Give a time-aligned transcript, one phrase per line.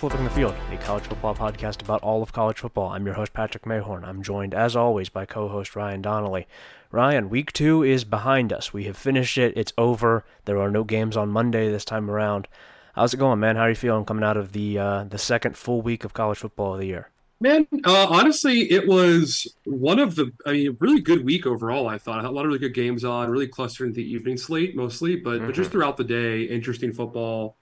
[0.00, 2.88] Flipping the Field, a college football podcast about all of college football.
[2.88, 4.02] I'm your host, Patrick Mayhorn.
[4.02, 6.46] I'm joined, as always, by co host Ryan Donnelly.
[6.90, 8.72] Ryan, week two is behind us.
[8.72, 9.52] We have finished it.
[9.58, 10.24] It's over.
[10.46, 12.48] There are no games on Monday this time around.
[12.94, 13.56] How's it going, man?
[13.56, 16.38] How are you feeling coming out of the uh, the second full week of college
[16.38, 17.10] football of the year?
[17.38, 21.88] Man, uh, honestly, it was one of the, I mean, really good week overall.
[21.88, 24.02] I thought I had a lot of really good games on, really clustered in the
[24.02, 25.46] evening slate mostly, but mm-hmm.
[25.46, 27.58] but just throughout the day, interesting football.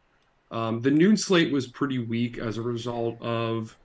[0.51, 3.77] Um, the noon slate was pretty weak as a result of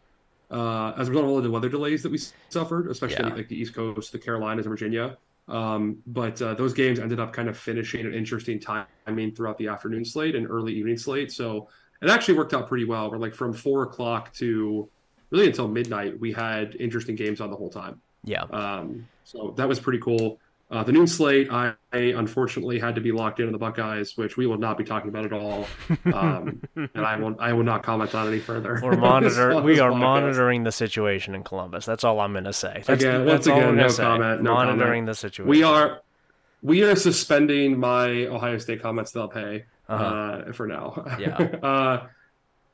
[0.50, 3.34] uh, as a result of all of the weather delays that we suffered, especially yeah.
[3.34, 5.18] like the East Coast, the Carolinas, and Virginia.
[5.48, 9.68] Um, but uh, those games ended up kind of finishing an interesting timing throughout the
[9.68, 11.32] afternoon slate and early evening slate.
[11.32, 11.68] So
[12.02, 13.12] it actually worked out pretty well.
[13.12, 14.90] We're like from four o'clock to
[15.32, 18.00] really until midnight, we had interesting games on the whole time.
[18.24, 18.44] Yeah.
[18.44, 20.40] Um, so that was pretty cool.
[20.74, 24.18] Uh, the noon slate, I, I, unfortunately had to be locked in on the Buckeyes,
[24.18, 25.68] which we will not be talking about at all,
[26.12, 28.80] um, and I will I will not comment on any further.
[28.82, 30.00] We're monitor we are podcast.
[30.00, 31.86] monitoring the situation in Columbus.
[31.86, 32.82] That's all I'm going to say.
[32.88, 34.02] That's, again, that's once again, no say.
[34.02, 34.42] comment.
[34.42, 35.06] No monitoring comment.
[35.06, 35.48] the situation.
[35.48, 36.02] We are
[36.64, 39.12] we are suspending my Ohio State comments.
[39.12, 40.04] They'll pay uh-huh.
[40.04, 41.06] uh, for now.
[41.20, 41.38] Yeah.
[41.64, 42.08] uh,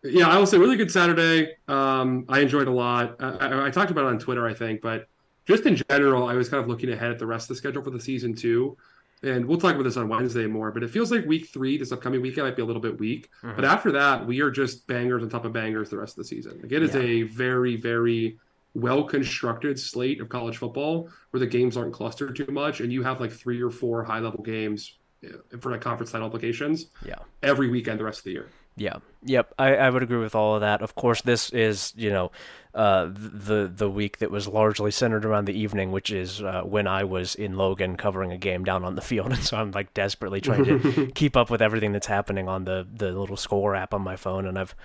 [0.03, 1.58] yeah, I will say really good Saturday.
[1.67, 3.17] Um, I enjoyed a lot.
[3.20, 5.09] I, I talked about it on Twitter, I think, but
[5.50, 7.81] just in general, I was kind of looking ahead at the rest of the schedule
[7.81, 8.78] for the season too.
[9.23, 11.92] And we'll talk about this on Wednesday more, but it feels like week three, this
[11.92, 13.30] upcoming weekend, might be a little bit weak.
[13.44, 13.55] Mm-hmm.
[13.55, 16.27] But after that, we are just bangers on top of bangers the rest of the
[16.27, 16.59] season.
[16.61, 17.02] Like it is yeah.
[17.02, 18.38] a very, very
[18.75, 23.02] well constructed slate of college football where the games aren't clustered too much, and you
[23.03, 26.86] have like three or four high level games eh, for like conference title applications.
[27.03, 28.47] Yeah, every weekend the rest of the year.
[28.77, 28.97] Yeah.
[29.23, 29.53] Yep.
[29.59, 30.81] I, I would agree with all of that.
[30.81, 32.32] Of course, this is you know
[32.73, 36.85] uh, the the week that was largely centered around the evening, which is uh, when
[36.87, 39.93] I was in Logan covering a game down on the field, and so I'm like
[39.93, 43.93] desperately trying to keep up with everything that's happening on the the little score app
[43.93, 44.75] on my phone, and I've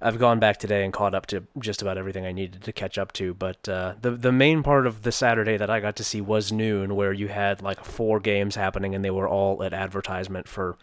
[0.00, 2.96] I've gone back today and caught up to just about everything I needed to catch
[2.96, 3.34] up to.
[3.34, 6.52] But uh, the the main part of the Saturday that I got to see was
[6.52, 10.76] noon, where you had like four games happening, and they were all at advertisement for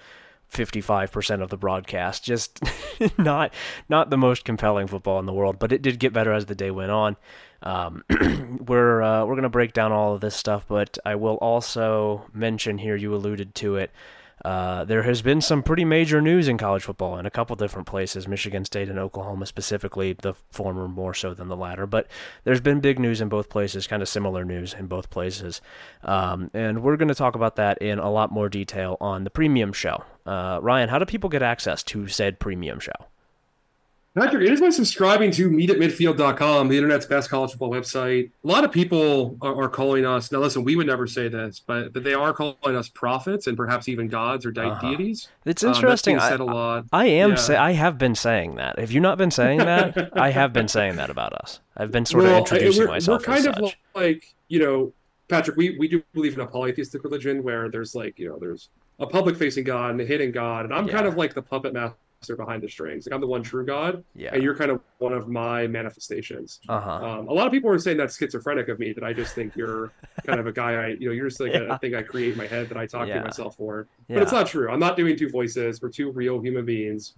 [0.52, 2.24] 55% of the broadcast.
[2.24, 2.60] Just
[3.18, 3.54] not
[3.88, 6.56] not the most compelling football in the world, but it did get better as the
[6.56, 7.16] day went on.
[7.62, 8.04] Um,
[8.68, 12.78] we're uh, we're gonna break down all of this stuff, but I will also mention
[12.78, 12.96] here.
[12.96, 13.92] You alluded to it.
[14.46, 17.88] Uh, there has been some pretty major news in college football in a couple different
[17.88, 21.86] places, Michigan State and Oklahoma specifically, the former more so than the latter.
[21.86, 22.08] But
[22.44, 25.62] there's been big news in both places, kind of similar news in both places.
[26.04, 29.30] Um, and we're going to talk about that in a lot more detail on the
[29.30, 30.04] premium show.
[30.26, 32.92] Uh, Ryan, how do people get access to said premium show?
[34.16, 38.32] Patrick, it is by subscribing to meetatmidfield.com, the internet's best college football website.
[38.44, 40.32] A lot of people are, are, calling us.
[40.32, 43.56] Now, listen, we would never say this, but, but they are calling us prophets and
[43.56, 44.82] perhaps even gods or uh-huh.
[44.82, 45.28] deities.
[45.46, 46.16] It's um, interesting.
[46.16, 46.86] Um, said a lot.
[46.92, 47.32] I, I am.
[47.32, 47.36] Yeah.
[47.36, 48.80] Say, I have been saying that.
[48.80, 50.10] Have you not been saying that?
[50.18, 51.60] I have been saying that about us.
[51.78, 53.22] I've been sort well, of introducing we're, myself.
[53.22, 53.78] We're kind of such.
[53.94, 54.92] like you know,
[55.28, 55.56] Patrick.
[55.56, 58.70] We we do believe in a polytheistic religion where there's like you know there's
[59.00, 60.94] a public facing God and a hidden God, and I'm yeah.
[60.94, 61.96] kind of like the puppet master
[62.28, 63.06] behind the strings.
[63.06, 64.32] Like I'm the one true God, yeah.
[64.34, 66.60] and you're kind of one of my manifestations.
[66.68, 66.90] Uh-huh.
[66.90, 68.94] Um, a lot of people are saying that's schizophrenic of me.
[68.94, 69.92] That I just think you're
[70.26, 70.74] kind of a guy.
[70.74, 71.74] I, you know, you're just like yeah.
[71.74, 73.16] a thing I create in my head that I talk yeah.
[73.16, 73.88] to myself for.
[74.08, 74.70] But it's not true.
[74.70, 75.82] I'm not doing two voices.
[75.82, 77.16] We're two real human beings.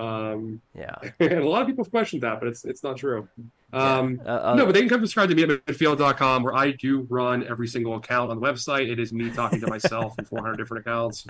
[0.00, 3.28] Um, yeah, and a lot of people have questioned that, but it's it's not true.
[3.72, 4.32] Um, yeah.
[4.32, 7.68] uh, uh, no, but they can come subscribe to meetatmidfield.com where I do run every
[7.68, 8.90] single account on the website.
[8.90, 11.26] It is me talking to myself in 400 different accounts.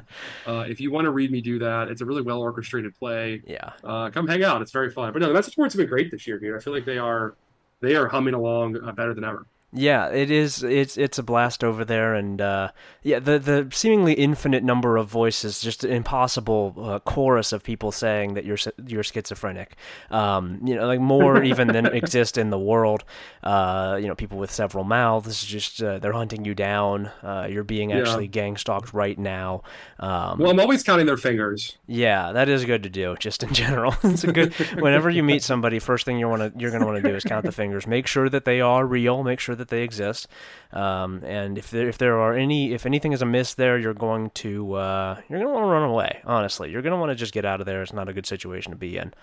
[0.47, 3.43] Uh, if you want to read me do that, it's a really well orchestrated play.
[3.45, 3.73] Yeah.
[3.83, 4.63] Uh, come hang out.
[4.63, 5.13] It's very fun.
[5.13, 6.57] But no, the message boards have been great this year, dude.
[6.57, 7.35] I feel like they are
[7.81, 9.47] they are humming along uh, better than ever.
[9.73, 10.65] Yeah, it is.
[10.65, 12.71] It's it's a blast over there, and uh,
[13.05, 17.93] yeah, the the seemingly infinite number of voices, just an impossible uh, chorus of people
[17.93, 19.77] saying that you're you're schizophrenic.
[20.11, 23.05] Um, you know, like more even than exist in the world.
[23.45, 27.07] Uh, you know, people with several mouths, just uh, they're hunting you down.
[27.23, 28.31] Uh, you're being actually yeah.
[28.31, 29.63] gang stalked right now.
[30.01, 31.79] Um, well, I'm always counting their fingers.
[31.87, 33.95] Yeah, that is good to do, just in general.
[34.03, 34.53] it's a good.
[34.81, 37.15] whenever you meet somebody, first thing you want to you're going to want to do
[37.15, 37.87] is count the fingers.
[37.87, 39.23] Make sure that they are real.
[39.23, 40.27] Make sure that they exist.
[40.73, 44.31] Um, and if there, if there are any, if anything is amiss there, you're going
[44.31, 46.21] to uh, you're going to want to run away.
[46.25, 47.83] Honestly, you're going to want to just get out of there.
[47.83, 49.15] It's not a good situation to be in.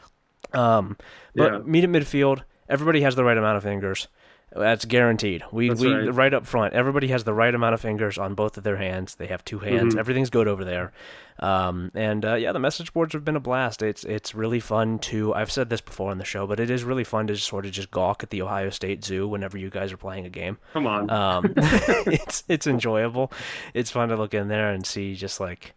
[0.53, 0.97] Um,
[1.35, 1.59] but yeah.
[1.59, 2.43] meet at midfield.
[2.69, 4.07] Everybody has the right amount of fingers.
[4.55, 5.43] That's guaranteed.
[5.51, 6.13] We That's we right.
[6.13, 6.33] right.
[6.33, 6.73] up front.
[6.73, 9.15] Everybody has the right amount of fingers on both of their hands.
[9.15, 9.89] They have two hands.
[9.93, 9.99] Mm-hmm.
[9.99, 10.93] Everything's good over there.
[11.39, 13.83] Um, and uh, yeah, the message boards have been a blast.
[13.83, 15.33] It's it's really fun to.
[15.33, 17.65] I've said this before on the show, but it is really fun to just sort
[17.65, 20.57] of just gawk at the Ohio State Zoo whenever you guys are playing a game.
[20.73, 21.09] Come on.
[21.09, 23.31] Um, it's it's enjoyable.
[23.73, 25.75] It's fun to look in there and see just like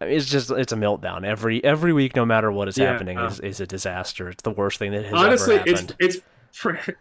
[0.00, 2.92] it's just it's a meltdown every every week, no matter what is Yeah.
[2.92, 4.28] happening, is, is a disaster.
[4.30, 5.96] It's the worst thing that has honestly ever it's happened.
[6.00, 6.22] it's pr-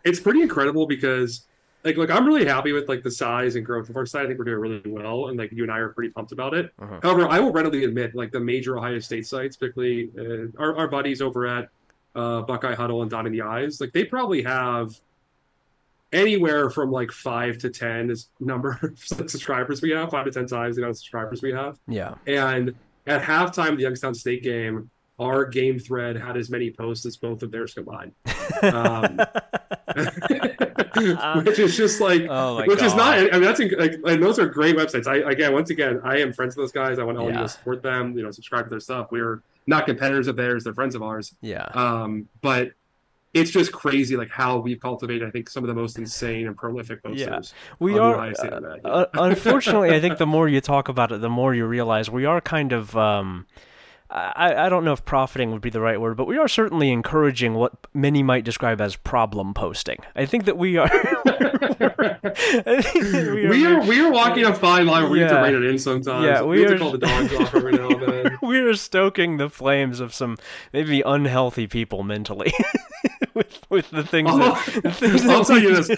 [0.03, 1.45] it's pretty incredible because
[1.83, 4.25] like look i'm really happy with like the size and growth of our site.
[4.25, 6.53] I think we're doing really well and like you and i are pretty pumped about
[6.53, 6.71] it.
[6.79, 7.01] Mhm.
[7.03, 10.87] however i will readily admit like the major ohio state sites particularly uh, our, our
[10.87, 11.69] buddies over at
[12.15, 14.95] uh, buckeye huddle and dotting the eyes like they probably have
[16.13, 20.47] anywhere from like five to ten is number of subscribers we have five to ten
[20.47, 21.77] times the amount of subscribers we have.
[21.87, 22.73] Yeah, and
[23.05, 27.15] at halftime of the Youngstown State game, our game thread had as many posts as
[27.17, 28.11] both of theirs combined.
[28.61, 29.19] Um,
[31.43, 33.17] which is just like, oh which god, is not.
[33.17, 35.07] I mean, that's like, and those are great websites.
[35.07, 36.99] I again, once again, I am friends with those guys.
[36.99, 38.17] I want all of you to support them.
[38.17, 39.07] You know, subscribe to their stuff.
[39.11, 41.33] We're not competitors of theirs; they're friends of ours.
[41.41, 41.63] yeah.
[41.73, 42.71] Um, but
[43.33, 45.27] it's just crazy, like how we've cultivated.
[45.27, 47.25] I think some of the most insane and prolific Yeah.
[47.27, 47.53] posters.
[47.79, 48.17] We are.
[48.17, 52.09] Uh, uh, unfortunately, I think the more you talk about it, the more you realize
[52.09, 52.95] we are kind of.
[52.95, 53.45] Um,
[54.09, 56.91] I, I don't know if profiting would be the right word, but we are certainly
[56.91, 59.97] encouraging what many might describe as problem posting.
[60.15, 60.89] I think that we are.
[61.75, 62.91] That
[63.33, 63.49] we are.
[63.49, 65.03] we are we are walking a fine line.
[65.03, 65.37] where We have Yeah.
[65.37, 66.25] to rein it in sometimes.
[66.25, 68.37] Yeah, we, we have are- to call the dogs off every now and then.
[68.41, 70.37] we are stoking the flames of some
[70.71, 72.53] maybe unhealthy people mentally
[73.33, 75.89] with with the things Oh, that, the things I'll tell we you this.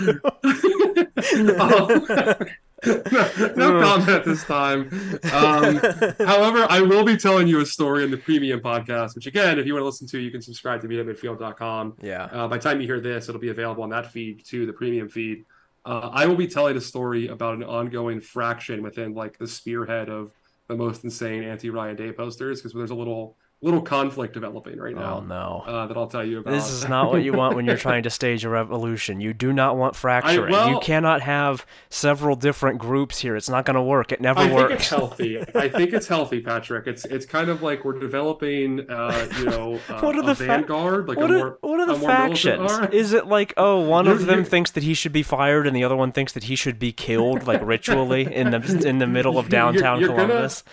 [1.59, 2.45] Oh.
[2.85, 3.03] No,
[3.55, 4.89] no comment this time.
[5.33, 5.77] Um,
[6.19, 9.65] however, I will be telling you a story in the premium podcast, which again, if
[9.65, 11.97] you want to listen to, you can subscribe to meetatmidfield.com.
[12.01, 12.25] yeah.
[12.25, 14.73] Uh, by the time you hear this, it'll be available on that feed too, the
[14.73, 15.45] premium feed.
[15.85, 20.09] Uh, I will be telling a story about an ongoing fraction within like the spearhead
[20.09, 20.31] of
[20.67, 24.93] the most insane anti Ryan Day posters because there's a little little conflict developing right
[24.95, 25.63] Oh now no.
[25.65, 26.51] uh, that I'll tell you about.
[26.51, 29.19] This is not what you want when you're trying to stage a revolution.
[29.19, 30.47] You do not want fracturing.
[30.47, 33.35] you well- cannot have several different groups here.
[33.35, 34.11] It's not going to work.
[34.11, 34.89] It never I think it's works.
[34.89, 35.39] healthy.
[35.55, 36.85] I think it's healthy, Patrick.
[36.85, 40.35] It's it's kind of like we're developing, uh, you know, uh, What are a the
[40.35, 42.71] fa- vanguard, like what a are, more what are the factions?
[42.93, 45.75] Is it like, oh, one You're- of them thinks that he should be fired and
[45.75, 49.07] the other one thinks that he should be killed, like ritually in the in the
[49.07, 50.63] middle of You're- downtown you're gonna- Columbus?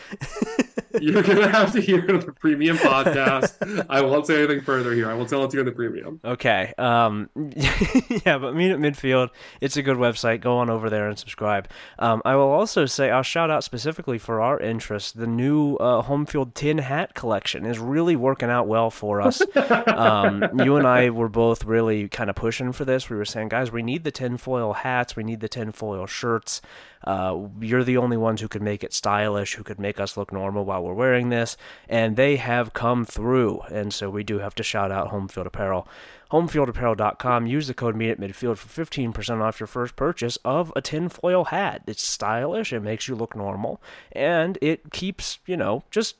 [1.01, 3.87] You're gonna have to hear the premium podcast.
[3.89, 5.11] I won't say anything further here.
[5.11, 6.21] I will tell it to you in the premium.
[6.25, 6.73] Okay.
[6.79, 9.31] Um, yeah, but Meet at Midfield,
[9.61, 10.41] it's a good website.
[10.41, 11.69] Go on over there and subscribe.
[11.99, 16.03] Um, I will also say, I'll shout out specifically for our interest, the new uh,
[16.03, 19.43] Home Field tin hat collection is really working out well for us.
[19.87, 23.09] um, you and I were both really kind of pushing for this.
[23.11, 26.61] We were saying, guys, we need the tinfoil hats, we need the tinfoil shirts.
[27.05, 30.33] Uh, you're the only ones who could make it stylish, who could make us look
[30.33, 31.57] normal while we're wearing this,
[31.89, 33.61] and they have come through.
[33.71, 35.87] And so we do have to shout out Home Field Apparel.
[36.31, 37.47] HomeFieldApparel.com.
[37.47, 41.83] Use the code Meet for 15% off your first purchase of a tinfoil hat.
[41.87, 43.81] It's stylish, it makes you look normal,
[44.11, 46.17] and it keeps, you know, just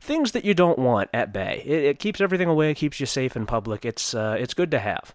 [0.00, 1.62] things that you don't want at bay.
[1.66, 3.84] It, it keeps everything away, it keeps you safe in public.
[3.84, 5.14] It's uh, it's good to have.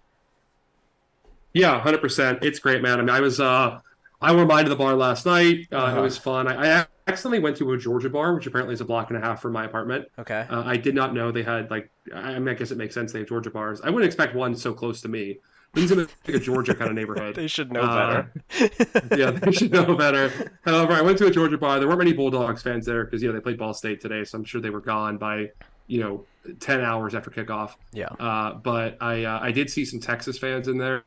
[1.54, 2.40] Yeah, hundred percent.
[2.44, 3.00] It's great, man.
[3.00, 3.80] I mean, I was uh,
[4.24, 5.68] I went by to the bar last night.
[5.72, 6.00] Uh, Uh-huh.
[6.00, 6.48] It was fun.
[6.48, 9.22] I, I accidentally went to a Georgia bar, which apparently is a block and a
[9.22, 10.08] half from my apartment.
[10.18, 10.46] Okay.
[10.50, 11.90] Uh, I did not know they had like.
[12.14, 13.82] I, mean, I guess it makes sense they have Georgia bars.
[13.82, 15.40] I wouldn't expect one so close to me.
[15.76, 17.36] Things in like a Georgia kind of neighborhood.
[17.42, 18.26] They should know Uh,
[18.60, 18.72] better.
[19.18, 20.52] yeah, they should know better.
[20.64, 21.80] However, I went to a Georgia bar.
[21.80, 24.38] There weren't many Bulldogs fans there because you know they played Ball State today, so
[24.38, 25.50] I'm sure they were gone by
[25.88, 26.26] you know
[26.60, 27.72] ten hours after kickoff.
[27.92, 28.06] Yeah.
[28.20, 31.04] Uh, but I uh, I did see some Texas fans in there.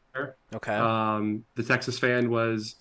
[0.53, 0.75] Okay.
[0.75, 2.75] Um, the Texas fan was,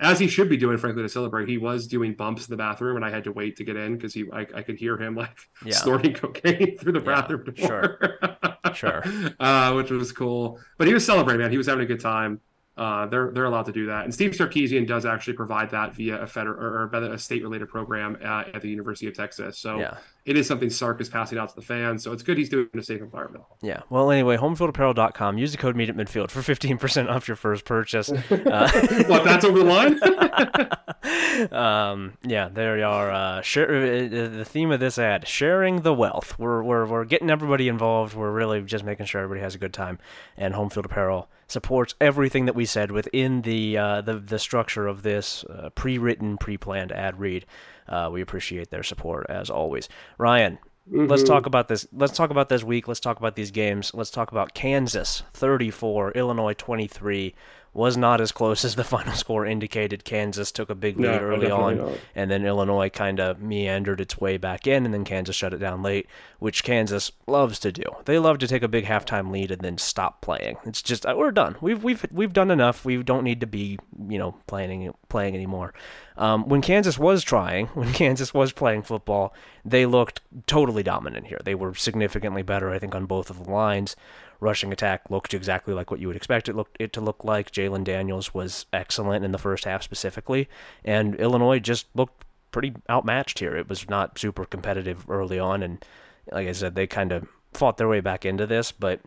[0.00, 1.48] as he should be doing, frankly, to celebrate.
[1.48, 3.94] He was doing bumps in the bathroom, and I had to wait to get in
[3.96, 5.74] because he I, I could hear him like Yeah.
[5.74, 7.54] snorting cocaine through the Yeah, bathroom door.
[7.56, 8.18] sure.
[8.74, 9.02] Sure.
[9.40, 10.60] uh, which was cool.
[10.78, 11.50] But he was celebrating, man.
[11.50, 12.40] He was having a good time.
[12.80, 16.22] Uh, they're they're allowed to do that, and Steve Sarkisian does actually provide that via
[16.22, 19.58] a federal or, or a state related program at, at the University of Texas.
[19.58, 19.98] So Yeah.
[20.24, 22.02] it is something Sark is passing out to the fans.
[22.02, 23.44] So it's good he's doing it in a safe environment.
[23.60, 23.82] Yeah.
[23.90, 25.36] Well, anyway, homefieldapparel.com.
[25.36, 28.10] Use the code Meet at Midfield for 15% off your first purchase.
[28.30, 28.70] Uh,
[29.06, 29.24] what?
[29.24, 30.00] That's over the line.
[31.52, 33.10] um, yeah, there you are.
[33.10, 36.38] Uh, share, uh, the theme of this ad: sharing the wealth.
[36.38, 38.14] We're we're we're getting everybody involved.
[38.14, 39.98] We're really just making sure everybody has a good time.
[40.36, 44.86] And Home Field Apparel supports everything that we said within the uh, the the structure
[44.86, 47.46] of this uh, pre-written, pre-planned ad read.
[47.88, 49.88] Uh, we appreciate their support as always.
[50.16, 51.86] Ryan, let's talk about this.
[51.92, 52.88] Let's talk about this week.
[52.88, 53.92] Let's talk about these games.
[53.94, 57.34] Let's talk about Kansas 34, Illinois 23.
[57.72, 60.04] Was not as close as the final score indicated.
[60.04, 61.98] Kansas took a big lead No, early on, not.
[62.14, 65.58] and then Illinois kind of meandered its way back in, and then Kansas shut it
[65.58, 66.06] down late,
[66.38, 67.84] which Kansas loves to do.
[68.06, 70.56] They love to take a big halftime lead and then stop playing.
[70.66, 71.56] It's just uh, we're done.
[71.60, 72.84] We've we've we've done enough.
[72.84, 75.72] We don't need to be you know playing playing anymore.
[76.16, 79.32] Um, when Kansas was trying, when Kansas was playing football,
[79.64, 81.38] they looked totally dominant here.
[81.44, 83.94] They were significantly better, I think, on both of the lines.
[84.40, 87.50] Rushing attack looked exactly like what you would expect it looked it to look like.
[87.50, 90.48] Jalon Daniels was excellent in the first half specifically,
[90.84, 93.56] and Illinois just looked pretty outmatched here.
[93.56, 95.84] It was not super competitive early on, and
[96.32, 99.00] like I said, they kind of fought their way back into this, but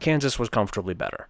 [0.00, 1.28] Kansas was comfortably better.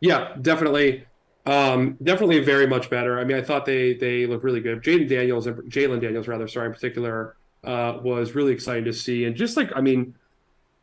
[0.00, 1.06] Yeah, definitely.
[1.46, 3.18] Um, definitely very much better.
[3.18, 4.82] I mean, I thought they they looked really good.
[4.82, 9.24] Jaden Daniels, Jalon Daniels, rather, sorry, in particular, uh, was really exciting to see.
[9.24, 10.14] And just like, I mean,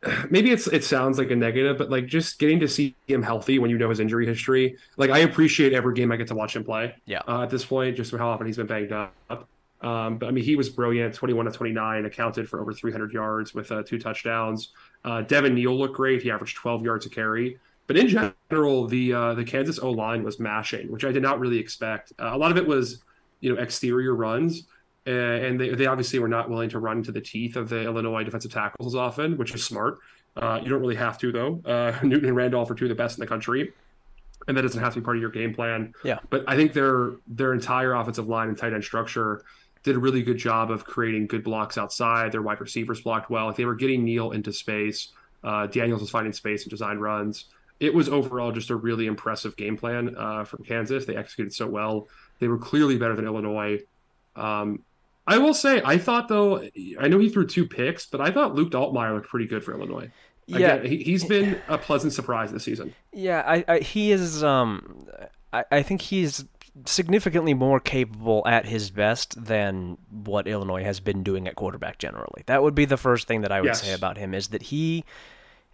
[0.30, 3.58] maybe it's it sounds like a negative, but like just getting to see him healthy
[3.58, 4.76] when you know his injury history.
[4.96, 6.94] Like, I appreciate every game I get to watch him play.
[7.06, 7.22] Yeah.
[7.26, 9.14] Uh, at this point, just for how often he's been banged up.
[9.82, 11.14] Um, but I mean, he was brilliant.
[11.14, 14.72] 21 to 29, accounted for over 300 yards with uh, two touchdowns.
[15.04, 16.22] Uh, Devin Neal looked great.
[16.22, 17.58] He averaged 12 yards a carry.
[17.86, 21.38] But in general, the uh, the Kansas O line was mashing, which I did not
[21.38, 22.12] really expect.
[22.18, 23.04] Uh, a lot of it was,
[23.40, 24.64] you know, exterior runs,
[25.06, 27.82] uh, and they, they obviously were not willing to run to the teeth of the
[27.82, 29.98] Illinois defensive tackles as often, which is smart.
[30.36, 31.60] Uh, you don't really have to though.
[31.64, 33.72] Uh, Newton and Randolph are two of the best in the country,
[34.48, 35.92] and that doesn't have to be part of your game plan.
[36.04, 36.18] Yeah.
[36.30, 39.44] But I think their their entire offensive line and tight end structure
[39.82, 42.32] did a really good job of creating good blocks outside.
[42.32, 43.52] Their wide receivers blocked well.
[43.52, 45.12] They were getting Neal into space.
[45.44, 47.46] Uh, Daniels was finding space and design runs
[47.80, 51.04] it was overall just a really impressive game plan uh, from Kansas.
[51.04, 52.08] They executed so well.
[52.38, 53.80] They were clearly better than Illinois.
[54.34, 54.82] Um,
[55.26, 56.62] I will say, I thought though,
[57.00, 59.72] I know he threw two picks, but I thought Luke Altmaier looked pretty good for
[59.72, 60.10] Illinois.
[60.46, 62.94] Yeah, Again, he, he's been a pleasant surprise this season.
[63.12, 64.44] Yeah, I, I he is.
[64.44, 65.06] Um,
[65.52, 66.44] I, I think he's
[66.84, 72.42] significantly more capable at his best than what Illinois has been doing at quarterback generally.
[72.46, 73.82] That would be the first thing that I would Yes.
[73.82, 75.02] say about him is that he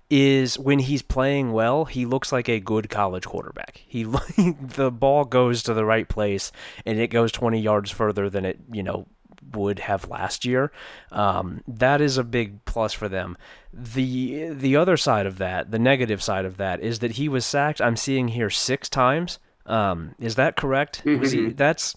[0.09, 3.83] is when he's playing well, he looks like a good college quarterback.
[3.87, 4.05] He
[4.39, 6.53] the ball goes to the right place
[6.87, 9.07] and it goes 20 yards further than it, you know,
[9.55, 10.71] would have last year.
[11.11, 13.37] Um, that is a big plus for them.
[13.73, 17.45] The the other side of that, the negative side of that, is that he was
[17.47, 17.81] sacked.
[17.81, 19.39] I'm seeing here six times.
[19.67, 21.03] Um, is that correct?
[21.05, 21.95] Was he, that's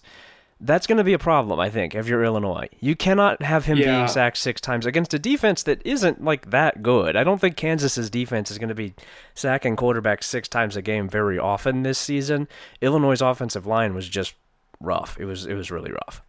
[0.58, 2.68] that's going to be a problem, I think, if you're Illinois.
[2.80, 3.96] You cannot have him Yeah.
[3.96, 7.14] being sacked six times against a defense that isn't like that good.
[7.14, 8.94] I don't think Kansas's defense is going to be
[9.34, 12.48] sacking quarterbacks six times a game very often this season.
[12.80, 14.34] Illinois' offensive line was just
[14.80, 15.18] rough.
[15.20, 16.22] It was it was really rough.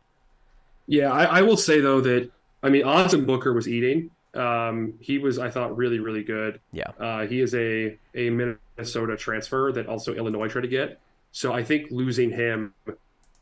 [0.88, 2.32] Yeah, I, I will say though that
[2.64, 4.12] I mean Austin Booker was eating.
[4.34, 6.60] Um, he was, I thought, really, really good.
[6.72, 6.92] Yeah.
[7.00, 11.00] Uh, he is a a Minnesota transfer that also Illinois tried to get.
[11.32, 12.74] So I think losing him,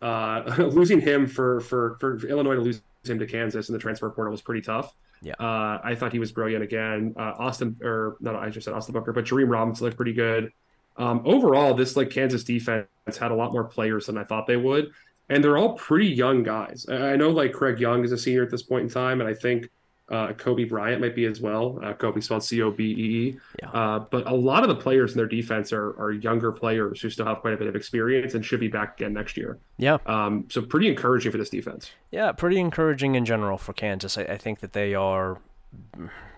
[0.01, 4.09] uh, losing him for, for for Illinois to lose him to Kansas in the transfer
[4.09, 4.93] portal was pretty tough.
[5.21, 5.33] Yeah.
[5.39, 7.15] Uh, I thought he was brilliant again.
[7.17, 10.51] Uh, Austin, or not, I just said Austin Booker, but Jareem Robinson looked pretty good.
[10.97, 12.87] Um, overall, this like Kansas defense
[13.19, 14.91] had a lot more players than I thought they would,
[15.29, 16.85] and they're all pretty young guys.
[16.89, 19.33] I know like Craig Young is a senior at this point in time, and I
[19.33, 19.69] think
[20.09, 21.79] uh, Cobee Bryant might be as well.
[21.83, 23.39] Uh, Kobe spelled C O B E E.
[23.61, 23.69] Yeah.
[23.69, 27.09] Uh, but a lot of the players in their defense are, are younger players who
[27.09, 29.57] still have quite a bit of experience and should be back again next year.
[29.77, 29.97] Yeah.
[30.05, 31.91] Um, so pretty encouraging for this defense.
[32.11, 34.17] Yeah, pretty encouraging in general for Kansas.
[34.17, 35.39] I, I think that they are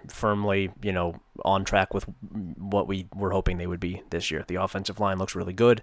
[0.09, 2.05] firmly, you know, on track with
[2.57, 4.43] what we were hoping they would be this year.
[4.47, 5.81] The offensive line looks really good.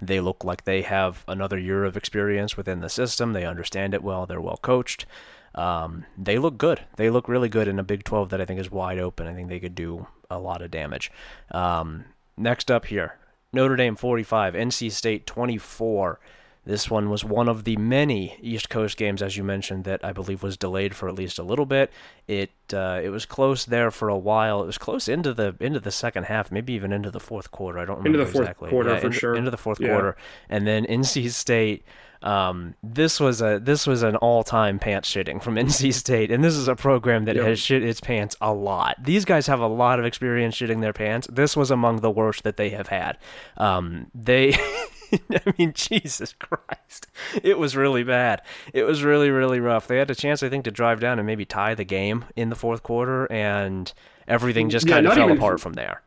[0.00, 3.32] They look like they have another year of experience within the system.
[3.32, 4.26] They understand it well.
[4.26, 5.06] They're well coached.
[5.54, 6.82] Um, they look good.
[6.96, 9.26] They look really good in a Big 12 that I think is wide open.
[9.26, 11.10] I think they could do a lot of damage.
[11.50, 12.04] Um,
[12.36, 13.16] next up here,
[13.52, 16.20] Notre Dame 45, NC State 24.
[16.66, 20.12] This one was one of the many East Coast games, as you mentioned, that I
[20.12, 21.92] believe was delayed for at least a little bit.
[22.26, 24.62] It uh, it was close there for a while.
[24.62, 27.78] It was close into the into the second half, maybe even into the fourth quarter.
[27.78, 28.70] I don't remember Into the fourth exactly.
[28.70, 29.34] quarter Yeah, for into, sure.
[29.36, 29.88] Into the fourth Yeah.
[29.88, 30.16] quarter,
[30.48, 31.84] and then NC State.
[32.22, 36.42] Um, this was a this was an all time pants shitting from NC State, and
[36.42, 37.44] this is a program that Yep.
[37.44, 38.96] has shit its pants a lot.
[39.04, 41.28] These guys have a lot of experience shitting their pants.
[41.30, 43.18] This was among the worst that they have had.
[43.56, 44.56] Um, they.
[45.30, 47.06] I mean, Jesus Christ.
[47.42, 48.42] It was really bad.
[48.72, 49.86] It was really, really rough.
[49.86, 52.48] They had a chance, I think, to drive down and maybe tie the game in
[52.50, 53.92] the fourth quarter, and
[54.28, 56.02] everything just Yeah, kind of fell even- apart from there.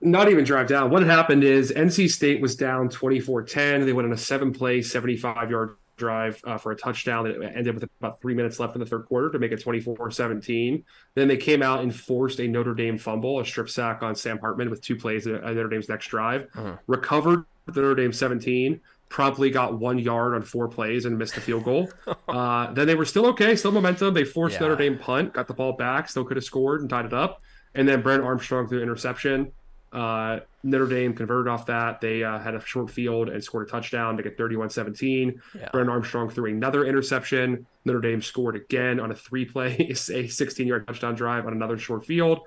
[0.00, 0.90] Not even drive down.
[0.90, 3.86] What happened is NC State was down 24 10.
[3.86, 7.72] They went on a seven play, 75 yard drive uh, for a touchdown that ended
[7.72, 10.84] with about three minutes left in the third quarter to make it 24 17.
[11.14, 14.38] Then they came out and forced a Notre Dame fumble, a strip sack on Sam
[14.40, 16.76] Hartman with two plays at Notre Dame's next drive, Uh-huh.
[16.88, 21.64] recovered Notre Dame 17, promptly got one yard on four plays and missed the field
[21.64, 21.90] goal.
[22.28, 24.14] uh, then they were still okay, still momentum.
[24.14, 24.68] They forced Yeah.
[24.68, 27.40] Notre Dame punt, got the ball back, still could have scored and tied it up.
[27.74, 29.52] And then Brennan Armstrong threw an interception.
[29.92, 32.00] Uh, Notre Dame converted off that.
[32.00, 35.40] They uh, had a short field and scored a touchdown to get 31 17.
[35.54, 35.68] Yeah.
[35.70, 37.66] Brennan Armstrong threw another interception.
[37.84, 41.78] Notre Dame scored again on a three play, a 16 yard touchdown drive on another
[41.78, 42.40] short field.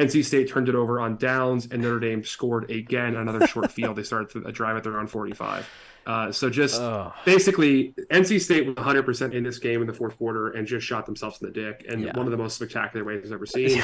[0.00, 3.96] NC State turned it over on downs, and Notre Dame scored again another short field.
[3.96, 5.68] They started a drive at their own 45.
[6.06, 6.80] Uh, so just
[7.26, 11.04] basically, NC State was 100% in this game in the fourth quarter and just shot
[11.06, 12.16] themselves in the dick in Yeah.
[12.16, 13.82] one of the most spectacular ways I've ever seen.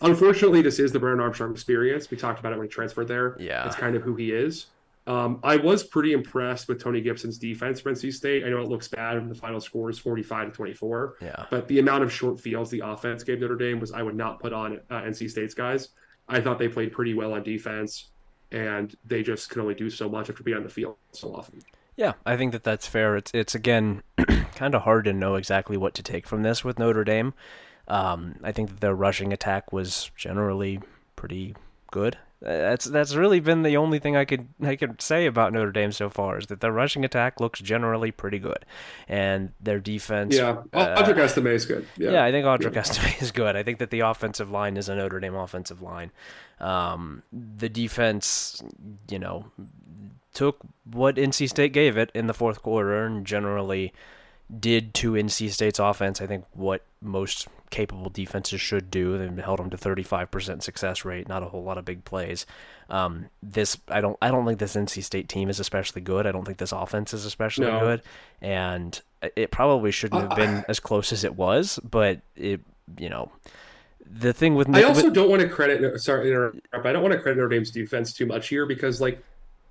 [0.00, 2.10] Unfortunately, this is the Brennan Armstrong experience.
[2.10, 3.36] We talked about it when he transferred there.
[3.38, 3.64] Yeah.
[3.66, 4.66] It's kind of who he is.
[5.06, 8.44] Um, I was pretty impressed with Tony Gibson's defense for NC State.
[8.44, 11.46] I know it looks bad when the final score is 45 to 24, Yeah.
[11.50, 14.38] but the amount of short fields the offense gave Notre Dame was I would not
[14.40, 15.88] put on uh, NC State's guys.
[16.28, 18.10] I thought they played pretty well on defense,
[18.52, 21.60] and they just could only do so much after being on the field so often.
[21.96, 23.16] Yeah, I think that that's fair.
[23.16, 24.02] It's it's again
[24.54, 27.34] kind of hard to know exactly what to take from this with Notre Dame.
[27.88, 30.80] Um, I think that their rushing attack was generally
[31.16, 31.54] pretty
[31.90, 32.16] good.
[32.42, 35.92] That's that's really been the only thing I could I could say about Notre Dame
[35.92, 38.66] so far is that their rushing attack looks generally pretty good,
[39.06, 40.34] and their defense.
[40.34, 41.86] Yeah, uh, Audric Estime is good.
[41.96, 43.54] Yeah, Yeah, I think Audric Estime is good.
[43.54, 46.10] I think that the offensive line is a Notre Dame offensive line.
[46.58, 48.60] Um, the defense,
[49.08, 49.46] you know,
[50.34, 53.92] took what NC State gave it in the fourth quarter and generally
[54.58, 59.16] did to NC State's offense, I think, what most capable defenses should do.
[59.16, 62.44] They held them to 35% success rate, not a whole lot of big plays.
[62.90, 66.26] Um, this I don't I don't think this NC State team is especially good.
[66.26, 67.80] I don't think this offense is especially No.
[67.80, 68.02] good,
[68.42, 69.00] and
[69.36, 71.78] it probably shouldn't have Uh, been as close as it was.
[71.82, 72.60] But it,
[72.98, 73.32] you know,
[74.04, 75.98] the thing with I also with- don't want to credit.
[76.00, 76.58] Sorry, to interrupt.
[76.86, 79.22] I don't want to credit Notre Dame's defense too much here because like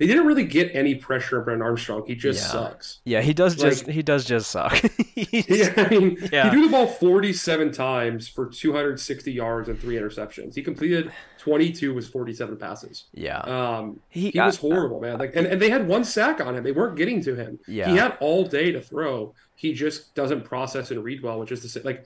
[0.01, 2.03] they didn't really get any pressure on Brennan Armstrong.
[2.07, 2.51] He just Yeah.
[2.51, 3.01] sucks.
[3.05, 4.73] yeah, he does just he does just suck.
[5.15, 6.45] Yeah, I mean, Yeah.
[6.45, 10.55] he threw the ball 47 times for 260 yards and three interceptions.
[10.55, 13.05] He completed 22 with 47 passes.
[13.13, 15.19] yeah, Um, He- he, was I- horrible, man.
[15.19, 16.63] Like, and, and they had one sack on him.
[16.63, 17.59] They weren't getting to him.
[17.67, 17.89] Yeah.
[17.91, 19.35] He had all day to throw.
[19.55, 22.05] He just doesn't process and read well, which is to say, like,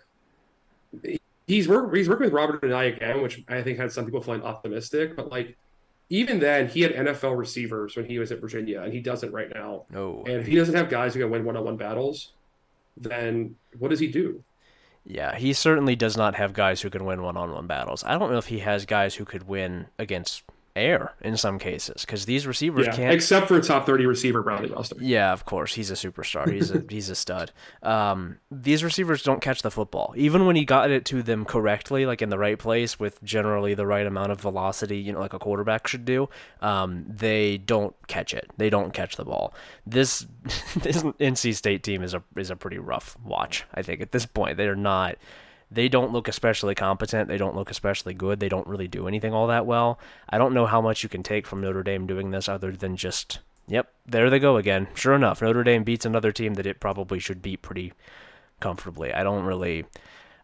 [1.48, 4.44] he's work, he's working with Robert Anae again, which I think had some people feeling
[4.44, 5.16] optimistic.
[5.16, 5.56] But like,
[6.10, 9.50] even then, he had NFL receivers when he was at Virginia, and he doesn't right
[9.54, 9.86] now.
[9.90, 12.34] no, And if he doesn't have guys who can win one-on-one battles,
[12.96, 14.44] then what does he do?
[15.04, 18.04] Yeah, he certainly does not have guys who can win one-on-one battles.
[18.04, 20.44] I don't know if he has guys who could win against
[20.76, 23.14] air in some cases because these receivers Yeah, can't.
[23.14, 24.96] except for a top 30 receiver, Bradley Buster.
[25.00, 26.52] yeah, of course, he's a superstar.
[26.52, 27.52] He's a he's a stud.
[27.82, 32.06] Um, these receivers don't catch the football, even when he got it to them correctly,
[32.06, 35.34] like in the right place with generally the right amount of velocity, you know, like
[35.34, 36.28] a quarterback should do.
[36.62, 38.50] Um, they don't catch it.
[38.58, 39.54] They don't catch the ball.
[39.86, 40.28] This
[40.76, 43.64] this NC State team is a is a pretty rough watch.
[43.74, 45.16] I think at this point they're not.
[45.72, 47.28] They don't look especially competent.
[47.28, 48.40] They don't look especially good.
[48.40, 50.00] They don't really do anything all that well.
[50.30, 52.96] I don't know how much you can take from Notre Dame doing this other than
[52.96, 54.88] just, yep, there they go again.
[54.94, 57.94] Sure enough, Notre Dame beats another team that it probably should beat pretty
[58.60, 59.14] comfortably.
[59.14, 59.86] I don't really.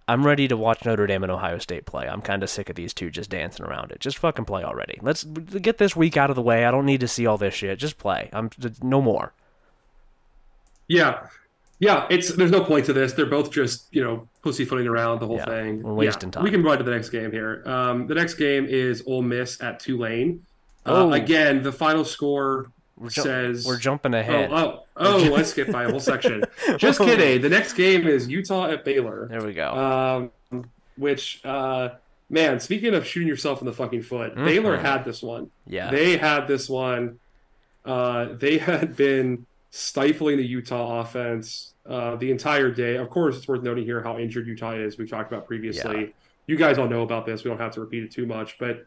[0.08, 2.08] I'm ready to watch Notre Dame and Ohio State play.
[2.08, 4.00] I'm kind of sick of these two just dancing around it.
[4.00, 4.98] Just fucking play already.
[5.02, 6.66] Let's get this week out of the way.
[6.66, 7.80] I don't need to see all this shit.
[7.80, 8.30] Just play.
[8.34, 8.50] I'm
[8.82, 9.32] no more.
[10.88, 11.28] Yeah.
[11.80, 13.14] Yeah, it's there's no point to this.
[13.14, 15.84] They're both just, you know, pussyfooting around the whole Yeah, thing.
[15.84, 16.44] we're wasting Yeah, time.
[16.44, 17.62] We can go on to the next game here.
[17.66, 20.44] Um, the next game is Ole Miss at Tulane.
[20.86, 21.14] Uh, Oh.
[21.14, 24.50] again, the final score We're, ju- says we're jumping Oh, ahead.
[24.52, 26.44] oh, oh, let's skip by a whole section.
[26.78, 27.42] Just kidding.
[27.42, 29.28] The next game is Utah at Baylor.
[29.30, 30.32] There we go.
[30.52, 30.64] Um,
[30.98, 31.90] which, uh,
[32.30, 35.52] man, speaking of shooting yourself in the fucking foot, Baylor had this one.
[35.68, 35.92] yeah.
[35.92, 37.20] They had this one.
[37.86, 42.98] Uh, they had been stifling the Utah offense uh, the entire day.
[42.98, 44.98] Of course, it's worth noting here how injured Utah is.
[44.98, 46.02] We've talked about previously.
[46.02, 46.08] Yeah.
[46.48, 47.44] You guys all know about this.
[47.44, 48.58] We don't have to repeat it too much.
[48.60, 48.86] But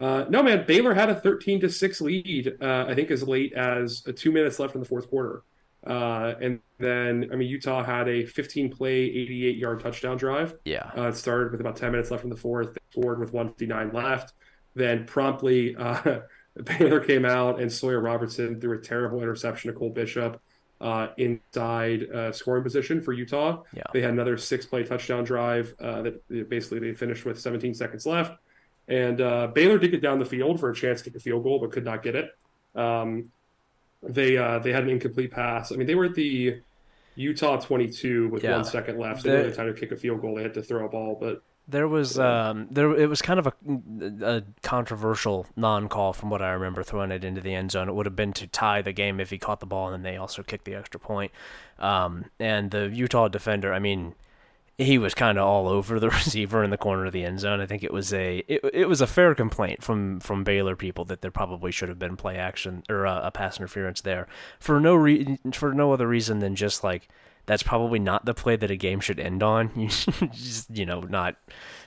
[0.00, 3.52] uh, no, man, Baylor had a 13 to 6 lead, uh, I think, as late
[3.52, 5.42] as uh, two minutes left in the fourth quarter.
[5.86, 10.56] Uh, and then, I mean, Utah had a 15 play, 88 yard touchdown drive.
[10.64, 10.90] yeah.
[10.96, 12.76] Uh, it started with about 10 minutes left in the fourth.
[12.90, 14.34] Scored with 159 left.
[14.74, 16.20] Then promptly, uh,
[16.64, 20.40] Baylor came out and Sawyer Robertson threw a terrible interception to Cole Bishop
[20.80, 23.62] uh, inside uh, scoring position for Utah.
[23.74, 23.82] Yeah.
[23.92, 28.06] They had another six play touchdown drive uh, that basically they finished with 17 seconds
[28.06, 28.38] left.
[28.86, 31.42] And uh, Baylor did get down the field for a chance to kick a field
[31.42, 32.30] goal, but could not get it.
[32.74, 33.30] Um,
[34.02, 35.72] they uh, they had an incomplete pass.
[35.72, 36.60] I mean, they were at the
[37.16, 38.52] Utah 22 with Yeah.
[38.56, 39.22] one second left.
[39.22, 40.36] So The- they didn't time to kick a field goal.
[40.36, 43.46] They had to throw a ball, but There was um there it was kind of
[43.46, 43.52] a,
[44.22, 47.88] a controversial non-call from what I remember throwing it into the end zone.
[47.88, 50.10] It would have been to tie the game if he caught the ball and then
[50.10, 51.30] they also kicked the extra point.
[51.78, 54.14] Um and the Utah defender, I mean,
[54.78, 57.60] he was kind of all over the receiver in the corner of the end zone.
[57.60, 61.04] I think it was a it, it was a fair complaint from from Baylor people
[61.06, 64.26] that there probably should have been play action or uh, a pass interference there
[64.58, 67.08] for no re- for no other reason than just like
[67.48, 69.72] that's probably not the play that a game should end on.
[69.78, 71.36] You just you know not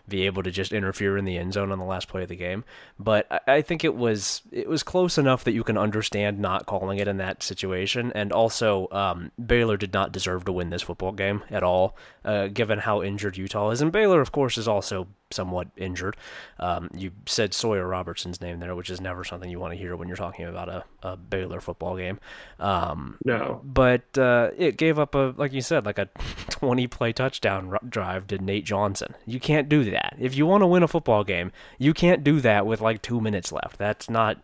[0.08, 2.36] be able to just interfere in the end zone on the last play of the
[2.36, 2.64] game.
[3.00, 6.66] But I, I think it was it was close enough that you can understand not
[6.66, 8.12] calling it in that situation.
[8.16, 11.96] And also, um, Baylor did not deserve to win this football game at all,
[12.26, 13.82] uh, given how injured Utah is.
[13.82, 16.18] And Baylor, of course, is also somewhat injured.
[16.60, 19.96] Um, you said Sawyer Robertson's name there, which is never something you want to hear
[19.96, 22.20] when you're talking about a, a Baylor football game.
[22.60, 23.62] Um, no.
[23.64, 26.10] but uh, it gave up a like you said like a
[26.50, 29.16] 20 play touchdown drive to Nate Johnson.
[29.26, 30.16] You can't do that.
[30.20, 33.20] If you want to win a football game, you can't do that with like 2
[33.22, 33.78] minutes left.
[33.78, 34.38] That's not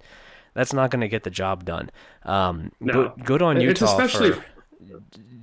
[0.54, 1.90] that's not going to get the job done.
[2.24, 2.94] Um No.
[2.94, 4.44] good, good on It's Utah especially for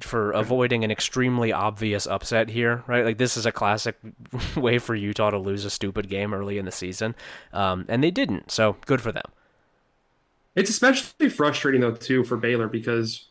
[0.01, 3.05] for avoiding an extremely obvious upset here, right?
[3.05, 3.97] Like this is a classic
[4.57, 7.15] way for Utah to lose a stupid game early in the season.
[7.53, 8.51] Um and they didn't.
[8.51, 9.25] So, good for them.
[10.55, 13.29] It's especially frustrating though too for Baylor because,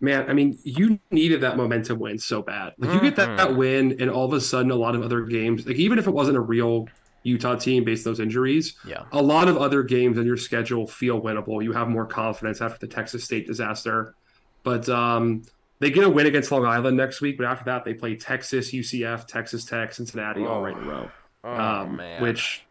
[0.00, 2.72] man, I mean, you needed that momentum win so bad.
[2.78, 5.22] Like you get that, that win, and all of a sudden, a lot of other
[5.22, 6.88] games, like even if it wasn't a real
[7.24, 9.02] Utah team based on those injuries, Yeah.
[9.12, 11.62] a lot of other games on your schedule feel winnable.
[11.62, 14.14] You have more confidence after the Texas State disaster,
[14.62, 15.42] but um,
[15.78, 17.36] they get a win against Long Island next week.
[17.38, 21.10] But after that, they play Texas, UCF, Texas Tech, Cincinnati, all right in a row.
[21.44, 22.64] Oh, um, which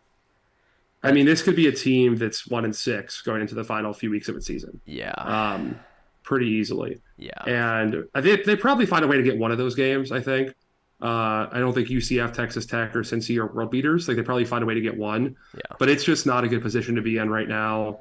[1.03, 3.93] I mean, this could be a team that's one and six going into the final
[3.93, 5.11] few weeks of its season, Yeah.
[5.13, 5.79] um,
[6.23, 6.99] pretty easily.
[7.17, 7.43] yeah.
[7.45, 10.11] And I think they probably find a way to get one of those games.
[10.11, 10.53] I think.
[10.99, 14.07] Uh, I don't think UCF, Texas Tech, or Cincy are world beaters.
[14.07, 15.61] Like they probably find a way to get one, Yeah.
[15.77, 17.99] but it's just not a good position to be in right now.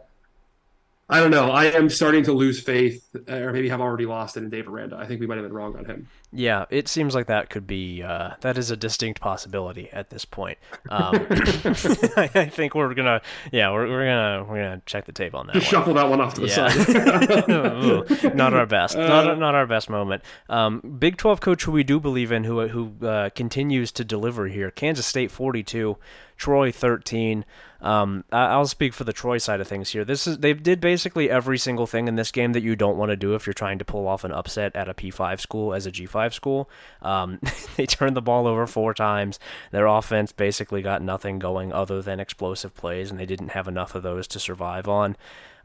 [1.09, 1.51] I don't know.
[1.53, 4.97] I am starting to lose faith, or maybe have already lost it in Dave Aranda.
[4.97, 6.09] I think we might have been wrong on him.
[6.37, 10.25] Yeah, it seems like that could be uh, that is a distinct possibility at this
[10.27, 10.59] point.
[10.91, 13.23] Um, I, think we're gonna,
[13.53, 15.55] yeah, we're, we're gonna we're gonna check the tape on that.
[15.55, 15.81] Just one.
[15.81, 16.69] shuffle that one off to the Yeah.
[16.69, 18.25] side.
[18.25, 18.97] Ooh, not our best.
[18.97, 20.23] not not our best moment.
[20.49, 24.47] Um, Big Twelve coach who we do believe in, who who uh, continues to deliver
[24.47, 24.71] here.
[24.71, 25.97] Kansas State forty two,
[26.37, 27.47] Troy thirteen.
[27.81, 30.05] Um, I'll speak for the Troy side of things here.
[30.05, 33.11] This is they did basically every single thing in this game that you don't want
[33.11, 35.85] to do if you're trying to pull off an upset at a P5 school as
[35.87, 35.91] a
[36.27, 36.71] G5 school.
[37.03, 37.41] Um,
[37.77, 39.39] they turned the ball over four times.
[39.71, 43.95] Their offense basically got nothing going other than explosive plays, and they didn't have enough
[43.95, 45.17] of those to survive on.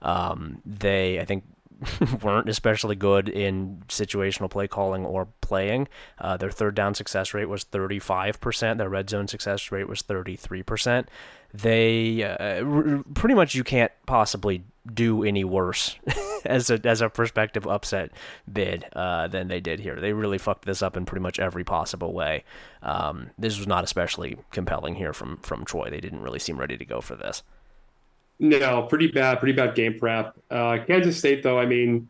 [0.01, 1.43] Um, they, I think,
[2.21, 5.87] weren't especially good in situational play calling or playing.
[6.19, 8.77] Uh, their third down success rate was 35%.
[8.77, 11.07] Their red zone success rate was 33%.
[11.53, 15.97] They uh, r- pretty much you can't possibly do any worse
[16.45, 18.11] as a as a prospective upset
[18.51, 19.99] bid uh, than they did here.
[19.99, 22.43] They really fucked this up in pretty much every possible way.
[22.81, 25.89] Um, this was not especially compelling here from from Troy.
[25.89, 27.43] They didn't really seem ready to go for this.
[28.39, 30.33] No, pretty bad, pretty bad game prep.
[30.49, 32.09] Uh, Kansas State, though, I mean,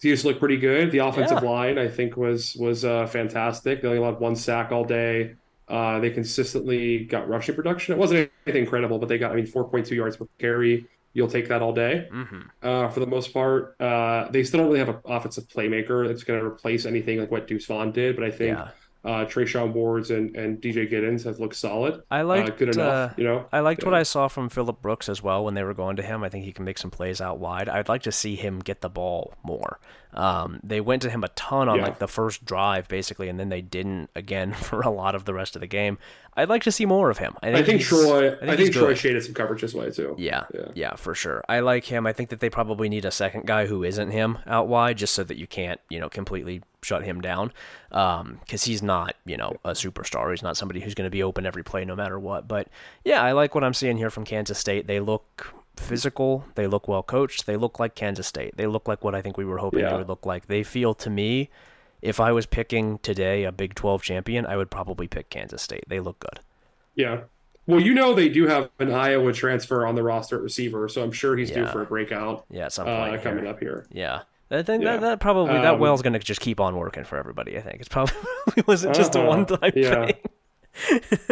[0.00, 0.90] used to look pretty good.
[0.90, 1.48] The offensive Yeah.
[1.48, 3.80] line, I think, was was uh, fantastic.
[3.82, 5.36] They only allowed one sack all day.
[5.68, 7.94] Uh, they consistently got rushing production.
[7.94, 10.86] It wasn't anything incredible, but they got, I mean, 4.2 yards per carry.
[11.14, 12.40] You'll take that all day Mm-hmm.
[12.62, 13.74] uh, for the most part.
[13.80, 17.30] Uh, they still don't really have an offensive playmaker that's going to replace anything like
[17.30, 18.68] what Deuce Vaughn did, but I think Yeah.
[19.04, 22.02] Uh, Treshaun Wards and, and DJ Giddens have looked solid.
[22.10, 23.46] I uh, liked good enough, uh, you know.
[23.52, 26.02] I liked what I saw from Philip Brooks as well when they were going to
[26.02, 26.24] him.
[26.24, 27.68] I think he can make some plays out wide.
[27.68, 29.78] I'd like to see him get the ball more.
[30.14, 31.82] Um, they went to him a ton on Yeah.
[31.84, 35.32] like the first drive, basically, and then they didn't again for a lot of the
[35.34, 35.96] rest of the game.
[36.36, 37.34] I'd like to see more of him.
[37.42, 38.26] I think, I think Troy.
[38.32, 38.98] I think, I think Troy good.
[38.98, 40.14] shaded some coverage this way too.
[40.18, 40.60] Yeah, Yeah.
[40.74, 41.44] yeah, for sure.
[41.48, 42.06] I like him.
[42.06, 45.14] I think that they probably need a second guy who isn't him out wide, just
[45.14, 47.52] so that you can't, you know, completely shut him down.
[47.90, 50.30] Because he's not, you know, a superstar.
[50.30, 52.46] He's not somebody who's going to be open every play, no matter what.
[52.48, 52.68] But
[53.04, 54.86] yeah, I like what I'm seeing here from Kansas State.
[54.86, 56.44] They look physical.
[56.54, 57.46] They look well coached.
[57.46, 58.56] They look like Kansas State.
[58.56, 59.90] They look like what I think we were hoping Yeah.
[59.90, 60.46] they would look like.
[60.46, 61.50] They feel to me,
[62.02, 65.84] if I was picking today a Big 12 champion, I would probably pick Kansas State.
[65.88, 66.40] They look good.
[66.94, 67.20] Yeah.
[67.66, 71.02] Well, you know they do have an Iowa transfer on the roster at receiver, so
[71.02, 73.86] I'm sure he's due for a breakout Yeah, at some uh, coming up here.
[73.92, 74.22] Yeah.
[74.50, 74.92] I think Yeah.
[74.92, 77.56] that, that probably that Um, well's gonna just keep on working for everybody.
[77.58, 78.14] I think it's probably
[78.56, 79.28] it wasn't just a Uh-huh.
[79.28, 80.06] one time Yeah.
[80.06, 80.14] thing.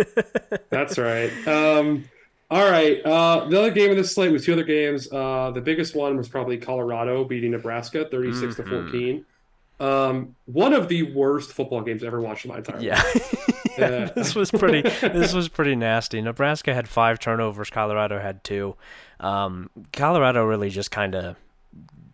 [0.70, 1.30] That's right.
[1.46, 2.04] Um,
[2.50, 3.00] all right.
[3.04, 5.10] Uh, the other game of this slate was two other games.
[5.12, 8.70] Uh, the biggest one was probably Colorado beating Nebraska 36 Mm-hmm.
[8.70, 9.24] to 14.
[9.78, 13.02] Um, one of the worst football games I've ever watched in my entire Yeah.
[13.78, 14.06] Yeah.
[14.06, 16.22] this was pretty this was pretty nasty.
[16.22, 18.74] Nebraska had five turnovers, Colorado had two.
[19.20, 21.36] Um, Colorado really just kind of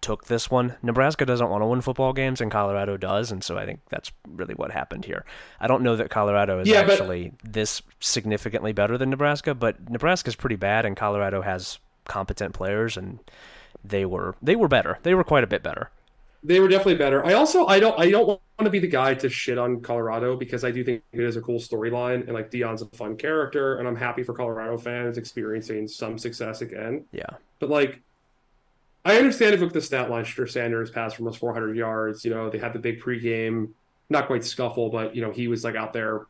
[0.02, 0.74] took this one.
[0.82, 4.12] Nebraska doesn't want to win football games, and Colorado does, and so I think that's
[4.28, 5.24] really what happened here.
[5.60, 9.88] I don't know that Colorado is Yeah, but- actually this significantly better than Nebraska, but
[9.88, 13.20] Nebraska's pretty bad, and Colorado has competent players, and
[13.84, 14.98] they were they were better.
[15.02, 15.90] They were quite a bit better.
[16.44, 17.24] They were definitely better.
[17.24, 20.36] I also I don't I don't want to be the guy to shit on Colorado
[20.36, 23.76] because I do think it is a cool storyline and like Deion's a fun character
[23.78, 27.04] and I'm happy for Colorado fans experiencing some success again.
[27.12, 27.26] Yeah,
[27.60, 28.00] But like
[29.04, 31.76] I understand if you look at the stat line, Shedeur Sanders passed for almost 400
[31.76, 32.24] yards.
[32.24, 33.70] You know, they had the big pregame,
[34.08, 36.26] not quite scuffle, but you know he was like out there.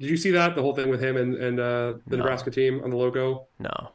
[0.00, 2.18] Did you see that the whole thing with him and and uh, the No.
[2.18, 3.46] Nebraska team on the logo?
[3.58, 3.90] no,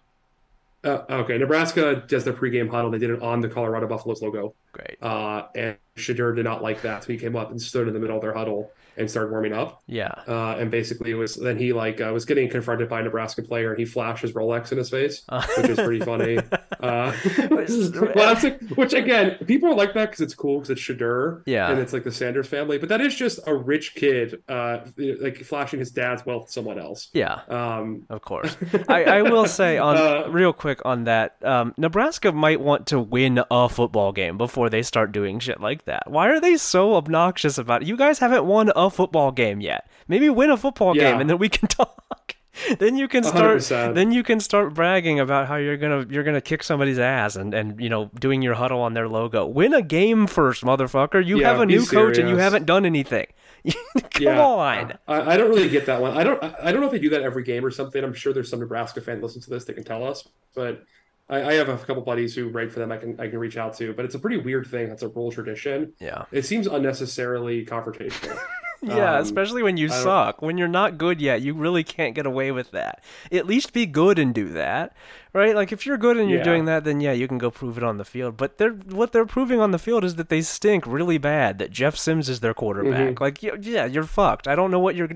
[0.84, 2.92] Uh, okay, Nebraska does their pregame huddle.
[2.92, 4.54] They did it on the Colorado Buffaloes logo.
[4.72, 4.98] great.
[5.02, 8.00] Uh, and Shedeur did not like that, so he came up and stood in the
[8.00, 9.82] middle of their huddle and started warming up.
[9.88, 13.04] Yeah, Uh, and basically, it was then he like uh, was getting confronted by a
[13.04, 15.24] Nebraska player, and he flashed his Rolex in his face,
[15.58, 16.40] which is pretty funny.
[16.76, 17.12] Uh,
[17.50, 18.44] well, that's
[18.76, 21.72] which again, people like that because it's cool because it's Shedeur, Yeah.
[21.72, 22.78] and it's like the Sanders family.
[22.78, 26.78] But that is just a rich kid, uh, like flashing his dad's wealth to someone
[26.78, 27.10] else.
[27.14, 27.40] yeah.
[27.50, 28.56] Um, Of course.
[28.88, 33.00] I, I will say on Uh, real quick on that, um, Nebraska might want to
[33.00, 36.12] win a football game before they start doing shit like that.
[36.12, 37.88] Why are they so obnoxious about it?
[37.88, 39.90] You guys haven't won a football game yet.
[40.08, 41.12] Maybe win a football Yeah.
[41.12, 42.36] game and then we can talk.
[42.80, 43.96] then you can start 100%.
[43.96, 47.54] then you can start bragging about how you're gonna you're gonna kick somebody's ass and,
[47.54, 49.46] and you know doing your huddle on their logo.
[49.46, 51.26] Win a game first, motherfucker.
[51.26, 53.26] You Yeah, have a new coach and you haven't done anything.
[53.66, 54.94] Come yeah, on.
[55.08, 56.16] I, I don't really get that one.
[56.16, 56.42] I don't.
[56.44, 58.02] I don't know if they do that every game or something.
[58.04, 60.26] I'm sure there's some Nebraska fan listen to this that can tell us.
[60.54, 60.84] But
[61.28, 62.92] I, I have a couple buddies who write for them.
[62.92, 63.92] I can I can reach out to.
[63.94, 64.88] But it's a pretty weird thing.
[64.88, 65.94] That's a rule tradition.
[66.00, 66.26] Yeah.
[66.32, 68.40] It seems unnecessarily confrontational.
[68.88, 70.42] Yeah, Um, especially when you suck.
[70.42, 73.04] When you're not good yet, you really can't get away with that.
[73.32, 74.96] At least be good and do that,
[75.34, 75.56] right?
[75.56, 76.44] Like if you're good and you're Yeah.
[76.46, 78.38] doing that, then yeah, you can go prove it on the field.
[78.38, 81.58] But they're what they're proving on the field is that they stink really bad.
[81.60, 83.16] That Jeff Sims is their quarterback.
[83.16, 83.20] Mhm.
[83.20, 84.48] Like yeah, you're fucked.
[84.48, 85.10] I don't know what you're.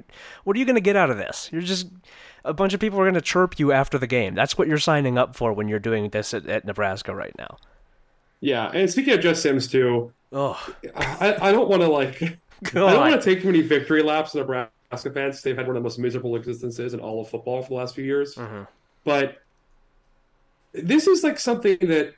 [0.44, 1.50] What are you gonna get out of this?
[1.52, 1.88] You're just
[2.46, 4.34] a bunch of people are gonna chirp you after the game.
[4.34, 7.58] That's what you're signing up for when you're doing this at, at Nebraska right now.
[8.42, 10.58] yeah, and speaking of Jeff Sims too, Oh
[10.96, 12.38] I, I don't want to like.
[12.66, 15.42] I don't want to take too many victory laps in Nebraska fans.
[15.42, 17.96] They've had one of the most miserable existences in all of football for the last
[17.96, 18.36] few years.
[18.36, 18.68] Mhm.
[19.04, 19.42] But
[20.74, 22.14] this is like something that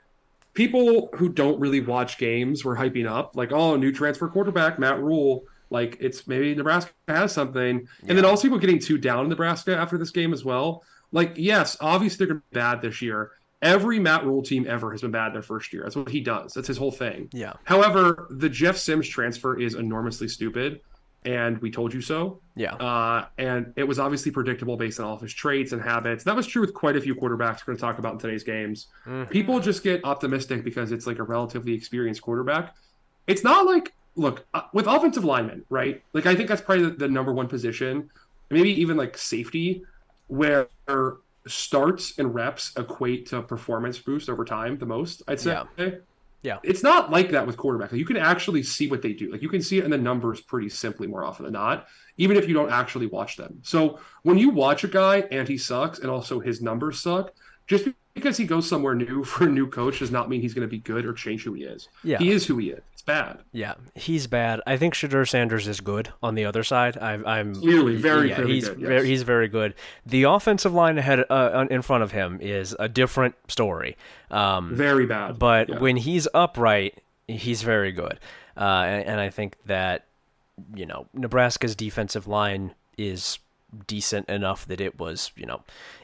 [0.54, 5.02] people who don't really watch games were hyping up, like, oh, new transfer quarterback, Matt
[5.02, 5.46] Rhule.
[5.70, 7.88] Like it's maybe Nebraska has something.
[8.08, 10.84] And then also people getting too down in Nebraska after this game as well.
[11.14, 13.32] Like, yes, obviously they're bad this year.
[13.62, 15.84] Every Matt Rhule team ever has been bad their first year.
[15.84, 16.54] That's what he does.
[16.54, 17.30] That's his whole thing.
[17.32, 17.54] Yeah.
[17.64, 20.82] However, the Jeff Sims transfer is enormously stupid,
[21.26, 22.40] and we told you so.
[22.56, 22.74] Yeah.
[22.74, 26.24] Uh, and it was obviously predictable based on all of his traits and habits.
[26.24, 28.44] That was true with quite a few quarterbacks we're going to talk about in today's
[28.44, 28.88] games.
[29.06, 29.30] Mhm.
[29.30, 32.76] People just get optimistic because it's like a relatively experienced quarterback.
[33.28, 36.02] It's not like, look, uh, with offensive linemen, right?
[36.14, 38.10] Like, I think that's probably the, the number one position,
[38.50, 39.84] maybe even like safety,
[40.28, 40.68] where
[41.48, 45.52] starts and reps equate to performance boost over time the most, I'd say.
[46.44, 46.58] Yeah.
[46.64, 47.92] It's not like that with quarterback.
[47.92, 49.32] Like, you can actually see what they do.
[49.32, 52.36] Like you can see it in the numbers pretty simply more often than not, even
[52.36, 53.60] if you don't actually watch them.
[53.62, 57.32] So when you watch a guy and he sucks and also his numbers suck,
[57.68, 60.68] just because he goes somewhere new for a new coach does not mean he's going
[60.68, 61.90] to be good or change who he is.
[62.04, 62.18] Yeah.
[62.18, 62.82] He is who he is.
[63.02, 63.40] It's bad.
[63.52, 64.62] Yeah, he's bad.
[64.68, 67.00] I think Shedeur Sanders is good on the other side.
[67.00, 68.88] I, I'm Clearly, very yeah, he's good, yes.
[68.88, 69.74] very, he's very good.
[70.06, 73.98] The offensive line ahead uh, in front of him is a different story.
[74.30, 75.40] Um, Very bad.
[75.40, 75.80] but Yeah.
[75.80, 78.20] when he's upright, he's very good.
[78.56, 80.06] Uh, and, and I think that
[80.76, 83.40] you know Nebraska's defensive line is
[83.88, 85.62] decent enough that it was you know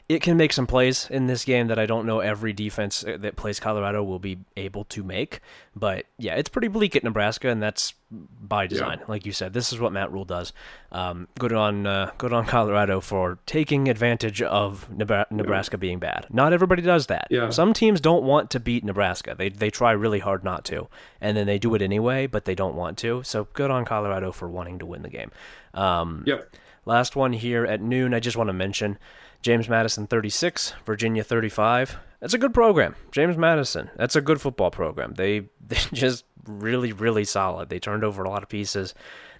[0.08, 3.18] it can make some plays in this game that I don't know every defense uh,
[3.20, 5.40] that plays Colorado will be able to make.
[5.76, 9.00] But yeah, it's pretty bleak at Nebraska, and that's by design.
[9.06, 10.54] Like you said, this is what Matt Rhule does.
[10.90, 16.26] Um, good on uh, good on Colorado for taking advantage of Nebra- Nebraska being bad.
[16.30, 17.26] Not everybody does that.
[17.30, 17.50] Yeah.
[17.50, 19.34] Some teams don't want to beat Nebraska.
[19.36, 20.88] They they try really hard not to,
[21.20, 23.22] and then they do it anyway, but they don't want to.
[23.24, 25.30] So good on Colorado for wanting to win the game.
[25.74, 26.50] Um, Yep.
[26.88, 28.14] Last one here at noon.
[28.14, 28.98] I just want to mention
[29.42, 31.98] James Madison 36, Virginia 35.
[32.18, 32.94] That's a good program.
[33.12, 33.90] James Madison.
[33.96, 35.12] That's a good football program.
[35.12, 37.68] They they just really really solid.
[37.68, 38.94] They turned over a lot of pieces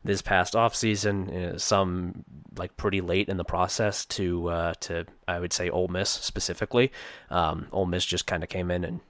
[0.05, 2.23] this past offseason, uh, some
[2.59, 6.93] like pretty late in the process to uh, to I would say Ole Miss specifically.
[7.31, 9.01] Um, Ole Miss just kind of came in and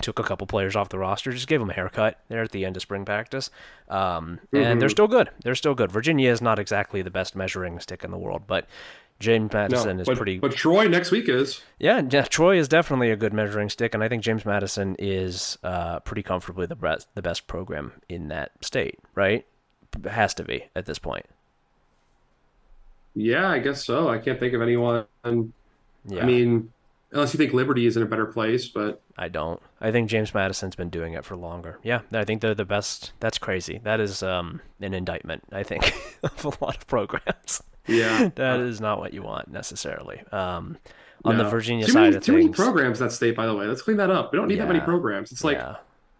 [0.00, 2.64] took a couple players off the roster, just gave them a haircut there at the
[2.64, 3.50] end of spring practice.
[3.88, 4.78] Um, and mm-hmm.
[4.78, 5.30] they're still good.
[5.42, 5.92] They're still good.
[5.92, 8.66] Virginia is not exactly the best measuring stick in the world, but
[9.20, 10.38] James Madison no, is pretty.
[10.38, 11.60] But Troy next week is.
[11.78, 15.58] Yeah, yeah, Troy is definitely a good measuring stick, and I think James Madison is
[15.64, 19.44] uh, pretty comfortably the best, the best program in that state, right?
[20.04, 21.26] It has to be at this point.
[23.14, 24.08] Yeah, I guess so.
[24.08, 25.04] I can't think of anyone.
[25.24, 26.22] Yeah.
[26.22, 26.72] I mean,
[27.12, 29.60] unless you think Liberty is in a better place, but I don't.
[29.80, 31.78] I think James Madison's been doing it for longer.
[31.82, 33.12] Yeah, I think they're the best.
[33.20, 33.80] That's crazy.
[33.84, 37.62] That is um, an indictment, I think, of a lot of programs.
[37.86, 40.22] Yeah, that is not what you want necessarily.
[40.32, 40.78] Um,
[41.24, 41.44] on no.
[41.44, 43.34] the Virginia too side many, of too things, many programs that state.
[43.34, 44.32] By the way, let's clean that up.
[44.32, 44.66] We don't need yeah.
[44.66, 45.32] that many programs.
[45.32, 45.76] It's like yeah.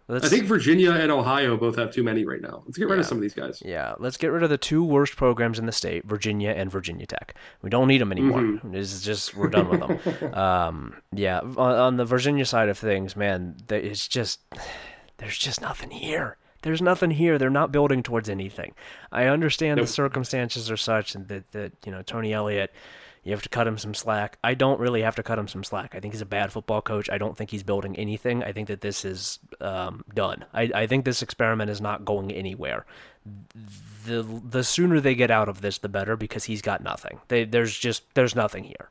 [0.09, 2.63] Let's, I think Virginia and Ohio both have too many right now.
[2.65, 3.61] Let's get rid yeah, of some of these guys.
[3.63, 7.05] Yeah, let's get rid of the two worst programs in the state, Virginia and Virginia
[7.05, 7.35] Tech.
[7.61, 8.41] We don't need them anymore.
[8.41, 8.73] Mm-hmm.
[8.73, 10.33] It's just we're done with them.
[10.33, 14.39] um, yeah, on, on, the Virginia side of things, man, it's just
[15.17, 16.37] there's just nothing here.
[16.63, 17.37] There's nothing here.
[17.37, 18.73] They're not building towards anything.
[19.11, 19.85] I understand nope.
[19.85, 22.73] the circumstances are such, and that that you know Tony Elliott
[23.23, 24.37] you have to cut him some slack.
[24.43, 25.93] I don't really have to cut him some slack.
[25.95, 27.09] I think he's a bad football coach.
[27.09, 28.43] I don't think he's building anything.
[28.43, 30.45] I think that this is um, done.
[30.53, 32.85] I, I think this experiment is not going anywhere.
[34.05, 37.19] The the sooner they get out of this, the better because he's got nothing.
[37.27, 38.89] They, there's just there's nothing here.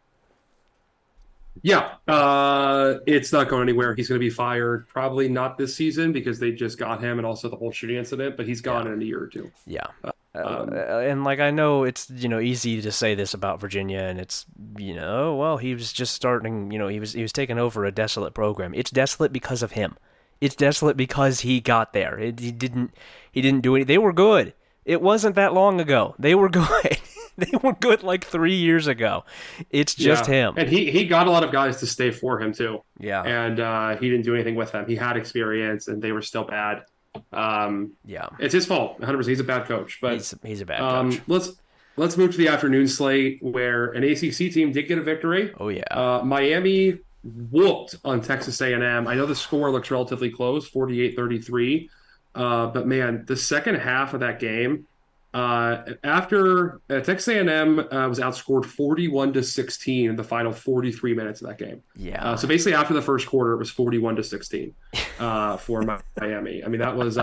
[1.62, 3.94] Yeah, uh, it's not going anywhere.
[3.94, 7.26] He's going to be fired probably not this season because they just got him and
[7.26, 8.36] also the whole shooting incident.
[8.36, 8.92] But he's gone yeah.
[8.92, 9.50] in a year or two.
[9.66, 13.34] Yeah, uh, um, uh, and like I know it's you know easy to say this
[13.34, 14.44] about Virginia, and it's
[14.76, 17.84] you know well he was just starting you know he was he was taking over
[17.84, 18.74] a desolate program.
[18.74, 19.96] It's desolate because of him.
[20.40, 22.18] It's desolate because he got there.
[22.18, 22.92] It, he didn't
[23.32, 23.86] he didn't do it.
[23.86, 24.54] They were good.
[24.84, 26.14] It wasn't that long ago.
[26.18, 26.98] They were good.
[27.38, 29.24] they were good like three years ago.
[29.70, 30.48] It's just yeah.
[30.48, 30.54] him.
[30.58, 32.84] And he he got a lot of guys to stay for him too.
[32.98, 33.22] Yeah.
[33.22, 34.86] And uh, he didn't do anything with them.
[34.86, 36.84] He had experience, and they were still bad.
[37.32, 38.98] Um, yeah, it's his fault.
[38.98, 39.16] 100.
[39.16, 41.22] percent He's a bad coach, but he's, he's a bad um, coach.
[41.26, 41.52] Let's
[41.96, 45.52] let's move to the afternoon slate where an ACC team did get a victory.
[45.58, 49.06] Oh yeah, uh, Miami whooped on Texas A&M.
[49.06, 51.88] I know the score looks relatively close, 48-33.
[52.34, 54.86] Uh, but man, the second half of that game,
[55.34, 61.14] uh, after uh, Texas A&M uh, was outscored 41 to 16 in the final 43
[61.14, 61.82] minutes of that game.
[61.96, 62.24] Yeah.
[62.24, 64.74] Uh, so basically, after the first quarter, it was 41 to 16
[65.18, 65.82] uh, for
[66.20, 66.64] Miami.
[66.64, 67.18] I mean, that was.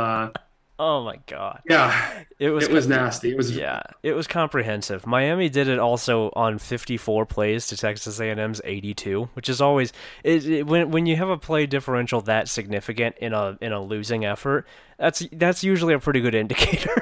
[0.77, 1.61] Oh my god.
[1.69, 2.23] Yeah.
[2.37, 2.65] It was.
[2.65, 3.31] It was nasty.
[3.31, 3.55] It was.
[3.55, 3.81] Yeah.
[4.03, 5.07] It was comprehensive.
[5.07, 10.45] Miami did it also on 54 plays to Texas A&M's 82, which is always it,
[10.45, 14.25] it, when when you have a play differential that significant in a in a losing
[14.25, 14.67] effort.
[14.97, 16.95] That's that's usually a pretty good indicator.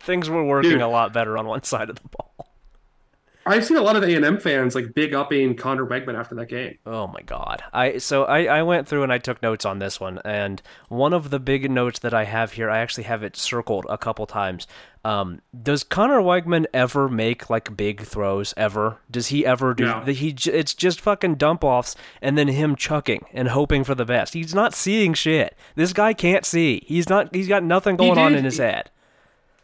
[0.00, 0.80] things were working Dude.
[0.80, 2.53] a lot better on one side of the ball.
[3.46, 6.34] I've seen a lot of A and M fans like big upping Conner Weigman after
[6.36, 6.78] that game.
[6.86, 7.62] Oh my god!
[7.72, 11.12] I so I, I went through and I took notes on this one, and one
[11.12, 14.26] of the big notes that I have here, I actually have it circled a couple
[14.26, 14.66] times.
[15.04, 18.54] Um, does Conner Weigman ever make like big throws?
[18.56, 19.00] Ever?
[19.10, 19.84] Does he ever do?
[19.84, 20.00] No.
[20.00, 24.32] He it's just fucking dump offs and then him chucking and hoping for the best.
[24.32, 25.56] He's not seeing shit.
[25.74, 26.82] This guy can't see.
[26.86, 27.34] He's not.
[27.34, 28.90] He's got nothing going on in his head.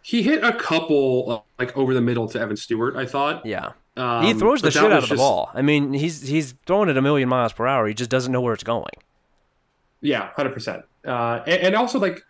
[0.02, 2.96] He hit a couple like over the middle to Evan Stewart.
[2.96, 3.44] I thought.
[3.44, 3.72] Yeah.
[3.96, 5.50] Um, he throws the shit out of the ball.
[5.52, 7.86] I mean, he's he's throwing it a million miles per hour.
[7.86, 8.92] He just doesn't know where it's going.
[10.00, 10.84] Yeah, hundred uh, percent.
[11.04, 12.22] And, and also like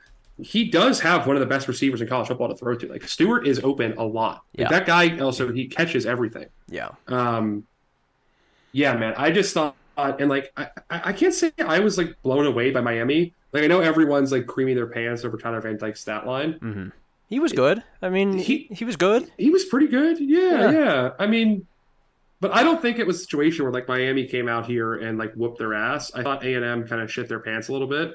[0.42, 2.88] he does have one of the best receivers in college football to throw to.
[2.88, 4.42] Like Stewart is open a lot.
[4.52, 4.64] Yeah.
[4.64, 6.46] Like, that guy also he catches everything.
[6.68, 6.90] Yeah.
[7.08, 7.66] Um.
[8.72, 9.14] Yeah, man.
[9.16, 12.80] I just thought, and like I, I can't say I was like blown away by
[12.80, 13.34] Miami.
[13.52, 16.54] Like I know everyone's like creaming their pants over Tyler Van Dyke's stat line.
[16.54, 16.88] Mm-hmm.
[17.30, 17.82] He was good.
[18.02, 19.30] I mean, he he was good.
[19.38, 20.18] He was pretty good.
[20.18, 21.10] Yeah, yeah, yeah.
[21.18, 21.66] I mean,
[22.40, 25.16] but I don't think it was a situation where like Miami came out here and
[25.16, 26.10] like whooped their ass.
[26.12, 28.14] I thought A and M kind of shit their pants a little bit.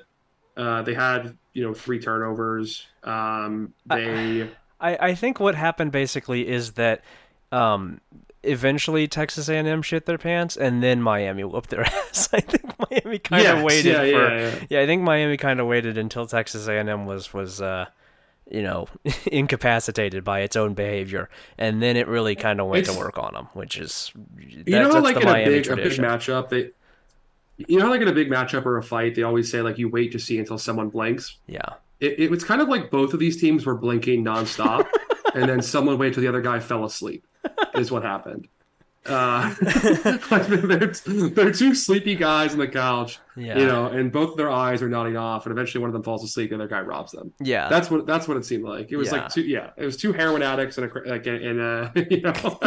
[0.57, 2.85] Uh, they had you know three turnovers.
[3.03, 4.49] Um, they.
[4.81, 7.01] I, I think what happened basically is that
[7.53, 8.01] um,
[8.43, 12.27] eventually Texas A&M shit their pants, and then Miami whooped their ass.
[12.33, 14.05] I think Miami kind of yes, waited yeah, for.
[14.05, 14.65] Yeah, yeah.
[14.69, 17.85] yeah, I think Miami kind of waited until Texas A&M was was uh,
[18.49, 18.87] you know,
[19.31, 23.17] incapacitated by its own behavior, and then it really kind of went it's, to work
[23.17, 26.71] on them, which is you know, like in a big, a big matchup, they,
[27.57, 29.89] you know, like in a big matchup or a fight, they always say like you
[29.89, 31.37] wait to see until someone blinks.
[31.47, 34.87] Yeah, it, it was kind of like both of these teams were blinking nonstop,
[35.33, 37.25] and then someone waited till the other guy fell asleep.
[37.75, 38.47] Is what happened.
[39.05, 40.87] Uh, they're,
[41.29, 43.57] they're two sleepy guys on the couch, yeah.
[43.57, 46.01] you know, and both of their eyes are nodding off, and eventually one of them
[46.01, 47.31] falls asleep, and the other guy robs them.
[47.39, 48.91] Yeah, that's what that's what it seemed like.
[48.91, 49.21] It was yeah.
[49.21, 52.33] like two, yeah, it was two heroin addicts and a like in a you know,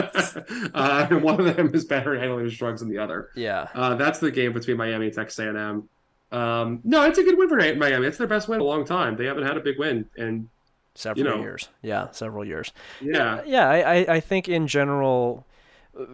[0.75, 3.31] uh, and one of them is better at handling his drugs than the other.
[3.35, 5.89] Yeah, uh, that's the game between Miami and Texas A&M.
[6.31, 8.07] Um, no, it's a good win for Miami.
[8.07, 9.17] It's their best win in a long time.
[9.17, 10.49] They haven't had a big win, and
[10.95, 11.69] several you know, years.
[11.83, 12.73] Yeah, several years.
[13.01, 13.69] Yeah, yeah.
[13.69, 15.47] I, I think in general,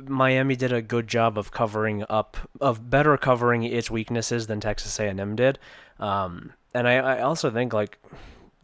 [0.07, 4.99] Miami did a good job of covering up, of better covering its weaknesses than Texas
[4.99, 5.59] A&M did.
[5.99, 7.99] Um, and I, I also think like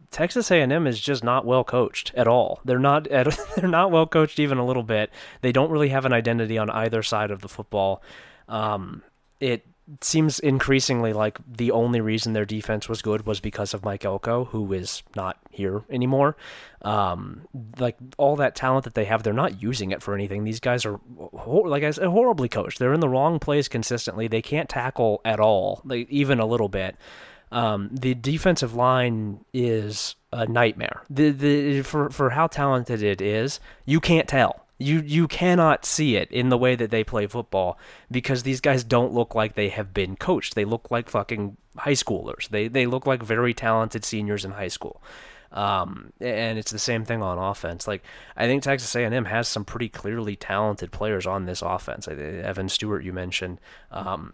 [0.09, 2.59] Texas A&M is just not well coached at all.
[2.65, 5.09] They're not at, they're not well coached even a little bit.
[5.41, 8.03] They don't really have an identity on either side of the football.
[8.47, 9.03] Um,
[9.39, 9.65] it
[9.99, 14.45] seems increasingly like the only reason their defense was good was because of Mike Elko,
[14.45, 16.37] who is not here anymore.
[16.83, 20.43] Um, like all that talent that they have, they're not using it for anything.
[20.43, 20.99] These guys are,
[21.43, 22.79] like I said, horribly coached.
[22.79, 24.27] They're in the wrong place consistently.
[24.27, 26.95] They can't tackle at all, like even a little bit.
[27.51, 31.03] Um, the defensive line is a nightmare.
[31.09, 34.60] The the for for how talented it is, you can't tell.
[34.81, 37.77] You you cannot see it in the way that they play football
[38.09, 40.55] because these guys don't look like they have been coached.
[40.55, 42.49] They look like fucking high schoolers.
[42.49, 45.01] They they look like very talented seniors in high school.
[45.51, 47.87] Um, and it's the same thing on offense.
[47.87, 48.03] Like
[48.37, 52.07] I think Texas A&M has some pretty clearly talented players on this offense.
[52.07, 53.59] Evan Stewart, you mentioned.
[53.91, 54.33] Um,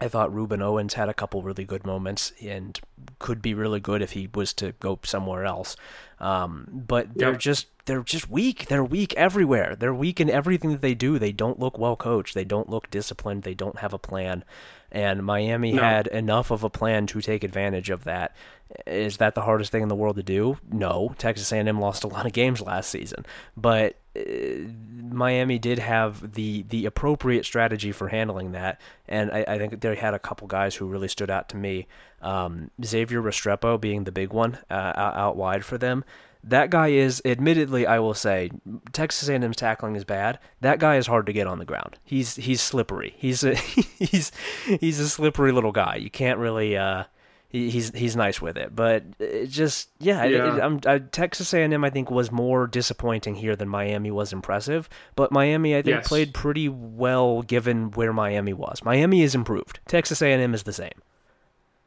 [0.00, 2.80] I thought Rueben Owens had a couple really good moments and
[3.18, 5.76] could be really good if he was to go somewhere else.
[6.18, 7.40] Um, but they're yep.
[7.40, 8.66] just they're just weak.
[8.66, 9.76] They're weak everywhere.
[9.76, 11.18] They're weak in everything that they do.
[11.18, 12.34] They don't look well coached.
[12.34, 13.42] They don't look disciplined.
[13.42, 14.44] They don't have a plan.
[14.92, 15.82] And Miami no.
[15.82, 18.34] had enough of a plan to take advantage of that.
[18.86, 20.58] Is that the hardest thing in the world to do?
[20.70, 21.14] No.
[21.18, 24.20] Texas A&M lost a lot of games last season, but uh,
[25.10, 29.94] Miami did have the the appropriate strategy for handling that, and I, I, think they
[29.96, 31.86] had a couple guys who really stood out to me.
[32.22, 36.04] Um, Xavier Restrepo being the big one uh, out, wide for them
[36.42, 38.50] that guy is admittedly I will say
[38.92, 40.38] Texas A&M's tackling is bad.
[40.60, 41.98] That guy is hard to get on the ground.
[42.02, 43.14] He's he's slippery.
[43.18, 43.54] He's a
[43.98, 44.32] he's
[44.80, 45.96] he's a slippery little guy.
[45.96, 47.04] You can't really uh
[47.50, 50.66] he, he's he's nice with it, but it just yeah, yeah.
[50.66, 54.88] It, I, Texas A&M I think was more disappointing here than Miami was impressive.
[55.16, 56.08] But Miami I think yes.
[56.08, 58.82] played pretty well given where Miami was.
[58.84, 59.80] Miami is improved.
[59.86, 61.02] Texas A&M is the same.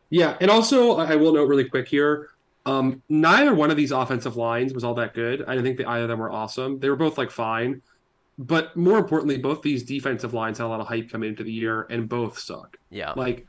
[0.09, 2.29] Yeah, and also I will note really quick here
[2.65, 5.43] um, neither one of these offensive lines was all that good.
[5.45, 6.79] I didn't think that either of them were awesome.
[6.79, 7.81] They were both like fine,
[8.37, 11.51] but more importantly, both these defensive lines had a lot of hype coming into the
[11.51, 12.77] year, and both suck.
[12.89, 13.45] Yeah, like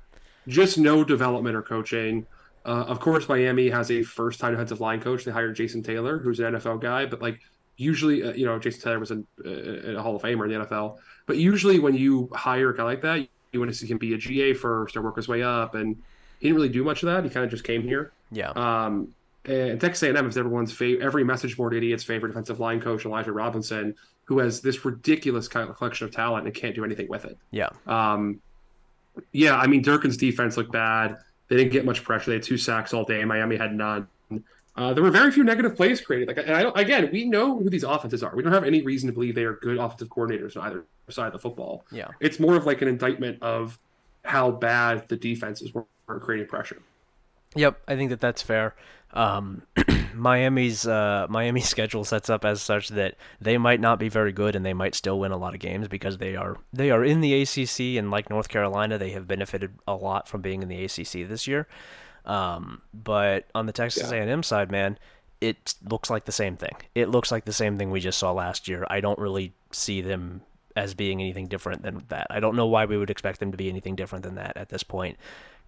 [0.48, 2.26] just no development or coaching.
[2.64, 5.24] Uh, of course, Miami has a first-time defensive line coach.
[5.24, 7.40] They hired Jason Taylor, who's an NFL guy, but like
[7.76, 10.98] usually, uh, you know, Jason Taylor was a, a, Hall of Famer in the NFL.
[11.26, 14.14] But usually, when you hire a guy like that, you want to see him be
[14.14, 15.96] a GA first or work his way up, and
[16.40, 17.24] he didn't really do much of that.
[17.24, 18.12] He kind of just came here.
[18.30, 18.50] Yeah.
[18.50, 19.14] Um,
[19.44, 23.32] and Texas A&M is everyone's favorite, every message board idiot's favorite defensive line coach, Elijah
[23.32, 27.26] Robinson, who has this ridiculous kind of collection of talent and can't do anything with
[27.26, 27.36] it.
[27.50, 27.68] Yeah.
[27.86, 28.40] Um,
[29.32, 31.18] yeah, I mean Durkin's defense looked bad.
[31.48, 32.30] They didn't get much pressure.
[32.30, 33.24] They had two sacks all day.
[33.24, 34.08] Miami had none.
[34.76, 36.26] Uh, there were very few negative plays created.
[36.26, 38.34] Like, and I again, we know who these offenses are.
[38.34, 41.28] We don't have any reason to believe they are good offensive coordinators on either side
[41.28, 41.84] of the football.
[41.92, 43.78] Yeah, it's more of like an indictment of
[44.24, 46.82] how bad the defenses were creating pressure.
[47.54, 48.74] Yep, I think that that's fair.
[49.12, 49.62] Um,
[50.14, 54.56] Miami's uh, Miami's schedule sets up as such that they might not be very good
[54.56, 57.20] and they might still win a lot of games because they are they are in
[57.20, 60.84] the ACC and like North Carolina they have benefited a lot from being in the
[60.84, 61.68] ACC this year.
[62.24, 64.24] Um, but on the Texas yeah.
[64.24, 64.98] A&M side, man,
[65.40, 66.74] it looks like the same thing.
[66.94, 68.86] It looks like the same thing we just saw last year.
[68.88, 70.40] I don't really see them
[70.76, 72.26] as being anything different than that.
[72.30, 74.70] I don't know why we would expect them to be anything different than that at
[74.70, 75.18] this point,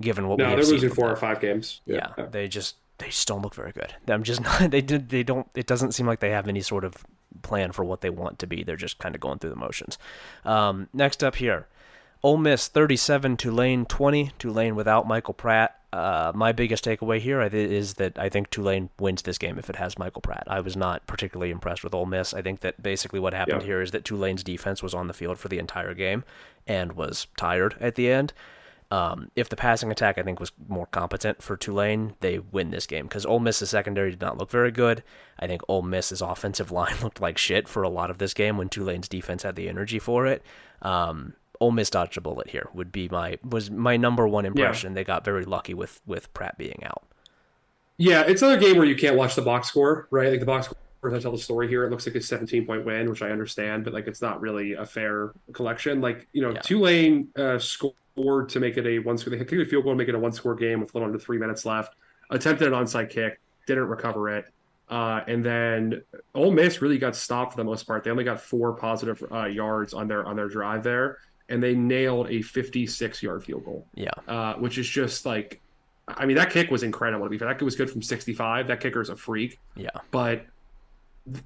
[0.00, 1.14] given what no, we have they're losing four them.
[1.14, 1.80] or five games.
[1.86, 3.94] Yeah, yeah, they just they just don't look very good.
[4.08, 4.70] I'm just not.
[4.70, 5.08] They did.
[5.08, 5.48] They don't.
[5.54, 6.94] It doesn't seem like they have any sort of
[7.42, 8.62] plan for what they want to be.
[8.62, 9.98] They're just kind of going through the motions.
[10.44, 11.66] Um, next up here,
[12.22, 14.32] Ole Miss 37, Tulane 20.
[14.38, 15.78] Tulane without Michael Pratt.
[15.92, 19.76] Uh, my biggest takeaway here is that I think Tulane wins this game if it
[19.76, 20.44] has Michael Pratt.
[20.46, 22.34] I was not particularly impressed with Ole Miss.
[22.34, 23.66] I think that basically what happened yeah.
[23.66, 26.24] here is that Tulane's defense was on the field for the entire game
[26.66, 28.32] and was tired at the end.
[28.90, 32.86] Um, if the passing attack, I think, was more competent for Tulane, they win this
[32.86, 35.02] game because Ole Miss's secondary did not look very good.
[35.38, 38.56] I think Ole Miss's offensive line looked like shit for a lot of this game
[38.56, 40.42] when Tulane's defense had the energy for it.
[40.82, 42.68] Um, Ole Miss dodged a bullet here.
[42.74, 44.92] Would be my was my number one impression.
[44.92, 44.96] Yeah.
[44.96, 47.02] They got very lucky with with Pratt being out.
[47.98, 50.30] Yeah, it's another game where you can't watch the box score, right?
[50.30, 51.84] Like the box score doesn't tell the story here.
[51.84, 54.74] It looks like a 17 point win, which I understand, but like it's not really
[54.74, 56.00] a fair collection.
[56.00, 56.60] Like you know, yeah.
[56.60, 59.30] Tulane uh, scored to make it a one score.
[59.30, 61.06] They kicked a field goal to make it a one score game with a little
[61.06, 61.94] under three minutes left.
[62.30, 64.46] Attempted an onside kick, didn't recover it.
[64.88, 66.02] Uh, and then
[66.34, 68.04] Ole Miss really got stopped for the most part.
[68.04, 71.74] They only got four positive uh, yards on their on their drive there, and they
[71.74, 73.86] nailed a 56 yard field goal.
[73.94, 74.10] Yeah.
[74.26, 75.60] Uh, which is just like,
[76.08, 77.48] I mean, that kick was incredible to be fair.
[77.48, 78.68] That kick was good from 65.
[78.68, 79.58] That kicker is a freak.
[79.74, 79.90] Yeah.
[80.10, 80.46] But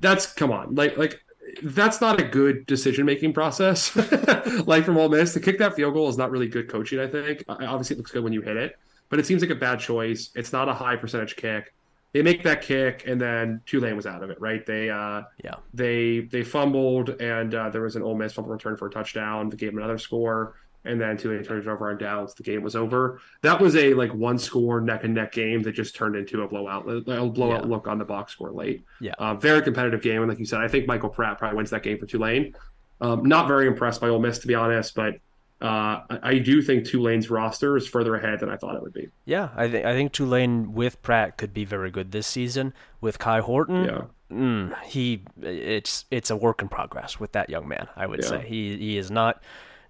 [0.00, 1.20] that's come on, like like
[1.62, 3.94] that's not a good decision making process.
[4.66, 6.98] like from Ole Miss to kick that field goal is not really good coaching.
[7.00, 8.78] I think obviously it looks good when you hit it,
[9.08, 10.30] but it seems like a bad choice.
[10.34, 11.72] It's not a high percentage kick.
[12.12, 14.40] They make that kick, and then Tulane was out of it.
[14.40, 14.66] Right?
[14.66, 18.76] They uh, yeah they they fumbled, and uh, there was an Ole Miss fumble return
[18.76, 19.48] for a touchdown.
[19.48, 22.34] They gave them another score and then Tulane turned it over on downs.
[22.34, 23.20] The game was over.
[23.42, 26.48] That was a like one score neck and neck game that just turned into a
[26.48, 27.68] blowout, a blowout yeah.
[27.68, 28.84] look on the box score late.
[29.00, 31.70] Yeah, uh, very competitive game, and like you said, I think Michael Pratt probably wins
[31.70, 32.54] that game for Tulane.
[33.00, 35.14] Um, not very impressed by Ole Miss to be honest, but
[35.62, 38.94] uh, I, I, do think Tulane's roster is further ahead than I thought it would
[38.94, 39.08] be.
[39.26, 42.72] Yeah, I think I think Tulane with Pratt could be very good this season.
[43.00, 44.02] With Kai Horton, yeah.
[44.30, 47.88] Mm, he it's it's a work in progress with that young man.
[47.96, 48.28] I would yeah.
[48.28, 49.42] say he he is not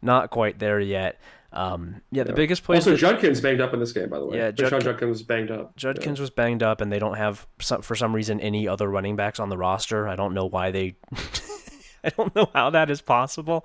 [0.02, 1.18] not quite there yet.
[1.52, 2.36] Um, yeah, the yeah.
[2.36, 2.78] biggest place.
[2.78, 4.38] Also, that, Judkins banged up in this game, by the way.
[4.38, 5.76] Yeah, Judkins, Judkins was banged up.
[5.76, 6.22] Judkins yeah.
[6.22, 9.48] was banged up, and they don't have for some reason any other running backs on
[9.48, 10.06] the roster.
[10.06, 10.96] I don't know why they
[12.04, 13.64] I don't know how that is possible.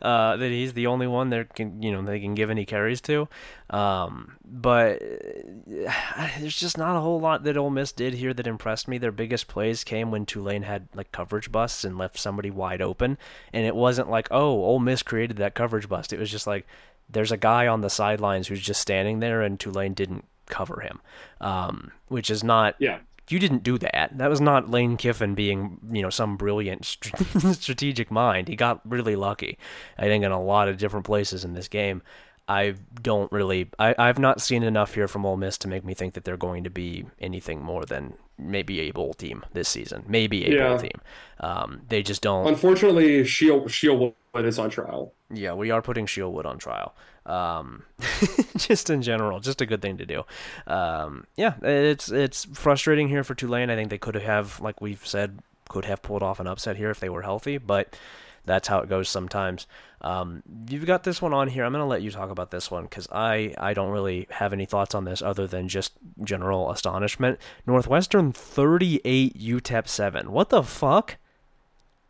[0.00, 3.00] Uh, that he's the only one that can, you know, they can give any carries
[3.02, 3.28] to.
[3.70, 8.46] Um, but uh, there's just not a whole lot that Ole Miss did here that
[8.46, 8.98] impressed me.
[8.98, 13.18] Their biggest plays came when Tulane had like coverage busts and left somebody wide open,
[13.52, 16.12] and it wasn't like, oh, Ole Miss created that coverage bust.
[16.12, 16.66] It was just like
[17.08, 21.00] there's a guy on the sidelines who's just standing there, and Tulane didn't cover him,
[21.40, 22.98] um, which is not yeah
[23.28, 24.10] you didn't do that.
[24.16, 26.84] That was not Lane Kiffin being, you know, some brilliant
[27.52, 28.48] strategic mind.
[28.48, 29.58] He got really lucky,
[29.98, 32.02] I think, in a lot of different places in this game.
[32.46, 35.94] I don't really, I, I've not seen enough here from Ole Miss to make me
[35.94, 40.04] think that they're going to be anything more than maybe a bowl team this season,
[40.06, 40.68] maybe a yeah.
[40.68, 41.00] bowl team.
[41.40, 42.46] Um, they just don't.
[42.46, 44.14] Unfortunately, Shield Shieldwood
[44.44, 45.14] is on trial.
[45.36, 46.94] Yeah, we are putting Shieldwood on trial.
[47.26, 47.84] Um,
[48.56, 50.24] just in general, just a good thing to do.
[50.66, 53.70] Um, yeah, it's it's frustrating here for Tulane.
[53.70, 56.90] I think they could have, like we've said, could have pulled off an upset here
[56.90, 57.96] if they were healthy, but
[58.44, 59.66] that's how it goes sometimes.
[60.00, 61.64] Um, you've got this one on here.
[61.64, 64.52] I'm going to let you talk about this one because I, I don't really have
[64.52, 67.38] any thoughts on this other than just general astonishment.
[67.66, 70.30] Northwestern 38, UTEP 7.
[70.30, 71.16] What the fuck?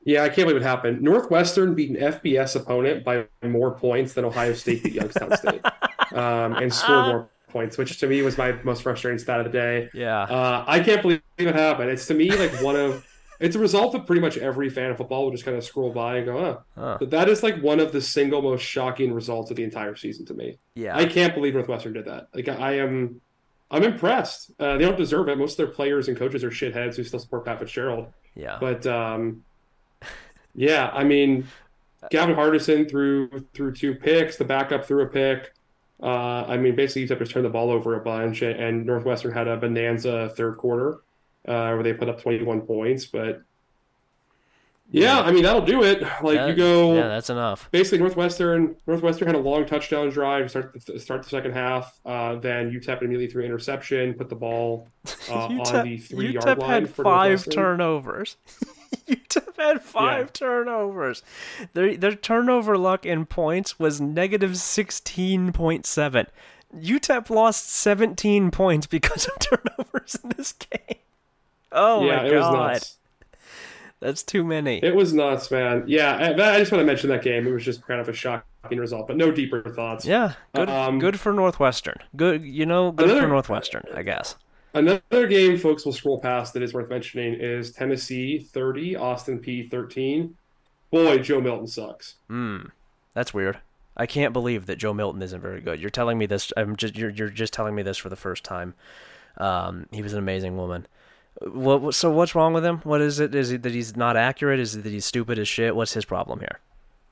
[0.04, 1.02] Yeah, I can't believe it happened.
[1.02, 5.64] Northwestern beat an FBS opponent by more points than Ohio State beat Youngstown State,
[6.12, 9.52] um, and scored more points, which to me was my most frustrating stat of the
[9.52, 9.88] day.
[9.94, 11.90] Yeah, uh, I can't believe it happened.
[11.90, 13.04] It's to me like one of
[13.40, 15.92] it's a result of pretty much every fan of football will just kind of scroll
[15.92, 16.62] by and go, oh.
[16.76, 16.96] Huh.
[17.00, 20.24] But that is like one of the single most shocking results of the entire season
[20.26, 20.58] to me.
[20.74, 22.28] Yeah, I can't believe Northwestern did that.
[22.34, 23.20] Like I am,
[23.70, 24.52] I'm impressed.
[24.58, 25.38] Uh, they don't deserve it.
[25.38, 28.06] Most of their players and coaches are shitheads who still support Pat Fitzgerald.
[28.34, 29.44] Yeah, but um,
[30.54, 31.46] yeah, I mean,
[32.10, 34.36] Gavin Hardison threw threw two picks.
[34.36, 35.52] The backup threw a pick.
[36.02, 39.48] Uh, I mean, basically, UTEP just turned the ball over a bunch, and Northwestern had
[39.48, 41.00] a bonanza third quarter
[41.46, 43.06] uh, where they put up 21 points.
[43.06, 43.42] But
[44.90, 46.02] yeah, I mean that'll do it.
[46.22, 47.70] Like that, you go, yeah, that's enough.
[47.70, 51.98] Basically, Northwestern Northwestern had a long touchdown drive to start the, start the second half.
[52.04, 54.88] Uh, then UTEP immediately threw interception, put the ball
[55.30, 56.82] uh, UTEP, on the three UTEP yard line.
[56.82, 58.36] UTEP had five turnovers.
[59.08, 60.30] UTEP had five yeah.
[60.32, 61.22] turnovers.
[61.72, 66.26] Their their turnover luck in points was negative sixteen point seven.
[66.74, 70.98] UTEP lost seventeen points because of turnovers in this game.
[71.72, 72.82] Oh yeah, my god.
[74.00, 74.80] That's too many.
[74.84, 75.84] It was nuts, man.
[75.86, 77.46] Yeah, I, I, just want to mention that game.
[77.46, 80.04] It was just kind of a shocking result, but no deeper thoughts.
[80.04, 80.68] Yeah, good.
[80.68, 81.96] Um, good for Northwestern.
[82.14, 84.36] Good, you know, good another, for Northwestern, I guess.
[84.74, 89.70] Another game, folks, will scroll past that is worth mentioning is Tennessee 30, Austin Peay
[89.70, 90.36] 13.
[90.90, 92.16] Boy, Joe Milton sucks.
[92.28, 92.66] Hmm,
[93.14, 93.58] that's weird.
[93.96, 95.80] I can't believe that Joe Milton isn't very good.
[95.80, 96.52] You're telling me this.
[96.56, 98.74] I'm just you're you're just telling me this for the first time.
[99.36, 100.86] Um, he was an amazing woman.
[101.40, 101.94] What?
[101.94, 102.78] So what's wrong with him?
[102.78, 103.34] What is it?
[103.34, 104.58] Is it that he's not accurate?
[104.58, 105.76] Is it that he's stupid as shit?
[105.76, 106.58] What's his problem here?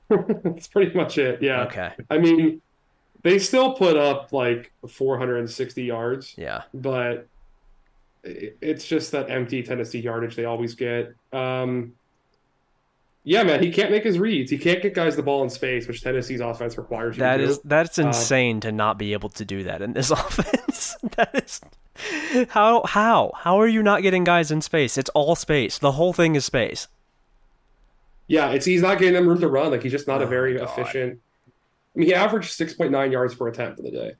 [0.43, 1.41] That's pretty much it.
[1.41, 1.63] Yeah.
[1.63, 1.91] Okay.
[2.09, 2.61] I mean,
[3.21, 6.33] they still put up like 460 yards.
[6.37, 6.63] Yeah.
[6.73, 7.27] But
[8.23, 11.13] it's just that empty Tennessee yardage they always get.
[11.31, 11.93] Um,
[13.25, 14.51] yeah, man, he can't make his reads.
[14.51, 17.17] He can't get guys the ball in space, which Tennessee's offense requires.
[17.17, 20.11] That is that's uh, insane uh, to not be able to do that in this
[20.11, 20.97] offense.
[21.15, 21.61] that is
[22.49, 24.97] how how how are you not getting guys in space?
[24.97, 25.77] It's all space.
[25.77, 26.87] The whole thing is space.
[28.27, 29.71] Yeah, it's he's not getting them room to run.
[29.71, 31.19] Like he's just not oh a very efficient.
[31.95, 34.13] I mean, he averaged six point nine yards per attempt for the day.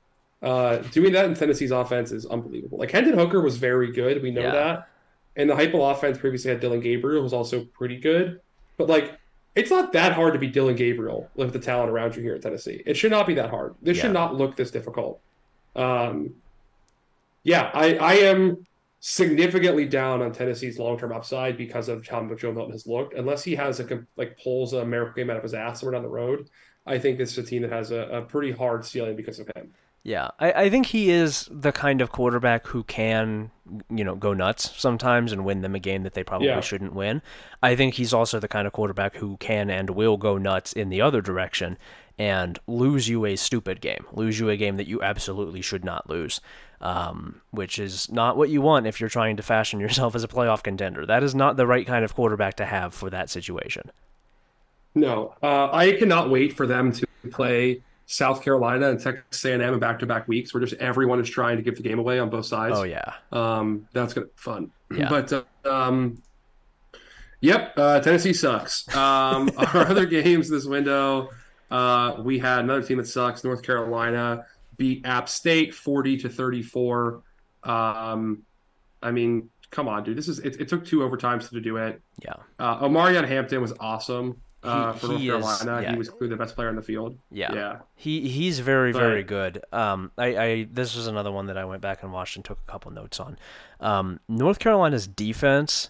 [0.44, 2.78] Uh, doing that in Tennessee's offense is unbelievable.
[2.78, 4.22] Like Hendon Hooker was very good.
[4.22, 4.52] We know yeah.
[4.52, 4.90] that.
[5.36, 8.42] And the Heupel offense previously had Dillon Gabriel, who was also pretty good.
[8.78, 9.18] But like
[9.56, 12.42] it's not that hard to be Dillon Gabriel with the talent around you here in
[12.42, 12.84] Tennessee.
[12.86, 13.76] It should not be that hard.
[13.82, 14.04] This Yeah.
[14.04, 15.22] should not look this difficult.
[15.76, 16.36] Um,
[17.44, 18.66] yeah, I, I am
[19.00, 23.14] significantly down on Tennessee's long term upside because of how much Joe Milton has looked.
[23.14, 26.04] Unless he has a like pulls a miracle game out of his ass somewhere down
[26.04, 26.50] the road,
[26.86, 29.50] I think this is a team that has a, a pretty hard ceiling because of
[29.56, 29.74] him.
[30.06, 33.52] Yeah, I, I think he is the kind of quarterback who can,
[33.90, 36.60] you know, go nuts sometimes and win them a game that they probably Yeah.
[36.60, 37.22] shouldn't win.
[37.62, 40.90] I think he's also the kind of quarterback who can and will go nuts in
[40.90, 41.78] the other direction
[42.20, 46.10] and lose you a stupid game, lose you a game that you absolutely should not
[46.10, 46.42] lose,
[46.82, 50.28] um, which is not what you want if you're trying to fashion yourself as a
[50.28, 51.06] playoff contender.
[51.06, 53.90] That is not the right kind of quarterback to have for that situation.
[54.96, 59.80] No, uh, I cannot wait for them to play South Carolina and Texas A&M in
[59.80, 62.76] back-to-back weeks, where just everyone is trying to give the game away on both sides.
[62.78, 64.72] Oh yeah, Um, that's gonna be fun.
[64.96, 65.10] Yeah.
[65.10, 66.22] But uh, um,
[67.42, 68.88] yep, uh, Tennessee sucks.
[68.96, 71.30] Um, our other games this window,
[71.72, 73.44] uh, we had another team that sucks.
[73.44, 74.46] North Carolina
[74.78, 77.22] beat App State forty to thirty-four.
[77.64, 78.44] Um,
[79.02, 80.18] I mean, come on, dude.
[80.18, 80.60] This is it.
[80.60, 82.02] It took two overtimes to do it.
[82.24, 85.82] yeah, Uh, Omarion Hampton was awesome uh, He- for North is- Carolina.
[85.82, 85.92] yeah.
[85.92, 87.18] He was clearly the best player on the field.
[87.32, 87.54] yeah.
[87.54, 87.78] Yeah.
[87.96, 89.64] He he's very But- very good.
[89.72, 92.60] Um, I, I this was another one that I went back and watched and took
[92.68, 93.38] a couple notes on.
[93.80, 95.90] Um, North Carolina's defense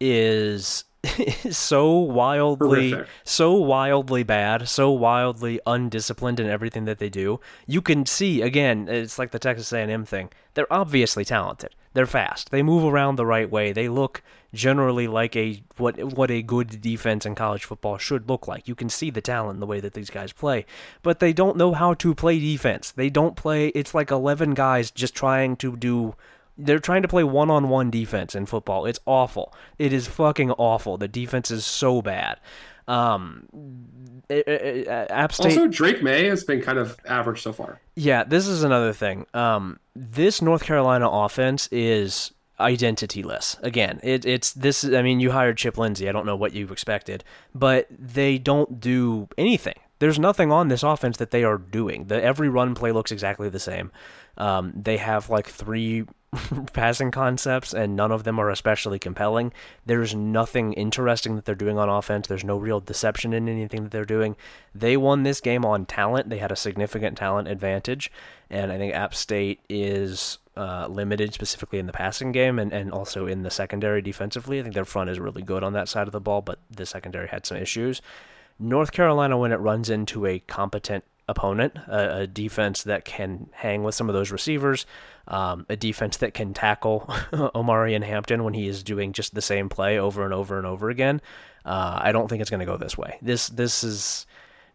[0.00, 0.84] is
[1.18, 3.08] is so wildly Horrific.
[3.24, 7.40] so wildly bad, so wildly undisciplined in everything that they do.
[7.66, 10.30] You can see again, it's like the Texas A&M thing.
[10.54, 11.74] They're obviously talented.
[11.92, 12.50] They're fast.
[12.50, 13.72] They move around the right way.
[13.72, 14.22] They look
[14.54, 18.66] generally like a what what a good defense in college football should look like.
[18.68, 20.64] You can see the talent in the way that these guys play,
[21.02, 22.90] but they don't know how to play defense.
[22.92, 23.68] They don't play.
[23.68, 26.14] It's like 11 guys just trying to do
[26.56, 28.86] they're trying to play one-on-one defense in football.
[28.86, 29.52] It's awful.
[29.76, 30.96] It is fucking awful.
[30.96, 32.38] The defense is so bad.
[32.86, 33.48] Um,
[34.28, 35.46] it- it- it- App State.
[35.58, 37.80] Also, Drake Maye has been kind of average so far.
[37.96, 39.26] Yeah, this is another thing.
[39.34, 42.30] Um, this North Carolina offense is
[42.60, 43.60] identityless.
[43.62, 44.84] Again, it, it's this.
[44.84, 46.08] I mean, you hired Chip Lindsey.
[46.08, 47.24] I don't know what you expected,
[47.54, 49.74] but they don't do anything.
[49.98, 52.06] There's nothing on this offense that they are doing.
[52.06, 53.90] The every run play looks exactly the same.
[54.36, 56.04] Um, they have like three
[56.72, 59.52] passing concepts, and none of them are especially compelling.
[59.86, 62.26] There's nothing interesting that they're doing on offense.
[62.26, 64.36] There's no real deception in anything that they're doing.
[64.74, 66.30] They won this game on talent.
[66.30, 68.10] They had a significant talent advantage,
[68.50, 72.92] and I think App State is uh, limited specifically in the passing game and, and
[72.92, 74.60] also in the secondary defensively.
[74.60, 76.86] I think their front is really good on that side of the ball, but the
[76.86, 78.00] secondary had some issues.
[78.58, 83.82] North Carolina, when it runs into a competent opponent, a, a defense that can hang
[83.82, 84.86] with some of those receivers,
[85.28, 87.00] um, a defense that can tackle
[87.32, 90.90] Omarion Hampton when he is doing just the same play over and over and over
[90.90, 91.20] again,
[91.64, 93.18] uh, I don't think it's going to go this way.
[93.22, 94.26] This this is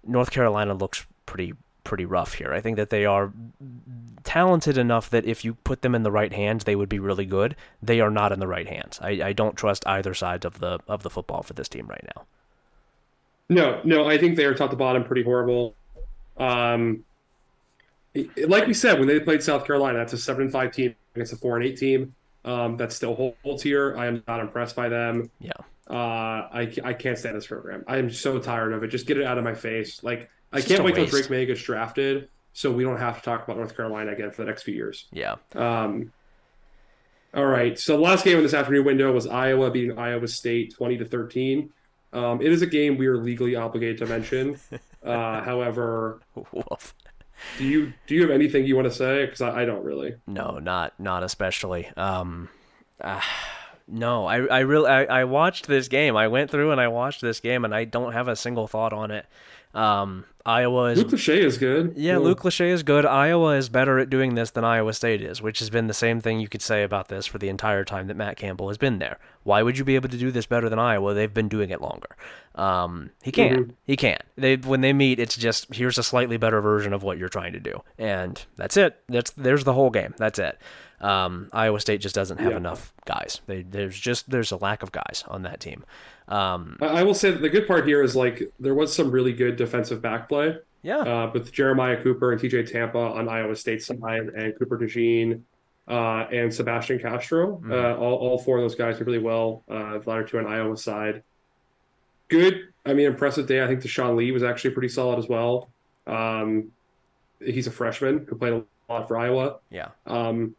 [0.06, 2.54] North Carolina looks pretty pretty rough here.
[2.54, 3.32] I think that they are
[4.24, 7.26] talented enough that if you put them in the right hands, they would be really
[7.26, 7.56] good.
[7.82, 9.00] They are not in the right hands.
[9.02, 12.06] I, I don't trust either side of the of the football for this team right
[12.16, 12.26] now.
[13.50, 15.76] No, no, I think they are top to bottom pretty horrible.
[16.40, 17.04] Um,
[18.48, 21.34] like we said, when they played South Carolina, that's a seven and five team against
[21.34, 22.16] a four and eight team.
[22.46, 23.96] Um, that still holds here.
[23.98, 25.30] I am not impressed by them.
[25.40, 25.52] Yeah.
[25.90, 27.84] Uh, I, I can't stand this program.
[27.88, 28.88] I am so tired of it.
[28.88, 30.04] Just get it out of my face.
[30.04, 31.06] Like I can't wait till.
[31.06, 34.44] Drake Maye gets drafted, so we don't have to talk about North Carolina again for
[34.44, 35.08] the next few years.
[35.12, 35.36] Yeah.
[35.54, 36.12] Um,
[37.34, 37.78] all right.
[37.78, 41.06] So the last game in this afternoon window was Iowa beating Iowa State twenty to
[41.06, 41.72] thirteen.
[42.12, 44.60] Um, it is a game we are legally obligated to mention.
[45.04, 46.96] Uh, however, Woof.
[47.58, 49.26] do you do you have anything you want to say?
[49.26, 50.16] Because I, I don't really.
[50.28, 51.88] No, not not especially.
[51.96, 52.50] Um,
[53.04, 53.24] ah,
[53.88, 56.16] no, I I really I, I watched this game.
[56.18, 58.94] I went through and I watched this game, and I don't have a single thought
[58.94, 59.26] on it.
[59.74, 61.94] Um, Iowa is Luke Lachey is good.
[61.96, 62.24] Yeah, Cool.
[62.24, 63.06] Luke Lachey is good.
[63.06, 66.20] Iowa is better at doing this than Iowa State is, which has been the same
[66.22, 68.98] thing you could say about this for the entire time that Matt Campbell has been
[68.98, 69.20] there.
[69.44, 71.14] Why would you be able to do this better than Iowa?
[71.14, 72.16] They've been doing it longer.
[72.56, 73.68] Um, he can't.
[73.68, 73.74] Mhm.
[73.86, 74.24] He can't.
[74.38, 77.54] They when they meet, it's just here's a slightly better version of what you're trying
[77.54, 79.00] to do, and that's it.
[79.08, 80.16] That's there's the whole game.
[80.18, 80.58] That's it.
[81.02, 82.58] Um, Iowa State just doesn't have Yeah.
[82.58, 83.42] enough guys.
[83.48, 85.86] They, there's just there's a lack of guys on that team.
[86.28, 89.34] Um, I, will say that the good part here is like there was some really
[89.34, 90.58] good defensive back play.
[90.84, 93.98] yeah, uh, with Jeremiah Cooper and TJ Tampa on Iowa State side,
[94.36, 95.42] and Cooper DeJean
[95.88, 97.58] uh, and Sebastian Castro.
[97.64, 97.72] Mhm.
[97.72, 99.64] Uh, all, all four of those guys did really well.
[99.70, 101.24] Uh, the latter two on Iowa side.
[102.28, 102.68] Good.
[102.86, 103.64] I mean, impressive day.
[103.64, 105.70] I think Deshaun Lee was actually pretty solid as well.
[106.06, 106.72] Um,
[107.40, 109.58] he's a freshman who played a lot for Iowa.
[109.70, 110.56] yeah, Um,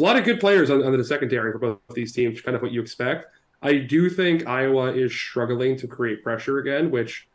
[0.00, 2.62] a lot of good players on, on the secondary for both these teams, kind of
[2.62, 3.26] what you expect.
[3.62, 7.28] I do think Iowa is struggling to create pressure again, which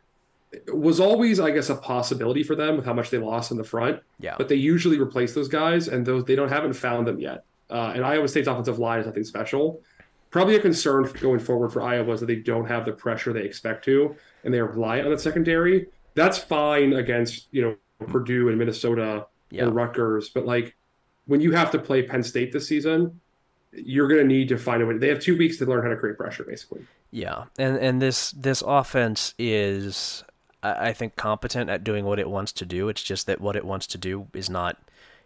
[0.74, 3.63] was always, I guess, a possibility for them with how much they lost in the
[3.63, 4.01] front.
[4.20, 4.36] Yeah.
[4.38, 7.43] But they usually replace those guys, and those they don't haven't found them yet.
[7.70, 9.82] Uh, and Iowa State's offensive line is nothing special.
[10.32, 13.43] Probably a concern going forward for Iowa is that they don't have the pressure they
[13.43, 15.88] expect to, and they rely on the secondary.
[16.13, 17.76] That's fine against you know
[18.07, 19.63] Purdue and Minnesota Yeah.
[19.66, 20.76] and Rutgers, but like
[21.28, 23.19] when you have to play Penn State this season,
[23.71, 24.97] you're going to need to find a way.
[24.97, 26.86] They have two weeks to learn how to create pressure, basically.
[27.11, 30.23] Yeah, and and this this offense is,
[30.63, 32.89] I think, competent at doing what it wants to do.
[32.89, 34.78] It's just that what it wants to do is not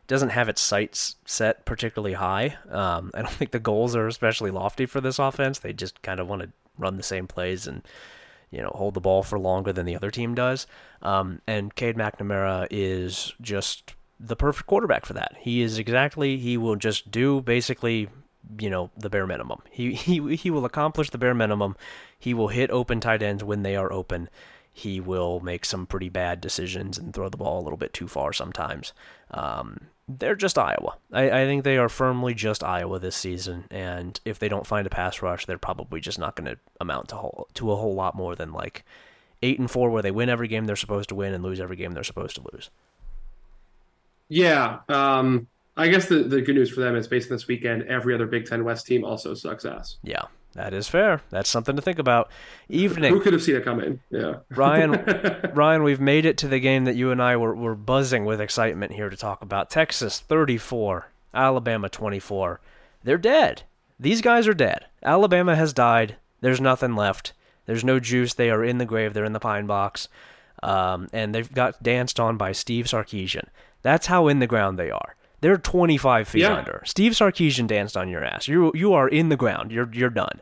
[0.08, 2.58] doesn't have its sights set particularly high.
[2.70, 5.60] Um, I don't think the goals are especially lofty for this offense.
[5.60, 7.84] They just kind of want to run the same plays and
[8.52, 10.66] you know hold the ball for longer than the other team does.
[11.02, 15.36] Um, and Cade McNamara is just the perfect quarterback for that.
[15.40, 18.10] He is exactly he will just do basically
[18.60, 19.62] you know the bare minimum.
[19.70, 21.76] He he he will accomplish the bare minimum.
[22.18, 24.30] He will hit open tight ends when they are open.
[24.72, 28.08] He will make some pretty bad decisions and throw the ball a little bit too
[28.08, 28.94] far sometimes.
[29.32, 30.98] Um, they're just Iowa.
[31.12, 34.88] I, I think they are firmly just Iowa this season, and if they don't find
[34.88, 37.94] a pass rush, they're probably just not going to amount to whole, to a whole
[37.94, 38.84] lot more than like
[39.42, 41.76] eight and four, where they win every game they're supposed to win and lose every
[41.76, 42.70] game they're supposed to lose.
[44.30, 44.80] Yeah.
[44.88, 48.14] Um, I guess the, the good news for them is based on this weekend, every
[48.14, 49.98] other Big Ten West team also sucks ass.
[50.04, 50.24] Yeah,
[50.54, 51.22] that is fair.
[51.30, 52.30] That's something to think about.
[52.68, 53.14] Evening.
[53.14, 54.02] Who could have seen it coming?
[54.10, 54.38] Yeah.
[54.50, 55.52] Ryan.
[55.54, 58.42] Ryan, we've made it to the game that you and I were, were buzzing with
[58.42, 59.70] excitement here to talk about.
[59.70, 62.60] Texas 34, Alabama 24.
[63.04, 63.64] They're dead.
[64.00, 64.86] These guys are dead.
[65.02, 66.18] Alabama has died.
[66.42, 67.34] There's nothing left.
[67.66, 68.34] There's no juice.
[68.34, 69.14] They are in the grave.
[69.14, 70.10] They're in the pine box.
[70.62, 73.48] Um, and they've got danced on by Steve Sarkisian.
[73.82, 75.16] That's how in the ground they are.
[75.42, 76.56] They're 25 feet Yeah.
[76.56, 76.82] under.
[76.86, 78.48] Steve Sarkisian danced on your ass.
[78.48, 79.72] You you are in the ground.
[79.72, 80.42] You're you're done.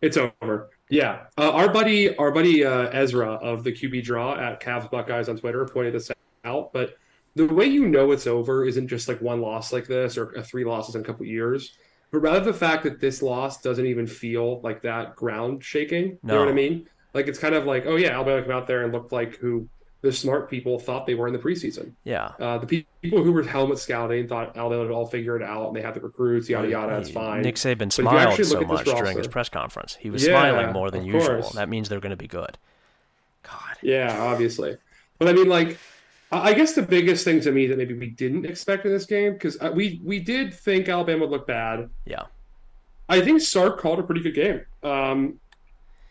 [0.00, 0.70] It's over.
[0.88, 1.26] Yeah.
[1.36, 5.36] Uh, our buddy, our buddy uh, Ezra of the QB Draw at Cavs Buckeyes on
[5.36, 6.10] Twitter pointed this
[6.44, 6.72] out.
[6.72, 6.96] But
[7.36, 10.42] the way you know it's over isn't just like one loss like this or uh,
[10.42, 11.76] three losses in a couple years,
[12.10, 16.06] but rather the fact that this loss doesn't even feel like that ground shaking.
[16.06, 16.88] You know what I mean?
[17.12, 19.68] Like it's kind of like, oh yeah, Alabama came out there and looked like who
[20.02, 21.92] the smart people thought they were in the preseason.
[22.04, 22.32] Yeah.
[22.38, 25.66] Uh, the pe- people who were helmet scouting thought Alabama would all figure it out
[25.68, 26.96] and they had the recruits, yada yada.
[26.96, 27.42] It's fine.
[27.42, 29.96] Nick Saban But smiled so look at this much during his press conference.
[30.00, 31.20] He was Yeah, smiling more than usual.
[31.42, 31.50] course.
[31.52, 32.56] That means they're going to be good.
[33.42, 33.76] God.
[33.82, 34.76] Yeah, obviously.
[35.18, 35.78] But I mean, like,
[36.32, 39.04] I I guess the biggest thing to me that maybe we didn't expect in this
[39.06, 41.90] game because we we did think Alabama would look bad.
[42.06, 42.24] Yeah.
[43.08, 44.60] I think Sark called a pretty good game.
[44.82, 45.40] Um,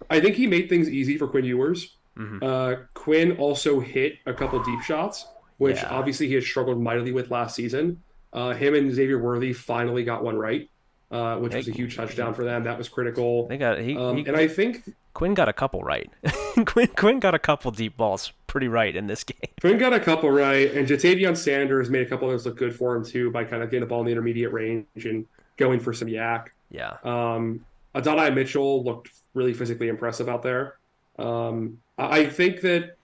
[0.09, 1.95] I think he made things easy for Quinn Ewers.
[2.19, 2.43] Mhm.
[2.43, 5.25] Uh, Quinn also hit a couple deep shots,
[5.57, 5.87] which Yeah.
[5.89, 8.01] obviously he had struggled mightily with last season.
[8.33, 10.69] Uh, him and Xavier Worthy finally got one right,
[11.11, 12.63] uh, which was a huge touchdown for them.
[12.65, 13.47] That was critical.
[13.47, 16.09] They got he, Um, he and I think Quinn got a couple right.
[16.65, 19.39] Quinn Quinn got a couple deep balls pretty right in this game.
[19.61, 22.75] Quinn got a couple right, and Ja'Tavion Sanders made a couple of those look good
[22.75, 25.25] for him too by kind of getting the ball in the intermediate range and
[25.57, 26.47] going for some YAC.
[26.69, 26.97] Yeah.
[27.03, 27.65] Um,
[27.95, 30.75] Adonai Mitchell looked really physically impressive out there.
[31.19, 32.95] Um, I think that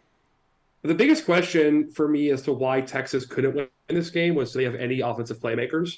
[0.81, 4.59] the biggest question for me as to why Texas couldn't win this game was do
[4.59, 5.97] they have any offensive playmakers?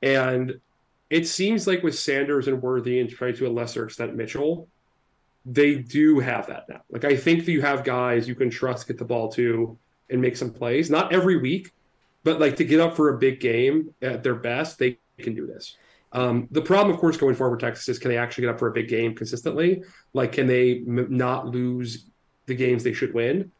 [0.00, 0.60] And
[1.10, 4.68] it seems like with Sanders and Worthy and probably to a lesser extent Mitchell,
[5.44, 6.82] they do have that now.
[6.90, 9.76] Like I think that you have guys you can trust get the ball to
[10.08, 10.88] and make some plays.
[10.88, 11.72] Not every week,
[12.24, 15.46] but like to get up for a big game at their best, they can do
[15.46, 15.76] this.
[16.12, 18.58] Um, the problem, of course, going forward with Texas is can they actually get up
[18.58, 19.82] for a big game consistently?
[20.12, 22.06] Like, can they m- not lose
[22.46, 23.50] the games they should win?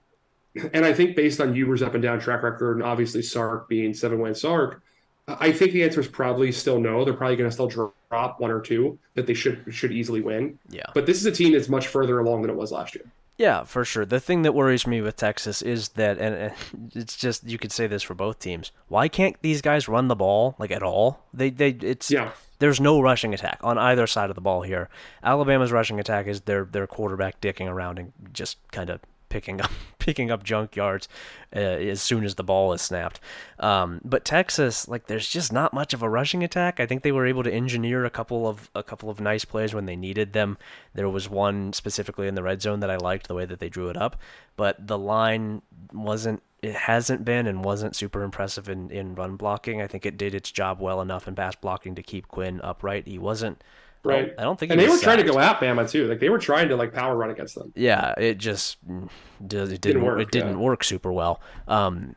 [0.75, 3.95] And I think based on Ewers' up and down track record, and obviously Sark being
[3.95, 4.83] seven win Sark,
[5.27, 7.05] I think the answer is probably still no.
[7.05, 10.59] They're probably going to still drop one or two that they should should easily win.
[10.69, 10.83] Yeah.
[10.95, 13.05] But this is a team that's much further along than it was last year.
[13.39, 14.05] Yeah, for sure.
[14.05, 16.53] The thing that worries me with Texas is that, and,
[16.95, 18.73] it's just you could say this for both teams.
[18.89, 21.25] Why can't these guys run the ball like at all?
[21.33, 22.33] They they it's Yeah.
[22.59, 24.89] There's no rushing attack on either side of the ball here.
[25.25, 29.01] Alabama's rushing attack is their their quarterback dicking around and just kind of
[29.33, 31.09] picking up picking up junk yards
[31.55, 33.21] uh, as soon as the ball is snapped.
[33.59, 36.81] Um, but Texas, like, there's just not much of a rushing attack.
[36.81, 39.75] I think they were able to engineer a couple of a couple of nice plays
[39.75, 40.59] when they needed them.
[40.95, 43.69] There was one specifically in the red zone that I liked the way that they
[43.69, 44.17] drew it up,
[44.57, 45.63] but the line
[45.93, 46.43] wasn't.
[46.61, 49.83] It hasn't been and wasn't super impressive in, in run blocking.
[49.83, 53.09] I think it did its job well enough in pass blocking to keep Quinn upright.
[53.09, 53.65] He wasn't.
[54.05, 54.35] Right.
[54.37, 54.73] I don't think.
[54.73, 56.09] And he they were was trying to go at Bama too.
[56.09, 57.73] Like they were trying to like power run against them.
[57.77, 60.57] Yeah, it just it didn't, work, it didn't yeah.
[60.57, 61.41] work super well.
[61.69, 62.17] Um,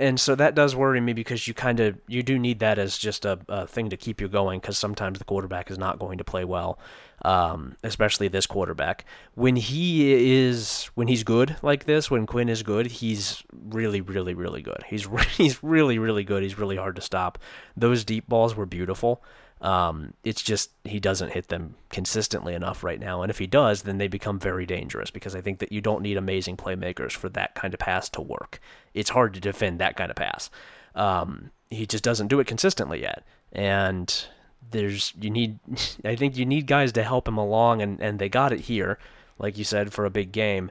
[0.00, 2.98] and so that does worry me because you kind of you do need that as
[2.98, 6.18] just a, a thing to keep you going because sometimes the quarterback is not going
[6.18, 6.78] to play well.
[7.22, 9.04] um, especially this quarterback.
[9.34, 14.34] When he is when he's good like this, when Quinn is good, he's really, really,
[14.34, 14.84] really good.
[14.86, 16.42] He's he's really, really good.
[16.42, 17.38] He's really hard to stop.
[17.76, 19.22] Those deep balls were beautiful.
[19.64, 23.82] Um, it's just he doesn't hit them consistently enough right now, and if he does,
[23.82, 27.30] then they become very dangerous because I think that you don't need amazing playmakers for
[27.30, 28.60] that kind of pass to work.
[28.92, 30.50] It's hard to defend that kind of pass.
[30.94, 34.26] Um, he just doesn't do it consistently yet, and
[34.70, 35.58] there's you need
[36.04, 38.98] I think you need guys to help him along, and and they got it here,
[39.38, 40.70] like you said, for a big game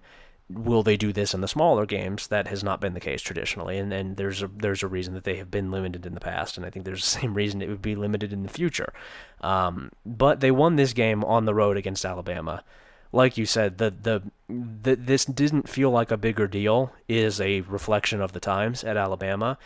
[0.53, 2.27] will they do this in the smaller games?
[2.27, 5.23] That has not been the case traditionally, and, and there's a there's a reason that
[5.23, 7.69] they have been limited in the past, and I think there's the same reason it
[7.69, 8.93] would be limited in the future.
[9.41, 12.63] Um, but they won this game on the road against Alabama.
[13.11, 17.61] Like you said, the, the the this didn't feel like a bigger deal is a
[17.61, 19.57] reflection of the times at Alabama.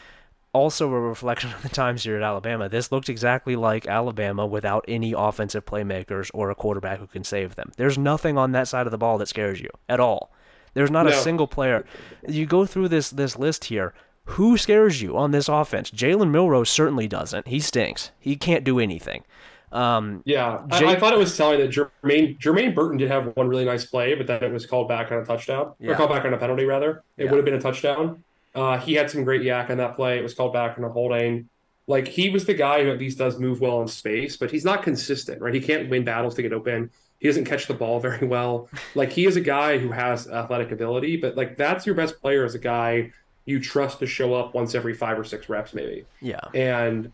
[0.53, 2.67] Also, a reflection of the times here at Alabama.
[2.67, 7.55] This looked exactly like Alabama without any offensive playmakers or a quarterback who can save
[7.55, 7.71] them.
[7.77, 10.31] There's nothing on that side of the ball that scares you at all.
[10.73, 11.11] There's not no.
[11.11, 11.85] a single player.
[12.27, 13.93] You go through this this list here.
[14.31, 15.89] Who scares you on this offense?
[15.89, 17.47] Jalen Milroe certainly doesn't.
[17.47, 18.11] He stinks.
[18.19, 19.23] He can't do anything.
[19.71, 23.35] Um, yeah, Jake, I, I, thought it was telling that Jermaine Jermaine Burton did have
[23.35, 25.91] one really nice play, but then it was called back on a touchdown yeah.
[25.91, 27.03] or called back on a penalty rather.
[27.17, 27.31] It yeah.
[27.31, 28.23] would have been a touchdown.
[28.55, 30.17] Uh, he had some great YAC on that play.
[30.17, 31.49] It was called back on a holding.
[31.85, 34.65] Like he was the guy who at least does move well in space, but he's
[34.65, 35.53] not consistent, right?
[35.53, 36.89] He can't win battles to get open.
[37.19, 38.69] He doesn't catch the ball very well.
[38.95, 42.45] Like he is a guy who has athletic ability, but like that's your best player
[42.45, 43.11] as a guy
[43.45, 46.05] you trust to show up once every five or six reps, maybe.
[46.21, 46.41] Yeah.
[46.53, 47.11] And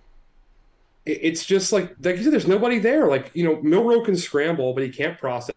[1.05, 3.07] it's just like like you said, there's nobody there.
[3.07, 5.53] Like you know, Milroe can scramble, but he can't process.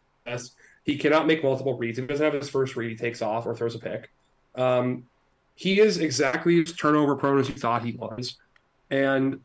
[0.84, 1.98] He cannot make multiple reads.
[1.98, 2.90] He doesn't have his first read.
[2.90, 4.10] He takes off or throws a pick.
[4.54, 5.06] Um,
[5.54, 8.36] he is exactly as turnover prone as you thought he was,
[8.90, 9.40] and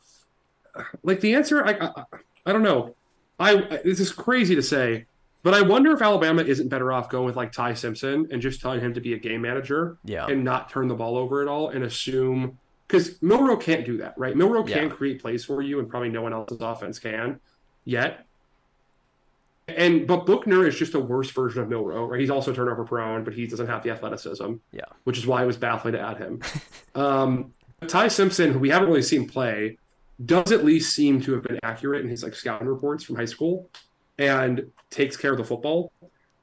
[1.04, 2.04] like the answer, I, I,
[2.46, 2.96] I don't know.
[3.42, 5.06] I this is crazy to say,
[5.44, 8.62] but I wonder if Alabama isn't better off going with like Ty Simpson and just
[8.62, 10.28] telling him to be a game manager, yeah.
[10.28, 14.14] and not turn the ball over at all and assume because Milroe can't do that,
[14.18, 14.36] right?
[14.36, 14.80] Milroe yeah.
[14.80, 17.40] can create plays for you, and probably no one else's offense can
[17.84, 18.26] yet.
[19.68, 22.20] And but Buchner is just a worse version of Milroe, right?
[22.20, 24.56] He's also turnover prone, but he doesn't have the athleticism.
[24.72, 26.42] Yeah, which is why it was baffling to add him.
[26.96, 27.54] um,
[27.88, 29.78] Ty Simpson, who we haven't really seen play,
[30.26, 33.26] does at least seem to have been accurate in his like scouting reports from high
[33.26, 33.70] school
[34.18, 35.92] and takes care of the football.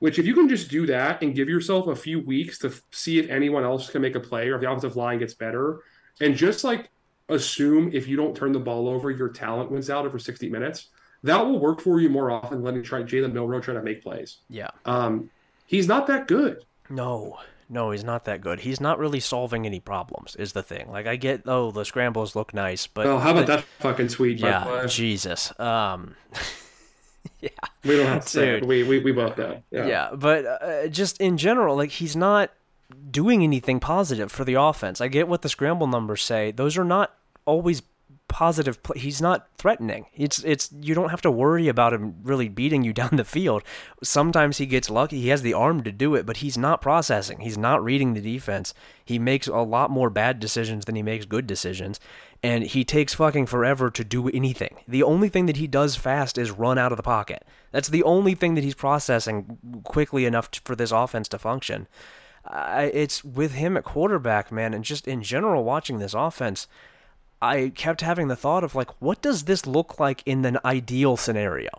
[0.01, 2.83] Which, if you can just do that and give yourself a few weeks to f-
[2.93, 5.81] see if anyone else can make a play or if the offensive line gets better,
[6.21, 6.89] and just like
[7.29, 10.91] assume if you don't turn the ball over, your talent wins out over 60 minutes,
[11.25, 14.03] that will work for you more often than letting try Jalen Milroe try to make
[14.03, 14.39] plays.
[14.49, 14.71] Yeah.
[14.85, 15.31] Um,
[15.67, 16.65] he's not that good.
[16.89, 17.39] No.
[17.71, 18.61] No, he's not that good.
[18.61, 20.35] He's not really solving any problems.
[20.37, 20.91] Is the thing.
[20.91, 24.39] Like I get, oh, the scrambles look nice, but oh, how about that fucking sweet?
[24.39, 25.53] Yeah, Jesus.
[25.61, 26.17] Um,
[27.41, 27.51] yeah,
[27.85, 28.67] we don't have to say it.
[28.67, 29.63] We we we both know.
[29.71, 32.51] Yeah, yeah but uh, just in general, like he's not
[33.11, 35.01] doing anything positive for the offense.
[35.03, 37.15] I get what the scramble numbers say; those are not
[37.45, 37.83] always
[38.29, 39.01] positive play.
[39.01, 40.07] He's not threatening.
[40.15, 43.63] It's it's you don't have to worry about him really beating you down the field.
[44.03, 45.21] Sometimes he gets lucky.
[45.21, 47.41] He has the arm to do it, but he's not processing.
[47.41, 48.75] He's not reading the defense.
[49.05, 51.99] He makes a lot more bad decisions than he makes good decisions,
[52.43, 54.77] and he takes fucking forever to do anything.
[54.87, 57.45] The only thing that he does fast is run out of the pocket.
[57.73, 61.89] That's the only thing that he's processing quickly enough for this offense to function.
[62.45, 66.67] Uh, it's with him at quarterback, man, and just in general watching this offense
[67.41, 71.17] I kept having the thought of like, what does this look like in an ideal
[71.17, 71.71] scenario?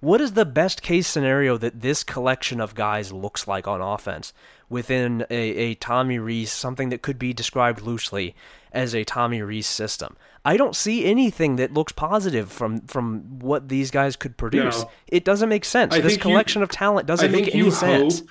[0.00, 4.32] What is the best case scenario that this collection of guys looks like on offense
[4.68, 8.36] within a, a Tommy Rees, something that could be described loosely
[8.72, 10.16] as a Tommy Rees system?
[10.44, 14.82] I don't see anything that looks positive from from what these guys could produce.
[14.82, 14.90] No.
[15.08, 15.94] It doesn't make sense.
[15.94, 18.22] I this collection you, of talent doesn't make any sense.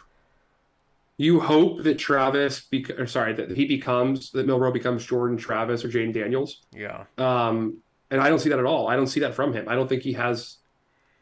[1.18, 5.84] You hope that Travis, bec- or sorry, that he becomes that Milroe becomes Jordan Travis
[5.84, 6.62] or Jayden Daniels.
[6.72, 7.06] Yeah.
[7.18, 7.80] Um,
[8.12, 8.88] and I don't see that at all.
[8.88, 9.68] I don't see that from him.
[9.68, 10.58] I don't think he has.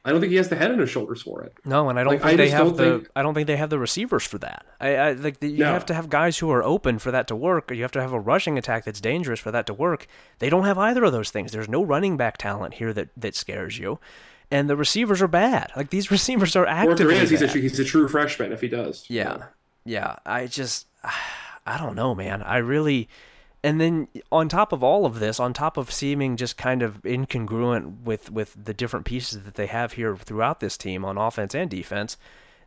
[0.04, 1.54] I don't think he has the head and his shoulders for it.
[1.66, 3.00] No, and I don't like, think I they have the.
[3.00, 3.10] Think...
[3.16, 4.66] I don't think they have the receivers for that.
[4.80, 5.72] I, I like the, you no.
[5.72, 8.02] have to have guys who are open for that to work, or you have to
[8.02, 10.08] have a rushing attack that's dangerous for that to work.
[10.40, 11.54] They don't have either of those things.
[11.54, 14.00] There's no running back talent here that that scares you
[14.52, 15.72] and the receivers are bad.
[15.76, 16.90] Like these receivers are active.
[16.90, 19.06] Or if there is, he's a, he's a true freshman if he does.
[19.10, 19.46] Yeah, yeah,
[20.26, 20.88] I just,
[21.66, 22.44] I don't know, man.
[22.44, 23.10] I really,
[23.64, 27.02] and then on top of all of this, on top of seeming just kind of
[27.02, 31.56] incongruent with with the different pieces that they have here throughout this team on offense
[31.56, 32.18] and defense,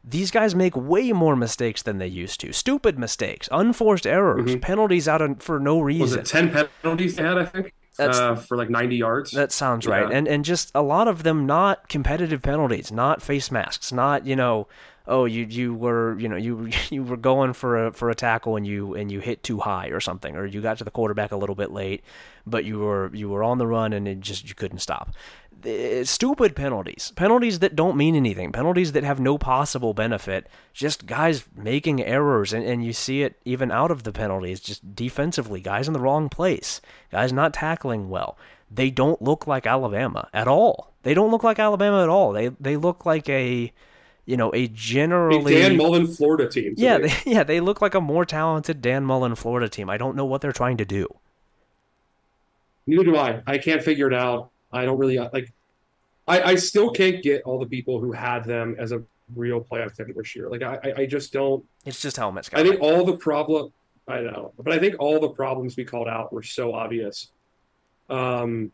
[0.02, 2.52] these guys make way more mistakes than they used to.
[2.52, 4.60] Stupid mistakes, unforced errors, mm-hmm.
[4.60, 6.02] penalties out of, for no reason.
[6.02, 6.50] Was it ten
[6.82, 7.38] penalties they had?
[7.38, 9.30] I think uh, for like 90 yards.
[9.32, 10.10] That sounds right.
[10.10, 14.36] And and just a lot of them not competitive penalties, not face masks, not, you
[14.36, 14.68] know,
[15.08, 18.56] oh you you were you know you you were going for a for a tackle
[18.56, 21.32] and you and you hit too high or something or you got to the quarterback
[21.32, 22.04] a little bit late
[22.46, 25.10] but you were you were on the run and it just you couldn't stop.
[26.04, 27.12] Stupid penalties.
[27.16, 28.52] Penalties that don't mean anything.
[28.52, 30.46] Penalties that have no possible benefit.
[30.72, 34.94] Just guys making errors and, and you see it even out of the penalties just
[34.94, 36.80] defensively guys in the wrong place
[37.10, 38.38] guys not tackling well.
[38.70, 40.92] They don't look like alabama at all.
[41.02, 42.32] They don't look like alabama at all.
[42.32, 43.72] They they look like a
[44.28, 46.74] you know, a generally a Dan Mullen Florida team.
[46.76, 49.88] Yeah, they, yeah, they look like a more talented Dan Mullen Florida team.
[49.88, 51.08] I don't know what they're trying to do.
[52.86, 53.42] Neither do I.
[53.46, 54.50] I can't figure it out.
[54.70, 55.54] I don't really like.
[56.26, 59.02] I, I still can't get all the people who had them as a
[59.34, 60.50] real playoff team this year.
[60.50, 61.64] Like I, I just don't.
[61.86, 62.50] It's just helmets.
[62.52, 63.72] I think all the problem.
[64.06, 67.28] I know, but I think all the problems we called out were so obvious.
[68.10, 68.72] Um.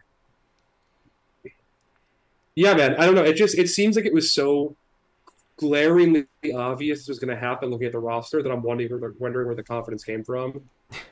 [2.57, 2.97] Yeah, man.
[2.97, 3.23] I don't know.
[3.23, 4.75] It just it seems like it was so
[5.57, 9.15] glaringly obvious was going to happen looking at the roster that I'm wondering where the,
[9.19, 10.63] wondering where the confidence came from.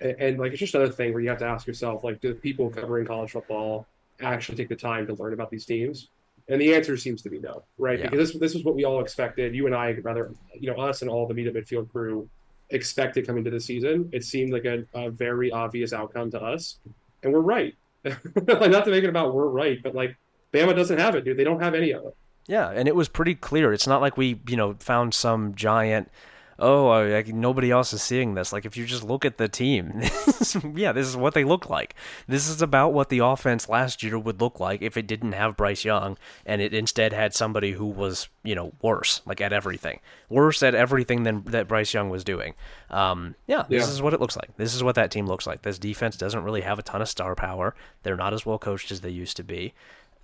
[0.01, 2.35] And, and, like it's just another thing where you have to ask yourself like, do
[2.35, 3.87] people covering college football
[4.21, 6.09] actually take the time to learn about these teams?
[6.49, 7.99] And the answer seems to be no, right?
[7.99, 8.09] Yeah.
[8.09, 9.55] Because this this was what we all expected.
[9.55, 12.29] You and I, rather, you know, us and all the Meet At Midfield crew
[12.71, 14.09] expected coming to the season.
[14.13, 16.79] It seemed like a, a very obvious outcome to us,
[17.23, 17.75] and we're right.
[18.05, 18.25] like
[18.71, 20.17] not to make it about we're right, but like
[20.53, 21.37] Bama doesn't have it, dude.
[21.37, 22.17] They don't have any of it.
[22.47, 23.73] Yeah, and it was pretty clear.
[23.73, 26.11] It's not like we, you know, found some giant.
[26.59, 28.53] Oh, like nobody else is seeing this.
[28.53, 30.01] Like if you just look at the team,
[30.75, 31.97] yeah, this is what they look like.
[32.29, 35.57] This is about what the offense last year would look like if it didn't have
[35.57, 39.99] Bryce Young and it instead had somebody who was, you know, worse, like at everything,
[40.29, 42.55] worse at everything than that Bryce Young was doing.
[42.91, 43.93] Um, yeah, this yeah.
[43.93, 44.57] is what it looks like.
[44.57, 45.63] This is what that team looks like.
[45.63, 47.75] This defense doesn't really have a ton of star power.
[48.05, 49.75] They're not as well coached as they used to be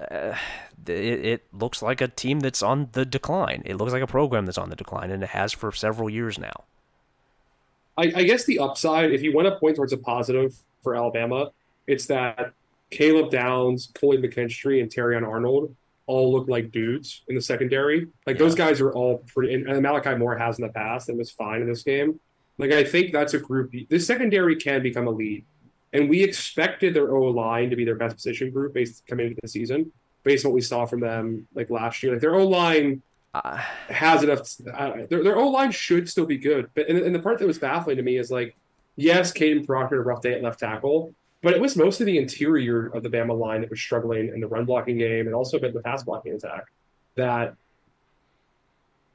[0.01, 0.35] uh,
[0.87, 3.63] it, it looks like a team that's on the decline.
[3.65, 6.39] It looks like a program that's on the decline, and it has for several years
[6.39, 6.65] now.
[7.97, 11.51] I, I guess the upside, if you want to point towards a positive for Alabama,
[11.87, 12.53] it's that
[12.91, 15.75] Caleb Downs, Kool-Aid McKinstry, and Terrion Arnold
[16.07, 18.07] all look like dudes in the secondary.
[18.27, 18.39] Like yeah.
[18.39, 21.31] those guys are all pretty, and, and Malachi Moore has in the past and was
[21.31, 22.19] fine in this game.
[22.57, 23.73] Like I think that's a group.
[23.89, 25.45] This secondary can become a lead
[25.93, 29.41] and we expected their O line to be their best position group based coming into
[29.41, 32.13] the season, based on what we saw from them like last year.
[32.13, 33.03] Like their O line
[33.35, 34.41] uh, has enough.
[34.73, 37.47] Uh, their their O line should still be good, but and, and, the part that
[37.47, 38.57] was baffling to me is like,
[38.97, 42.19] yes, Kadyn Proctor had a rough day at left tackle, but it was mostly the
[42.19, 45.57] interior of the Bama line that was struggling in the run blocking game and also
[45.57, 46.67] a bit in the pass blocking attack.
[47.15, 47.55] That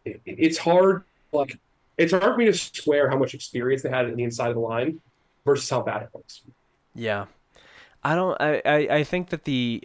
[0.05, 1.59] it, it's hard, like
[1.97, 4.55] it's hard for me to square how much experience they had in the inside of
[4.55, 5.01] the line
[5.45, 6.41] versus how bad it was.
[6.95, 7.25] Yeah.
[8.03, 9.83] I don't I, I, I think that the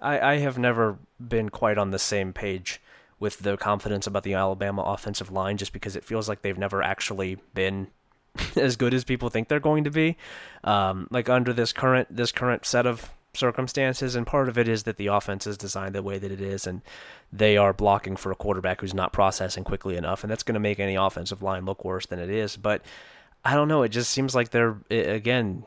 [0.00, 2.80] I, I have never been quite on the same page
[3.18, 6.82] with the confidence about the Alabama offensive line just because it feels like they've never
[6.82, 7.88] actually been
[8.56, 10.16] as good as people think they're going to be.
[10.64, 14.82] Um, like under this current this current set of circumstances, and part of it is
[14.84, 16.82] that the offense is designed the way that it is, and
[17.32, 20.60] they are blocking for a quarterback who's not processing quickly enough, and that's going to
[20.60, 22.56] make any offensive line look worse than it is.
[22.56, 22.82] But
[23.44, 23.82] I don't know.
[23.82, 25.64] It just seems like they're again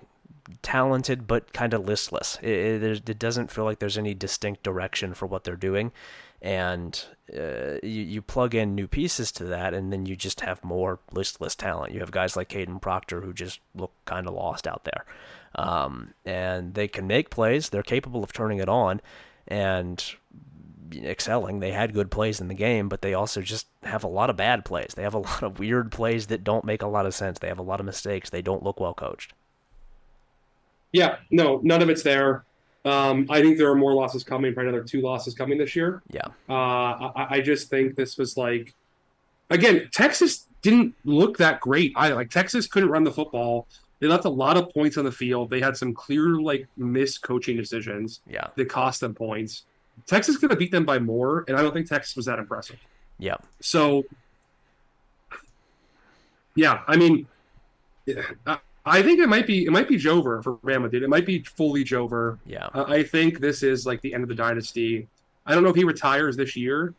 [0.61, 2.37] talented but kind of listless.
[2.41, 5.91] It, it, it, doesn't feel like there's any distinct direction for what they're doing,
[6.41, 10.63] and uh, you, you plug in new pieces to that, and then you just have
[10.63, 11.93] more listless talent.
[11.93, 15.05] You have guys like Kadyn Proctor who just look kind of lost out there,
[15.55, 17.69] um, and they can make plays.
[17.69, 19.01] They're capable of turning it on,
[19.47, 20.03] and
[20.95, 21.59] excelling.
[21.59, 24.37] They had good plays in the game, but they also just have a lot of
[24.37, 24.93] bad plays.
[24.95, 27.39] They have a lot of weird plays that don't make a lot of sense.
[27.39, 28.29] They have a lot of mistakes.
[28.29, 29.33] They don't look well coached.
[30.93, 32.45] Yeah, no, none of it's there.
[32.85, 34.53] Um, I think there are more losses coming.
[34.53, 36.01] Probably another two losses coming this year.
[36.09, 36.27] Yeah.
[36.49, 38.73] Uh, I, I just think this was like,
[39.49, 41.91] again, Texas didn't look that great.
[41.95, 43.67] I like Texas couldn't run the football.
[43.99, 45.49] They left a lot of points on the field.
[45.49, 48.21] They had some clear like missed coaching decisions.
[48.29, 48.47] Yeah.
[48.55, 49.63] That cost them points.
[50.05, 52.77] Texas could have beat them by more, and I don't think Texas was that impressive.
[53.17, 53.37] Yeah.
[53.61, 54.03] So.
[56.55, 57.25] Yeah, I mean,
[58.45, 58.59] I
[59.01, 61.03] think it might be it might be Jover for Bama, dude.
[61.03, 62.39] It might be fully Jover.
[62.45, 62.67] Yeah.
[62.73, 65.07] Uh, I think this is like the end of the dynasty.
[65.45, 66.93] I don't know if he retires this year,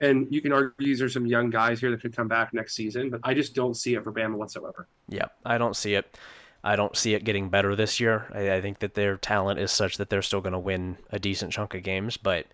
[0.00, 2.74] and you can argue these are some young guys here that could come back next
[2.74, 4.86] season, but I just don't see it for Bama whatsoever.
[5.08, 6.16] Yeah, I don't see it.
[6.62, 8.26] I don't see it getting better this year.
[8.32, 11.18] I, I think that their talent is such that they're still going to win a
[11.18, 12.46] decent chunk of games, but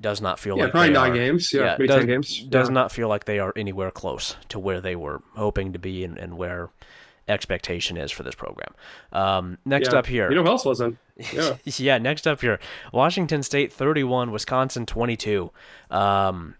[0.00, 1.52] does not feel yeah, like probably nine are, games.
[1.52, 2.44] Yeah, yeah does, games.
[2.44, 2.74] Does yeah.
[2.74, 6.16] not feel like they are anywhere close to where they were hoping to be and,
[6.16, 6.70] and where
[7.28, 8.74] expectation is for this program.
[9.12, 9.98] Um, next yeah.
[9.98, 10.98] up here, you know who else wasn't?
[11.32, 11.56] Yeah.
[11.64, 11.98] yeah.
[11.98, 12.60] Next up here,
[12.92, 15.50] Washington State 31, Wisconsin 22.
[15.90, 16.54] Um,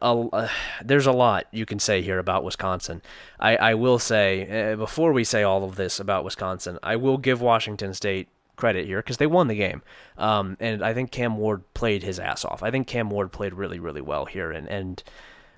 [0.00, 0.48] a, uh,
[0.84, 3.02] there's a lot you can say here about Wisconsin.
[3.38, 7.18] I, I will say, uh, before we say all of this about Wisconsin, I will
[7.18, 9.82] give Washington State credit here because they won the game.
[10.16, 12.62] Um, and I think Cam Ward played his ass off.
[12.62, 14.52] I think Cam Ward played really, really well here.
[14.52, 15.02] And, and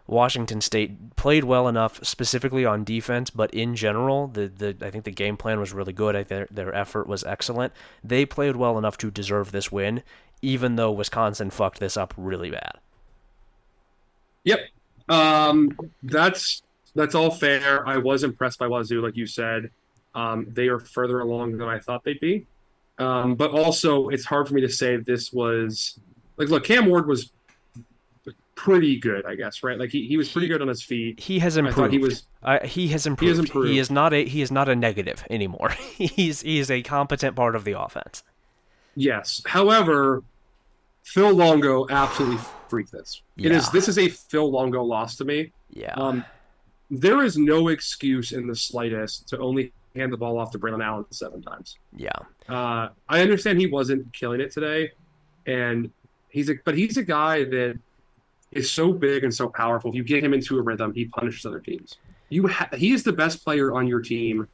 [0.06, 5.04] Washington State played well enough, specifically on defense, but in general, the, the I think
[5.04, 6.16] the game plan was really good.
[6.16, 7.72] I think their, effort was excellent.
[8.02, 10.02] They played well enough to deserve this win,
[10.40, 12.78] even though Wisconsin fucked this up really bad.
[14.44, 14.60] Yep.
[15.08, 16.62] Um, that's
[16.94, 17.86] that's all fair.
[17.86, 19.70] I was impressed by Wazoo, like you said.
[20.14, 22.46] Um, they are further along than I thought they'd be.
[22.98, 25.98] Um, but also, it's hard for me to say this was
[26.36, 27.32] like, look, Cam Ward was
[28.62, 29.76] pretty good, I guess, right?
[29.78, 31.18] Like he, he was pretty good on his feet.
[31.18, 31.92] He has improved.
[31.92, 32.26] he was.
[32.42, 33.22] Uh, he has improved.
[33.22, 33.68] He has improved.
[33.70, 35.70] He is not a he is not a negative anymore.
[35.96, 38.22] he's he is a competent part of the offense.
[38.94, 39.42] Yes.
[39.46, 40.22] However,
[41.02, 42.38] Phil Longo absolutely
[42.68, 43.22] freaked this.
[43.36, 43.50] Yeah.
[43.50, 45.52] It is this is a Phil Longo loss to me.
[45.70, 45.94] Yeah.
[45.94, 46.24] Um,
[46.90, 50.84] there is no excuse in the slightest to only hand the ball off to Braylon
[50.84, 51.78] Allen seven times.
[51.96, 52.10] Yeah.
[52.48, 54.92] Uh, I understand he wasn't killing it today,
[55.46, 55.90] and
[56.28, 57.78] he's a but he's a guy that
[58.52, 59.90] is so big and so powerful.
[59.90, 61.96] If you get him into a rhythm, he punishes other teams.
[62.28, 64.48] You ha- he is the best player on your team.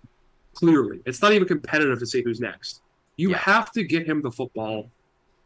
[0.55, 2.81] Clearly, it's not even competitive to say who's next.
[3.17, 3.39] You yeah.
[3.39, 4.91] have to get him the football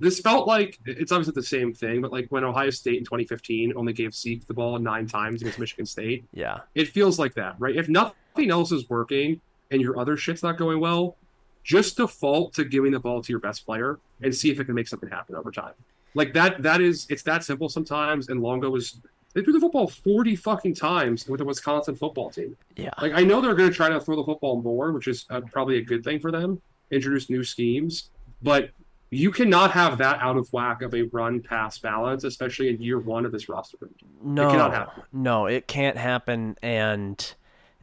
[0.02, 3.74] this felt like it's obviously the same thing, but like when Ohio State in 2015
[3.76, 6.24] only gave Zeke the ball nine times against Michigan State.
[6.32, 6.58] Yeah.
[6.74, 7.76] It feels like that, right?
[7.76, 9.40] If nothing else is working
[9.70, 11.16] and your other shit's not going well,
[11.62, 14.74] just default to giving the ball to your best player and see if it can
[14.74, 15.74] make something happen over time.
[16.14, 18.28] Like that, that is, it's that simple sometimes.
[18.28, 19.00] And Longo was,
[19.34, 22.56] they threw the football 40 fucking times with the Wisconsin football team.
[22.76, 22.90] Yeah.
[23.00, 25.40] Like I know they're going to try to throw the football more, which is uh,
[25.50, 26.60] probably a good thing for them,
[26.90, 28.10] introduce new schemes.
[28.42, 28.70] But
[29.10, 32.98] you cannot have that out of whack of a run pass balance, especially in year
[32.98, 33.76] one of this roster.
[34.22, 35.02] No, it cannot happen.
[35.12, 36.56] no, it can't happen.
[36.62, 37.34] And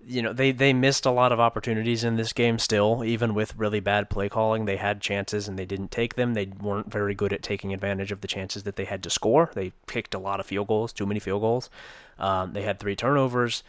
[0.09, 2.57] you know they they missed a lot of opportunities in this game.
[2.59, 6.33] Still, even with really bad play calling, they had chances and they didn't take them.
[6.33, 9.51] They weren't very good at taking advantage of the chances that they had to score.
[9.53, 11.69] They kicked a lot of field goals, too many field goals.
[12.17, 13.63] Um, they had three turnovers.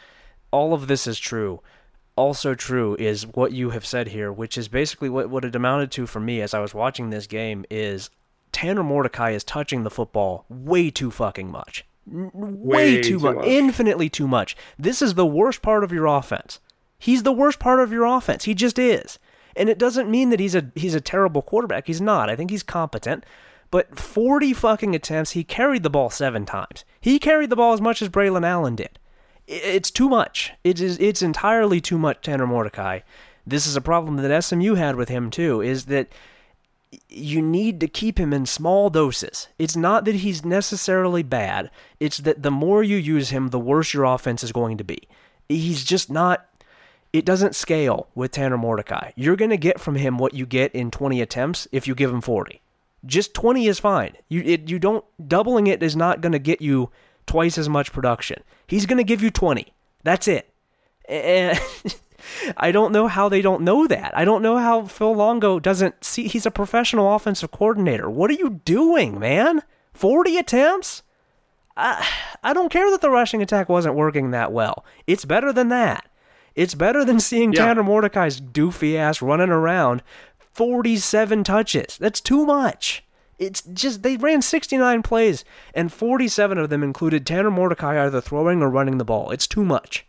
[0.50, 1.60] All of this is true
[2.16, 5.90] also true is what you have said here, which is basically what, what it amounted
[5.92, 8.10] to for me as I was watching this game is
[8.52, 11.86] Tanner Mordecai is touching the football way too fucking much.
[12.06, 13.36] Way, way too, too much.
[13.36, 13.46] much.
[13.46, 14.56] Infinitely too much.
[14.78, 16.60] This is the worst part of your offense.
[16.98, 18.44] He's the worst part of your offense.
[18.44, 19.18] He just is.
[19.56, 21.86] And it doesn't mean that he's a he's a terrible quarterback.
[21.86, 22.30] He's not.
[22.30, 23.24] I think he's competent.
[23.70, 26.84] But 40 fucking attempts, he carried the ball 7 times.
[27.00, 28.98] He carried the ball as much as Braylon Allen did
[29.50, 30.52] it's too much.
[30.62, 33.00] It is it's entirely too much Tanner Mordecai.
[33.46, 36.08] This is a problem that SMU had with him too is that
[37.08, 39.48] you need to keep him in small doses.
[39.58, 41.70] It's not that he's necessarily bad.
[41.98, 45.08] It's that the more you use him, the worse your offense is going to be.
[45.48, 46.46] He's just not
[47.12, 49.10] it doesn't scale with Tanner Mordecai.
[49.16, 52.10] You're going to get from him what you get in 20 attempts if you give
[52.10, 52.62] him 40.
[53.04, 54.16] Just 20 is fine.
[54.28, 56.90] You it, you don't doubling it is not going to get you
[57.26, 58.42] twice as much production.
[58.66, 59.72] He's going to give you 20.
[60.02, 60.50] That's it.
[61.08, 61.58] And
[62.56, 64.16] I don't know how they don't know that.
[64.16, 68.08] I don't know how Phil Longo doesn't see he's a professional offensive coordinator.
[68.08, 69.62] What are you doing, man?
[69.92, 71.02] 40 attempts?
[71.76, 72.06] I,
[72.42, 74.84] I don't care that the rushing attack wasn't working that well.
[75.06, 76.08] It's better than that.
[76.54, 77.66] It's better than seeing yeah.
[77.66, 80.02] Tanner Mordecai's doofy ass running around
[80.38, 81.96] 47 touches.
[81.98, 83.04] That's too much.
[83.38, 85.44] It's just they ran 69 plays
[85.74, 89.30] and 47 of them included Tanner Mordecai either throwing or running the ball.
[89.30, 90.06] It's too much.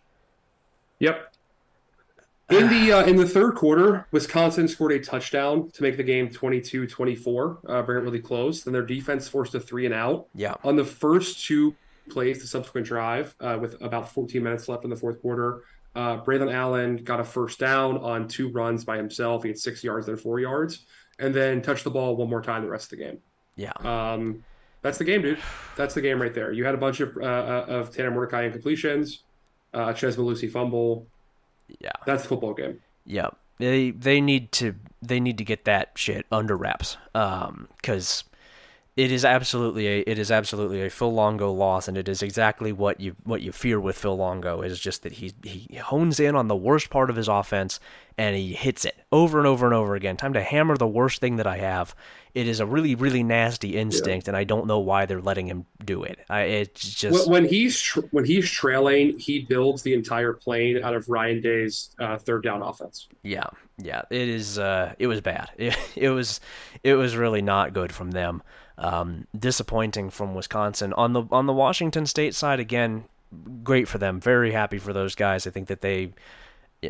[1.00, 1.31] Yep.
[2.52, 6.30] In the uh, in the third quarter, Wisconsin scored a touchdown to make the game
[6.30, 8.64] 22-24, uh, bring it really close.
[8.64, 10.28] Then their defense forced a three and out.
[10.36, 10.56] Yeah.
[10.64, 11.76] On the first two
[12.10, 15.64] plays, the subsequent drive, uh, with about 14 minutes left in the fourth quarter,
[15.96, 19.44] uh, Braylon Allen got a first down on two runs by himself.
[19.44, 20.86] He had six yards, then four yards
[21.22, 23.20] and then touched the ball one more time the rest of the game.
[23.56, 23.72] Yeah.
[23.84, 24.44] Um,
[24.82, 25.40] that's the game, dude.
[25.78, 26.52] That's the game right there.
[26.52, 29.20] You had a bunch of uh, uh of Tanner Mordecai incompletions,
[29.74, 31.08] uh, Chez Mellusi fumble.
[31.80, 31.92] Yeah.
[32.06, 32.80] That's the football game.
[33.06, 33.30] Yeah.
[33.58, 36.98] They they need to they need to get that shit under wraps.
[37.14, 38.24] Um, because
[38.98, 42.74] It is absolutely a it is absolutely a Phil Longo loss, and it is exactly
[42.74, 46.36] what you what you fear with Phil Longo is just that he he hones in
[46.36, 47.80] on the worst part of his offense
[48.18, 50.18] and he hits it over and over and over again.
[50.18, 51.96] Time to hammer the worst thing that I have.
[52.34, 54.32] It is a really really nasty instinct, yeah.
[54.32, 56.20] and I don't know why they're letting him do it.
[56.30, 60.96] I, it's just when he's tra- when he's trailing, he builds the entire plane out
[60.96, 63.08] of Ryan Day's uh, third down offense.
[63.24, 63.48] Yeah,
[63.78, 64.60] yeah, it is.
[64.60, 65.50] Uh, it was bad.
[65.58, 66.42] It, it was
[66.84, 68.44] it was really not good from them.
[68.82, 73.04] Um, disappointing from Wisconsin on the on the Washington State side again.
[73.64, 74.20] Great for them.
[74.20, 75.46] Very happy for those guys.
[75.46, 76.14] I think that they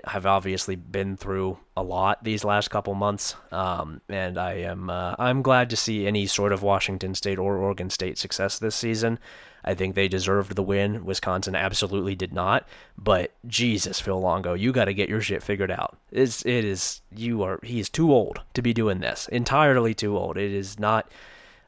[0.06, 5.16] have obviously been through a lot these last couple months, um, and I am uh,
[5.20, 9.20] I'm glad to see any sort of Washington State or Oregon State success this season.
[9.64, 11.06] I think they deserved the win.
[11.06, 12.68] Wisconsin absolutely did not.
[12.98, 15.98] But Jesus, Phil Longo, you got to get your shit figured out.
[16.12, 19.28] It's it is you are he is too old to be doing this.
[19.28, 20.38] Entirely too old.
[20.38, 21.12] It is not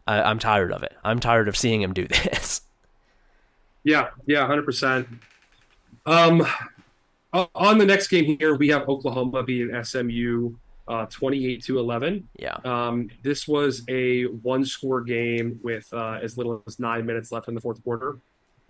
[0.08, 0.94] I, I'm tired of it.
[1.04, 2.62] I'm tired of seeing him do this.
[3.84, 5.08] Yeah, yeah, hundred percent.
[6.06, 6.46] Um,
[7.34, 10.54] on the next game here, we have Oklahoma beating SMU,
[10.88, 12.28] uh, twenty-eight to eleven.
[12.38, 12.58] Yeah.
[12.64, 17.56] Um, this was a one-score game with uh, as little as nine minutes left in
[17.56, 18.18] the fourth quarter.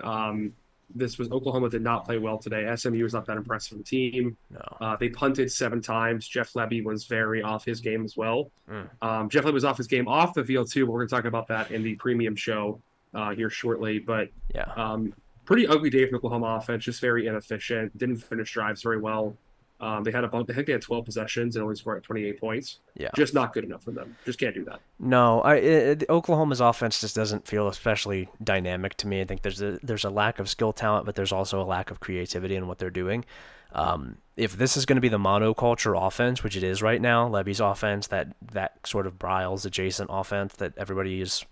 [0.04, 0.54] Um,
[0.96, 2.72] this was Oklahoma did not play well today.
[2.76, 4.38] SMU was not that impressive a team.
[4.50, 4.60] No.
[4.80, 6.28] Uh, they punted seven times.
[6.28, 8.52] Jeff Lebby was very off his game as well.
[8.70, 8.90] Mm.
[9.02, 11.16] Um, Jeff Lebby was off his game off the field too, but we're going to
[11.16, 12.82] talk about that in the premium show
[13.14, 14.00] uh, here shortly.
[14.00, 15.14] But yeah, um,
[15.46, 16.84] pretty ugly day for Oklahoma offense.
[16.84, 17.98] Just very inefficient.
[17.98, 19.36] Didn't finish drives very well.
[19.84, 20.50] Um, they had a bunch.
[20.50, 22.80] I think they had 12 possessions and only scored 28 points.
[22.96, 24.16] Yeah, just not good enough for them.
[24.24, 24.80] Just can't do that.
[24.98, 29.20] No, I it, Oklahoma's offense just doesn't feel especially dynamic to me.
[29.20, 31.92] I think there's a there's a lack of skill talent, but there's also a lack
[31.92, 33.26] of creativity in what they're doing.
[33.74, 37.28] Um, if this is going to be the monoculture offense, which it is right now,
[37.28, 41.44] Lebby's offense, that that sort of Briles adjacent offense that everybody is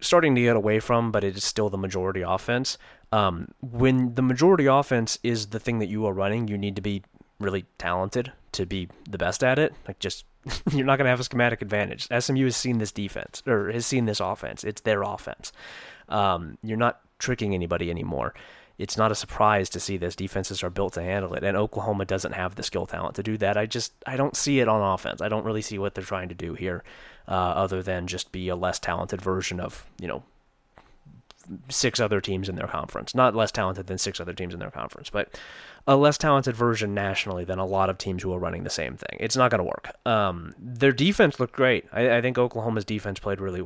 [0.00, 2.76] starting to get away from, but it is still the majority offense.
[3.12, 6.82] Um, when the majority offense is the thing that you are running, you need to
[6.82, 7.02] be
[7.42, 9.74] really talented to be the best at it.
[9.86, 10.24] Like just
[10.70, 12.08] you're not going to have a schematic advantage.
[12.16, 14.64] SMU has seen this defense or has seen this offense.
[14.64, 15.52] It's their offense.
[16.08, 18.34] Um, you're not tricking anybody anymore.
[18.78, 20.16] It's not a surprise to see this.
[20.16, 23.36] Defenses are built to handle it, and Oklahoma doesn't have the skill talent to do
[23.38, 23.56] that.
[23.56, 25.20] I just I don't see it on offense.
[25.20, 26.82] I don't really see what they're trying to do here,
[27.28, 30.24] uh, other than just be a less talented version of you know
[31.68, 33.14] six other teams in their conference.
[33.14, 35.38] Not less talented than six other teams in their conference, but
[35.86, 38.96] a less talented version nationally than a lot of teams who are running the same
[38.96, 39.18] thing.
[39.18, 39.90] It's not going to work.
[40.06, 41.86] Um, their defense looked great.
[41.92, 43.64] I, I, think Oklahoma's defense played really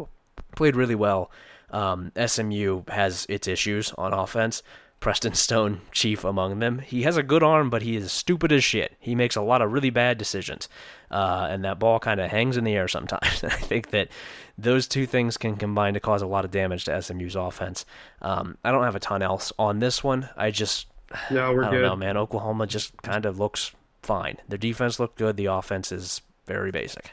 [0.54, 1.30] played really well.
[1.70, 4.62] Um, SMU has its issues on offense.
[4.98, 6.78] Preston Stone, chief among them.
[6.78, 8.96] He has a good arm, but he is stupid as shit.
[8.98, 10.68] He makes a lot of really bad decisions,
[11.10, 13.44] uh, and that ball kind of hangs in the air sometimes.
[13.44, 14.08] I think that
[14.56, 17.84] those two things can combine to cause a lot of damage to SMU's offense.
[18.22, 20.30] Um, I don't have a ton else on this one.
[20.34, 20.86] I just
[21.30, 21.82] no, we're I don't good.
[21.82, 22.16] know, man.
[22.16, 23.72] Oklahoma just kind of looks
[24.02, 24.36] fine.
[24.48, 25.36] Their defense looked good.
[25.36, 27.12] The offense is very basic.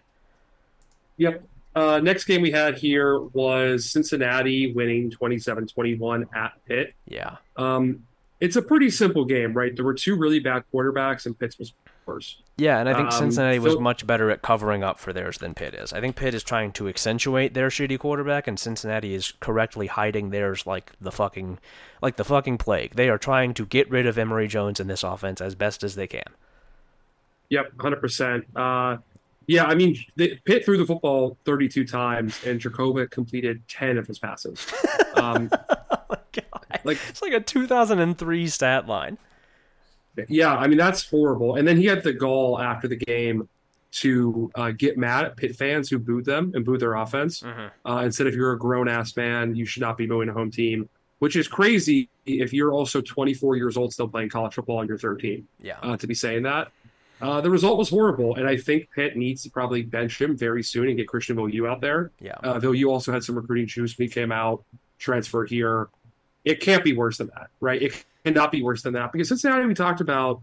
[1.17, 1.43] Yep.
[1.75, 6.93] Uh, next game we had here was Cincinnati winning 27-21 at Pitt.
[7.07, 7.37] Yeah.
[7.57, 8.03] Um,
[8.39, 9.75] it's a pretty simple game, right?
[9.75, 11.73] There were two really bad quarterbacks, and Pitt's was
[12.57, 15.53] Yeah, and I think um, Cincinnati was much better at covering up for theirs than
[15.53, 15.91] Pitt is.
[15.91, 20.29] I think Pitt is trying to accentuate their shitty quarterback, and Cincinnati is correctly hiding
[20.29, 21.59] theirs like the fucking,
[22.01, 22.95] like the fucking plague.
[22.95, 25.95] They are trying to get rid of Emory Jones in this offense as best as
[25.95, 26.29] they can.
[27.49, 28.45] Yep, hundred uh, percent.
[29.47, 34.07] Yeah, I mean, the, Pitt threw the football 32 times, and Jurkovec completed 10 of
[34.07, 34.65] his passes.
[35.15, 36.79] Um, oh my god!
[36.83, 39.19] Like it's like a 2003 stat line.
[40.27, 41.55] Yeah, I mean that's horrible.
[41.55, 43.49] And then he had the gall after the game
[43.93, 47.41] to uh, get mad at Pitt fans who booed them and booed their offense.
[47.41, 47.89] Mm-hmm.
[47.89, 50.49] Uh, instead, if you're a grown ass man, you should not be booing a home
[50.49, 54.89] team, which is crazy if you're also 24 years old still playing college football and
[54.89, 55.47] you're 13.
[55.61, 56.71] Yeah, uh, to be saying that.
[57.21, 60.61] Uh, the result was horrible, and I think Pitt needs to probably bench him very
[60.61, 62.11] soon and get Christian Veilleux out there.
[62.19, 62.33] Yeah.
[62.43, 64.63] Uh, also had some recruiting juice when he came out,
[64.99, 65.87] transfer here.
[66.43, 67.81] It can't be worse than that, right?
[67.81, 70.41] It cannot be worse than that because Cincinnati, we talked about,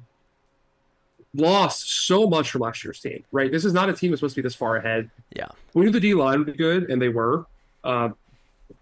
[1.34, 3.50] lost so much from last year's team, right?
[3.52, 5.10] This is not a team that's supposed to be this far ahead.
[5.36, 5.46] Yeah.
[5.74, 7.46] We knew the D line would be good, and they were.
[7.84, 8.10] Uh,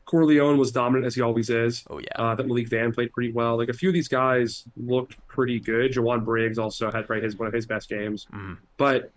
[0.06, 1.84] Corleone was dominant as he always is.
[1.90, 2.08] Oh yeah.
[2.16, 3.58] Uh, that Malik Vann played pretty well.
[3.58, 5.92] Like a few of these guys looked pretty good.
[5.92, 8.26] Jowon Briggs also had right his one of his best games.
[8.32, 8.54] Mm-hmm.
[8.78, 9.12] But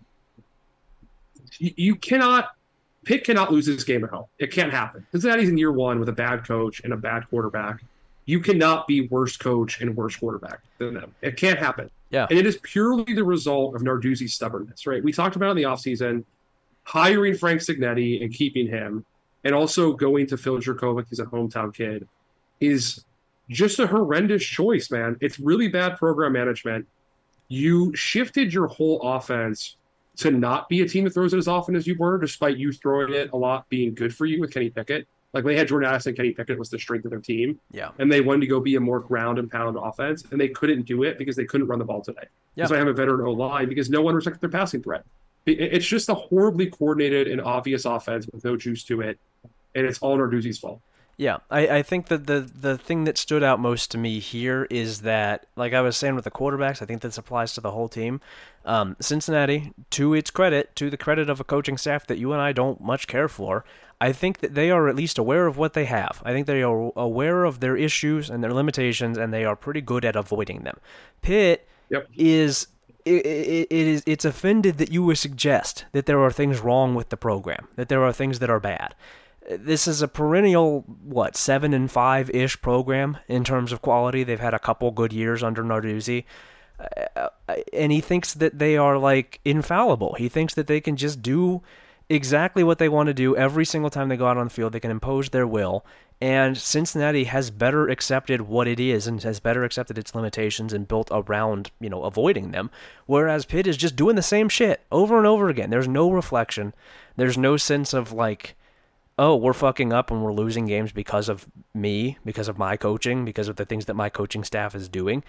[1.58, 2.50] you, you, cannot
[3.04, 4.26] Pitt cannot lose this game at home.
[4.38, 5.06] It can't happen.
[5.12, 7.82] Cincinnati's in year one with a bad coach and a bad quarterback.
[8.24, 11.14] You cannot be worse coach and worse quarterback than them.
[11.22, 11.90] It can't happen.
[12.10, 12.26] Yeah.
[12.30, 15.02] And it is purely the result of Narduzzi's stubbornness, right?
[15.02, 16.24] We talked about in the offseason
[16.84, 19.04] hiring Frank Cignetti and keeping him
[19.44, 22.06] and also going to Phil Jurkovec, he's a hometown kid,
[22.60, 23.04] is
[23.48, 25.16] just a horrendous choice, man.
[25.20, 26.86] It's really bad program management.
[27.48, 29.76] You shifted your whole offense
[30.18, 32.72] to not be a team that throws it as often as you were, despite you
[32.72, 35.08] throwing it a lot being good for you with Kenny Pickett.
[35.32, 37.58] Like they had Jordan Addison, Kenny Pickett was the strength of their team.
[37.70, 37.90] Yeah.
[37.98, 40.82] And they wanted to go be a more ground and pound offense, and they couldn't
[40.82, 42.26] do it because they couldn't run the ball today.
[42.54, 42.66] Yeah.
[42.66, 45.04] So I have a veteran O line because no one respected their passing threat.
[45.46, 49.18] It's just a horribly coordinated and obvious offense with no juice to it,
[49.74, 50.80] and it's all Narduzzi's fault.
[51.22, 54.66] Yeah, I, I think that the the thing that stood out most to me here
[54.70, 57.70] is that, like I was saying with the quarterbacks, I think this applies to the
[57.70, 58.20] whole team.
[58.64, 62.42] Um, Cincinnati, to its credit, to the credit of a coaching staff that you and
[62.42, 63.64] I don't much care for,
[64.00, 66.20] I think that they are at least aware of what they have.
[66.24, 69.80] I think they are aware of their issues and their limitations, and they are pretty
[69.80, 70.80] good at avoiding them.
[71.20, 72.08] Pitt yep.
[72.16, 72.66] is
[73.04, 76.96] it, it, it is it's offended that you would suggest that there are things wrong
[76.96, 78.96] with the program, that there are things that are bad.
[79.48, 84.22] This is a perennial what seven and five ish program in terms of quality.
[84.22, 86.24] They've had a couple good years under Narduzzi,
[86.78, 90.14] uh, uh, and he thinks that they are like infallible.
[90.14, 91.62] He thinks that they can just do
[92.08, 94.72] exactly what they want to do every single time they go out on the field.
[94.72, 95.84] They can impose their will,
[96.22, 100.86] and Cincinnati has better accepted what it is and has better accepted its limitations and
[100.86, 102.70] built around, you know, avoiding them.
[103.06, 105.70] Whereas Pitt is just doing the same shit over and over again.
[105.70, 106.74] There's no reflection.
[107.16, 108.54] There's no sense of like,
[109.18, 113.24] oh, we're fucking up and we're losing games because of me, because of my coaching,
[113.24, 115.22] because of the things that my coaching staff is doing.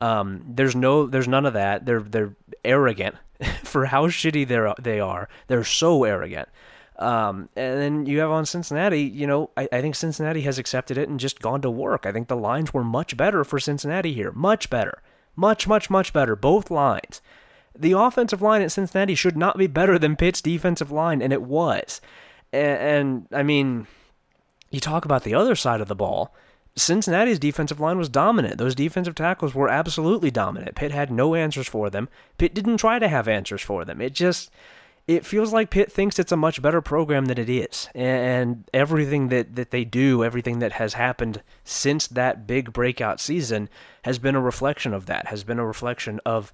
[0.00, 1.86] Um, there's no, there's none of that.
[1.86, 3.16] They're they're arrogant
[3.62, 5.28] for how shitty they're they are.
[5.46, 6.48] They're so arrogant.
[7.00, 10.98] Um, and then you have on Cincinnati, you know, I, I think Cincinnati has accepted
[10.98, 12.04] it and just gone to work.
[12.04, 14.32] I think the lines were much better for Cincinnati here.
[14.32, 15.00] Much better.
[15.34, 16.36] Much, much, much better.
[16.36, 17.22] Both lines.
[17.74, 21.40] The offensive line at Cincinnati should not be better than Pitt's defensive line, and it
[21.40, 22.02] was.
[22.52, 23.86] And, and I mean,
[24.70, 26.34] you talk about the other side of the ball.
[26.76, 28.58] Cincinnati's defensive line was dominant.
[28.58, 30.76] Those defensive tackles were absolutely dominant.
[30.76, 32.08] Pitt had no answers for them.
[32.38, 34.00] Pitt didn't try to have answers for them.
[34.00, 34.50] It just
[35.10, 37.88] it feels like Pitt thinks it's a much better program than it is.
[37.96, 43.68] And everything that, that they do, everything that has happened since that big breakout season
[44.04, 46.52] has been a reflection of that, has been a reflection of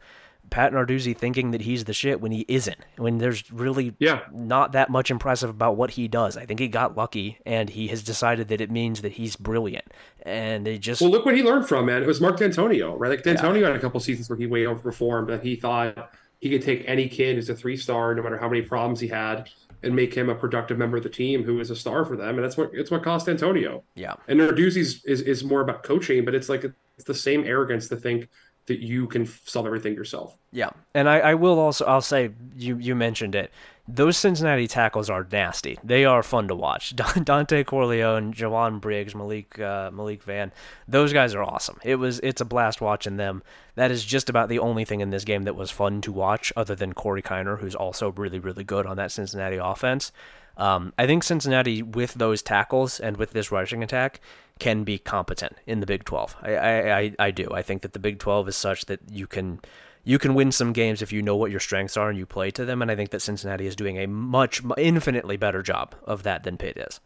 [0.50, 4.20] Pat Narduzzi thinking that he's the shit when he isn't, when there's really yeah.
[4.32, 6.36] not that much impressive about what he does.
[6.36, 9.86] I think he got lucky and he has decided that it means that he's brilliant.
[10.22, 11.00] And they just.
[11.00, 12.02] Well, look what he learned from, man.
[12.02, 13.10] It was Mark Dantonio, right?
[13.10, 13.68] Like Dantonio yeah.
[13.68, 16.10] had a couple seasons where he way overperformed, and he thought
[16.40, 19.08] he could take any kid who's a three star, no matter how many problems he
[19.08, 19.48] had,
[19.82, 22.36] and make him a productive member of the team who is a star for them.
[22.36, 23.82] And that's what it's what cost Dantonio.
[23.94, 24.14] Yeah.
[24.28, 27.96] And Narduzzi's is, is more about coaching, but it's like it's the same arrogance to
[27.96, 28.28] think
[28.66, 30.36] that you can solve everything yourself.
[30.52, 33.50] Yeah, and I, I will also I'll say you you mentioned it.
[33.88, 35.78] Those Cincinnati tackles are nasty.
[35.84, 36.96] They are fun to watch.
[36.96, 40.52] Dontay Corleone, Jowon Briggs, Malik uh, Malik Vann,
[40.88, 41.78] those guys are awesome.
[41.84, 43.42] It was it's a blast watching them.
[43.76, 46.52] That is just about the only thing in this game that was fun to watch,
[46.56, 50.10] other than Corey Kiner, who's also really really good on that Cincinnati offense.
[50.56, 54.20] Um, I think Cincinnati, with those tackles and with this rushing attack,
[54.58, 56.36] can be competent in the Big 12.
[56.42, 57.48] I, I, I, do.
[57.52, 59.60] I think that the Big 12 is such that you can
[60.04, 62.52] you can win some games if you know what your strengths are and you play
[62.52, 62.80] to them.
[62.80, 66.56] And I think that Cincinnati is doing a much, infinitely better job of that than
[66.56, 67.00] Pitt is.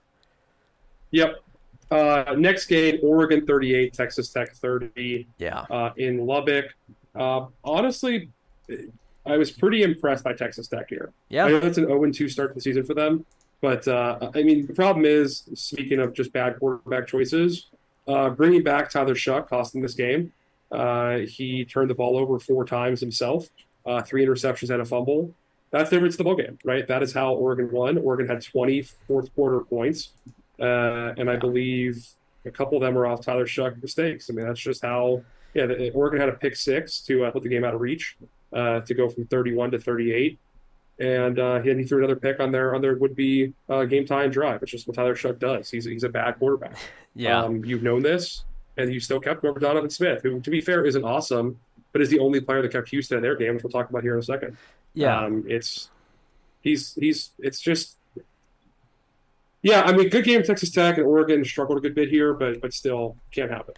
[1.11, 1.43] Yep.
[1.91, 5.27] Uh, next game, Oregon 38, Texas Tech 30.
[5.39, 5.61] Yeah.
[5.71, 6.75] Uh, in Lubbock.
[7.15, 8.29] Uh, honestly,
[9.25, 11.11] I was pretty impressed by Texas Tech here.
[11.31, 11.47] Yeah.
[11.47, 13.25] I know it's an 0 2 start to the season for them.
[13.61, 17.67] But uh, I mean, the problem is, speaking of just bad quarterback choices,
[18.09, 20.33] uh, bringing back Tyler Shough cost them this game.
[20.73, 23.49] Uh, he turned the ball over four times himself,
[23.85, 25.35] uh, three interceptions and a fumble.
[25.71, 26.87] That's the difference the ball game, right?
[26.87, 27.99] That is how Oregon won.
[27.99, 30.11] Oregon had 20 fourth quarter points,
[30.59, 32.05] uh, and I believe
[32.45, 34.31] a couple of them were off Tyler Shough mistakes.
[34.31, 35.23] I mean, that's just how.
[35.53, 38.17] Yeah, the, Oregon had a pick six to uh, put the game out of reach
[38.53, 40.39] to go from 31 to 38
[41.01, 44.07] and uh, he, he threw another pick on their on their would be uh, game
[44.07, 44.63] time drive.
[44.63, 45.71] It's just what Tyler Shough does.
[45.71, 46.77] He's he's a bad quarterback.
[47.17, 48.45] Yeah, um, you've known this,
[48.77, 51.59] and you still kept over Donovan Smith, who to be fair isn't awesome,
[51.91, 54.05] but is the only player that kept Houston in their game, which we'll talk about
[54.05, 54.57] here in a second.
[54.95, 55.91] Yeah, um, it's
[56.61, 57.97] he's he's it's just.
[59.61, 60.45] Yeah, I mean, good game.
[60.45, 63.75] Texas Tech and Oregon struggled a good bit here, but but still can't happen.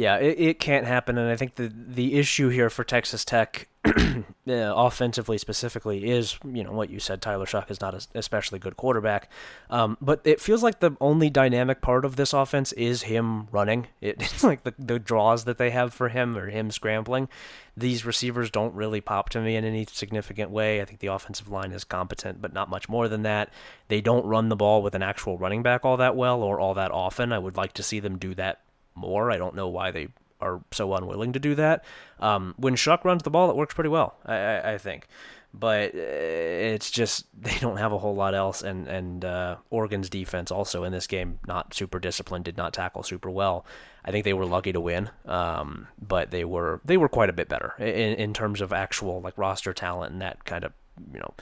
[0.00, 3.68] Yeah, it, it can't happen, and I think the the issue here for Texas Tech,
[3.84, 7.20] uh, offensively specifically, is you know what you said.
[7.20, 9.30] Tyler Shough is not an especially good quarterback,
[9.68, 13.88] um, but it feels like the only dynamic part of this offense is him running.
[14.00, 17.28] It, it's like the the draws that they have for him or him scrambling.
[17.76, 20.80] These receivers don't really pop to me in any significant way.
[20.80, 23.50] I think the offensive line is competent, but not much more than that.
[23.88, 26.72] They don't run the ball with an actual running back all that well or all
[26.72, 27.34] that often.
[27.34, 28.60] I would like to see them do that
[28.94, 29.30] more.
[29.30, 30.08] I don't know why they
[30.40, 31.84] are so unwilling to do that.
[32.18, 35.06] Um, when Shough runs the ball, it works pretty well, I, I, I think.
[35.52, 40.08] But uh, it's just they don't have a whole lot else, and and uh, Oregon's
[40.08, 43.66] defense also in this game not super disciplined, did not tackle super well.
[44.04, 47.34] I think they were lucky to win, um, but they were they were quite a
[47.34, 50.72] bit better in, in terms of actual like roster talent and that kind of
[51.12, 51.34] you know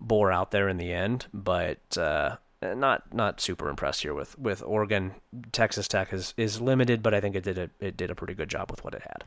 [0.00, 1.26] bore out there in the end.
[1.34, 5.14] But uh, not not super impressed here with with Oregon.
[5.52, 8.34] Texas Tech is is limited, but I think it did a it did a pretty
[8.34, 9.24] good job with what it had.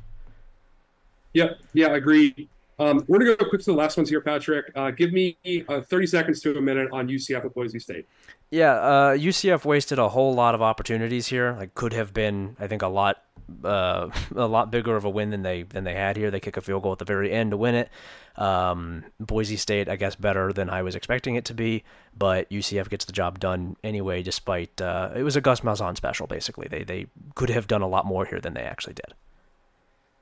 [1.33, 2.47] Yep, yeah, I agree.
[2.79, 4.71] Um, we're gonna go quick to the last ones here, Patrick.
[4.75, 5.37] Uh, give me
[5.67, 8.07] uh, 30 seconds to a minute on UCF with Boise State.
[8.53, 11.55] Yeah, uh, UCF wasted a whole lot of opportunities here.
[11.57, 13.17] Like could have been, I think, a lot
[13.63, 16.29] uh, a lot bigger of a win than they than they had here.
[16.29, 17.89] They kick a field goal at the very end to win it.
[18.35, 21.83] Um, Boise State, I guess, better than I was expecting it to be,
[22.15, 24.21] but UCF gets the job done anyway.
[24.21, 26.67] Despite uh, it was a Gus Malzahn special, basically.
[26.67, 29.15] They they could have done a lot more here than they actually did.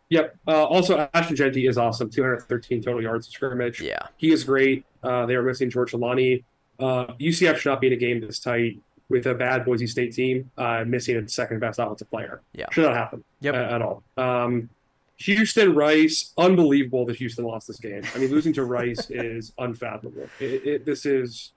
[0.07, 0.37] Yep.
[0.47, 2.09] Uh, also, Ashton Jeanty is awesome.
[2.09, 3.81] 213 total yards of scrimmage.
[3.81, 4.07] Yeah.
[4.15, 4.85] He is great.
[5.03, 6.43] Uh, they are missing George Holani.
[6.81, 8.79] Uh, UCF should not be in a game this tight
[9.09, 12.41] with a bad Boise State team, uh, missing a second best offensive player.
[12.53, 12.65] Yeah.
[12.71, 13.53] Should not happen Yep.
[13.53, 14.03] uh, at all.
[14.17, 14.69] Um,
[15.17, 18.01] Houston Rice, unbelievable that Houston lost this game.
[18.15, 20.27] I mean, losing to Rice is unfathomable.
[20.39, 21.51] It, it, this is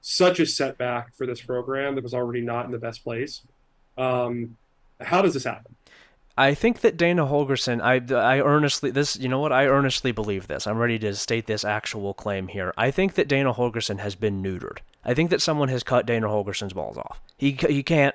[0.00, 3.42] such a setback for this program that was already not in the best place.
[3.98, 4.56] Um,
[5.00, 5.74] how does this happen?
[6.38, 10.48] I think that Dana Holgorsen, I, I earnestly, this, you know what, I earnestly believe
[10.48, 10.66] this.
[10.66, 12.74] I'm ready to state this actual claim here.
[12.76, 14.78] I think that Dana Holgorsen has been neutered.
[15.02, 17.22] I think that someone has cut Dana Holgorsen's balls off.
[17.38, 18.14] He, he can't,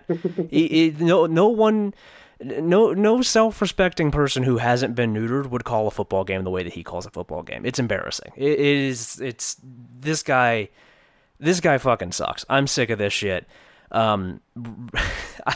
[0.51, 1.95] he, he, no, no one,
[2.39, 6.61] no, no self-respecting person who hasn't been neutered would call a football game the way
[6.61, 7.65] that he calls a football game.
[7.65, 8.33] It's embarrassing.
[8.35, 9.57] It, it is, it's,
[9.99, 10.69] this guy,
[11.39, 12.45] this guy fucking sucks.
[12.49, 13.47] I'm sick of this shit.
[13.91, 14.41] Um,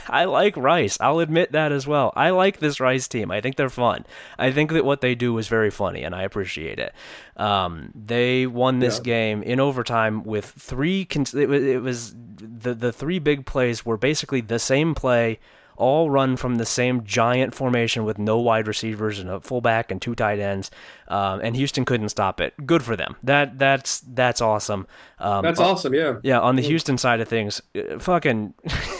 [0.09, 0.97] I like Rice.
[0.99, 2.11] I'll admit that as well.
[2.15, 3.31] I like this Rice team.
[3.31, 4.05] I think they're fun.
[4.37, 6.93] I think that what they do is very funny, and I appreciate it.
[7.37, 9.03] Um, they won this Yeah.
[9.03, 11.07] game in overtime with three.
[11.09, 15.39] It, was, it was the the three big plays were basically the same play.
[15.77, 20.01] All run from the same giant formation with no wide receivers and a fullback and
[20.01, 20.71] two tight ends,
[21.07, 22.53] um, and Houston couldn't stop it.
[22.65, 23.15] Good for them.
[23.23, 24.87] That that's that's awesome.
[25.19, 25.93] Um, That's uh, awesome.
[25.93, 26.17] Yeah.
[26.23, 28.53] yeah, on the Houston side of things, uh, fucking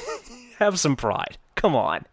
[0.60, 1.38] have some pride.
[1.56, 2.06] Come on.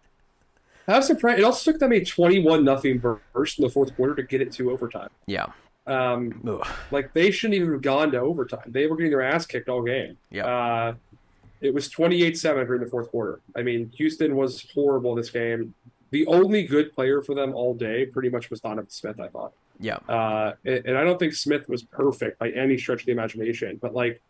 [0.89, 1.39] Have some pride.
[1.39, 4.53] It also took them a 21 nothing burst in the fourth quarter to get it
[4.53, 5.11] to overtime.
[5.27, 5.47] Yeah.
[5.87, 6.67] Um, Ugh.
[6.91, 8.65] like they shouldn't even have gone to overtime.
[8.67, 10.17] They were getting their ass kicked all game.
[10.31, 10.47] Yeah.
[10.47, 10.95] Uh,
[11.63, 13.41] it was 28-7 during the fourth quarter.
[13.57, 15.75] I mean, Houston was horrible in this game.
[16.11, 19.53] The only good player for them all day pretty much was Donovan Smith, I thought.
[19.81, 19.97] Yeah.
[20.09, 23.79] Uh, and, and I don't think Smith was perfect by any stretch of the imagination,
[23.81, 24.21] but like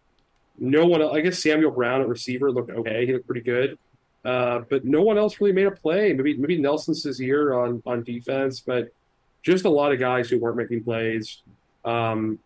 [0.58, 3.06] no one, I guess Samuel Brown at receiver looked okay.
[3.06, 3.78] He looked pretty good.
[4.24, 6.12] Uh, but no one else really made a play.
[6.12, 8.92] Maybe maybe Nelson Ceaser on on defense, but
[9.42, 11.42] just a lot of guys who weren't making plays.
[11.84, 12.38] Um,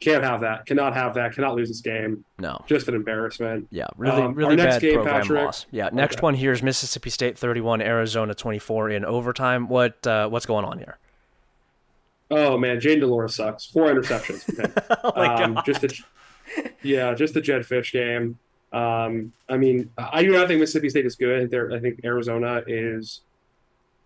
[0.00, 0.66] can't have that.
[0.66, 1.34] Cannot have that.
[1.34, 2.24] Cannot lose this game.
[2.38, 2.62] No.
[2.66, 3.68] Just an embarrassment.
[3.70, 5.66] Yeah, really, Um, really bad game, program Patrick- loss.
[5.70, 6.22] Yeah, next Okay.
[6.22, 9.68] one here is Mississippi State 31, Arizona 24 in overtime.
[9.68, 10.98] What uh, what's going on here?
[12.30, 13.66] Oh man, Jayden de Laura sucks.
[13.66, 14.48] Four interceptions.
[14.58, 14.72] Okay.
[15.04, 15.64] Oh my um, god.
[15.66, 15.88] just a,
[16.82, 18.38] yeah, just the Jedd Fisch game.
[18.72, 21.50] Um, I mean, I do not think Mississippi State is good.
[21.50, 23.22] They're, I think Arizona is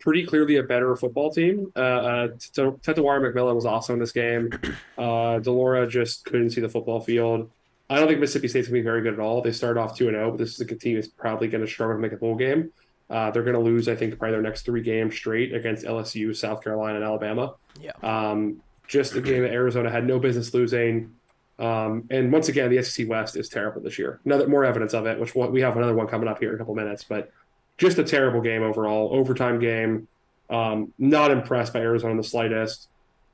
[0.05, 1.73] pretty clearly a better football team.
[1.75, 4.51] Uh, uh, Tetairoa McMillan was also in this game.
[4.97, 7.51] Uh, de Laura just couldn't see the football field.
[7.91, 9.43] I don't think Mississippi State's gonna be very good at all.
[9.43, 11.71] They started off two and zero, but this is a team that's probably going to
[11.71, 12.71] struggle to make a bowl game.
[13.11, 16.35] Uh, they're going to lose, I think, probably their next three games straight against LSU,
[16.35, 17.55] South Carolina, and Alabama.
[17.81, 17.91] Yeah.
[18.05, 21.13] Um, just a game that Arizona had no business losing.
[21.59, 24.21] Um, and once again, the SEC West is terrible this year.
[24.25, 26.59] Another more evidence of it, which we have another one coming up here in a
[26.59, 27.03] couple minutes.
[27.03, 27.33] But
[27.79, 30.09] just a terrible game overall, overtime game.
[30.51, 32.89] Um, not impressed by Arizona in the slightest.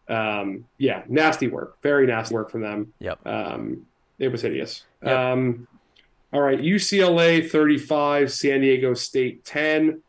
[0.09, 2.93] Um, yeah, nasty work, very nasty work from them.
[3.01, 3.27] Yep.
[3.27, 3.87] Um,
[4.19, 4.85] it was hideous.
[5.05, 5.17] Yep.
[5.17, 5.69] Um,
[6.33, 10.03] all right, UCLA 35, San Diego State 10.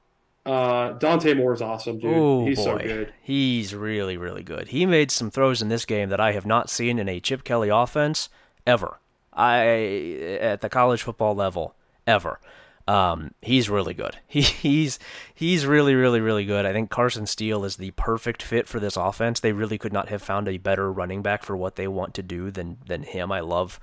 [0.43, 2.13] Uh, Dante Moore is awesome, dude.
[2.15, 3.13] Oh He's boy, so good.
[3.21, 4.69] he's really, really good.
[4.69, 7.43] He made some throws in this game that I have not seen in a Chip
[7.43, 8.29] Kelly offense
[8.65, 8.99] ever.
[9.33, 11.75] I at the college football level
[12.07, 12.39] ever.
[12.87, 14.17] Um, he's really good.
[14.27, 14.97] He, he's
[15.33, 16.65] he's really really really good.
[16.65, 19.39] I think Carson Steele is the perfect fit for this offense.
[19.39, 22.23] They really could not have found a better running back for what they want to
[22.23, 23.31] do than than him.
[23.31, 23.79] I love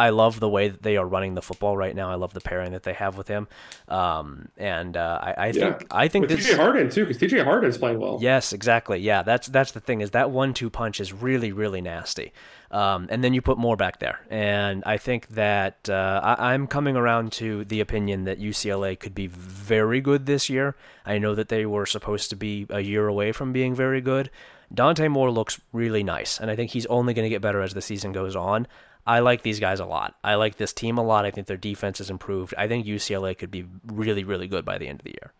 [0.00, 2.10] I love the way that they are running the football right now.
[2.10, 3.48] I love the pairing that they have with him.
[3.86, 7.68] Um, and uh, I, I, think I think with TJ Harden too, because TJ Harden
[7.68, 8.18] is playing well.
[8.18, 8.98] Yes, exactly.
[8.98, 12.32] Yeah, that's that's the thing is that one-two punch is really really nasty.
[12.70, 16.66] Um, and then you put more back there, and I think that uh, I, I'm
[16.66, 20.76] coming around to the opinion that UCLA could be very good this year.
[21.04, 24.30] I know that they were supposed to be a year away from being very good.
[24.72, 27.74] Dante Moore looks really nice, and I think he's only going to get better as
[27.74, 28.68] the season goes on.
[29.10, 30.14] I like these guys a lot.
[30.22, 31.24] I like this team a lot.
[31.24, 32.54] I think their defense has improved.
[32.56, 35.32] I think UCLA could be really, really good by the end of the year.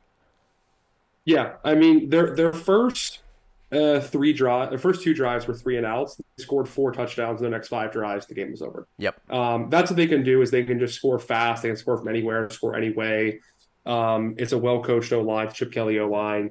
[1.25, 3.21] Yeah, I mean their their first
[3.71, 6.17] uh, three drive, the first two drives were three and outs.
[6.17, 8.27] They scored four touchdowns in the next five drives.
[8.27, 8.89] The game was over.
[8.99, 9.31] Yep.
[9.31, 11.63] Um, that's what they can do is they can just score fast.
[11.63, 13.39] They can score from anywhere, score anyway.
[13.87, 16.51] Um, it's a well coached O line, Chip Kelly O line.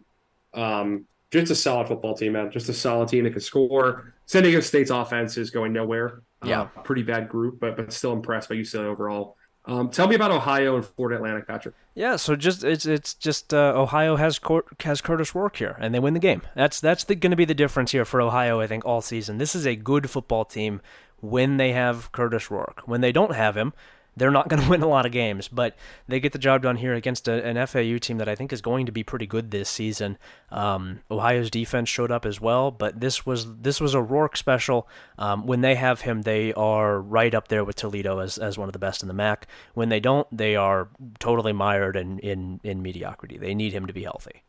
[0.54, 2.50] Um, just a solid football team, man.
[2.50, 4.14] Just a solid team that can score.
[4.26, 6.22] San Diego State's offense is going nowhere.
[6.44, 9.36] Yeah, uh, pretty bad group, but but still impressed by UCLA overall.
[9.66, 11.76] Um, tell me about Ohio and Florida Atlantic, Patrick.
[11.94, 15.94] Yeah, so just it's it's just uh, Ohio has Cor- has Kurtis Rourke here, and
[15.94, 16.42] they win the game.
[16.56, 18.62] That's that's going to be the difference here for Ohio.
[18.62, 19.38] I think all season.
[19.38, 20.82] This is a good football team
[21.18, 22.82] when they have Kurtis Rourke.
[22.86, 23.74] When they don't have him,
[24.20, 25.76] they're not going to win a lot of games, but
[26.08, 28.62] they get the job done here against a, an FAU team that I think is
[28.62, 30.18] going to be pretty good this season.
[30.52, 34.88] Um, Ohio's defense showed up as well, but this was this was a Rourke special.
[35.18, 38.70] Um, when they have him, they are right up there with Toledo as, as one
[38.70, 39.48] of the best in the MAC.
[39.74, 40.90] When they don't, they are
[41.20, 43.38] totally mired in, in, in mediocrity.
[43.38, 44.44] They need him to be healthy.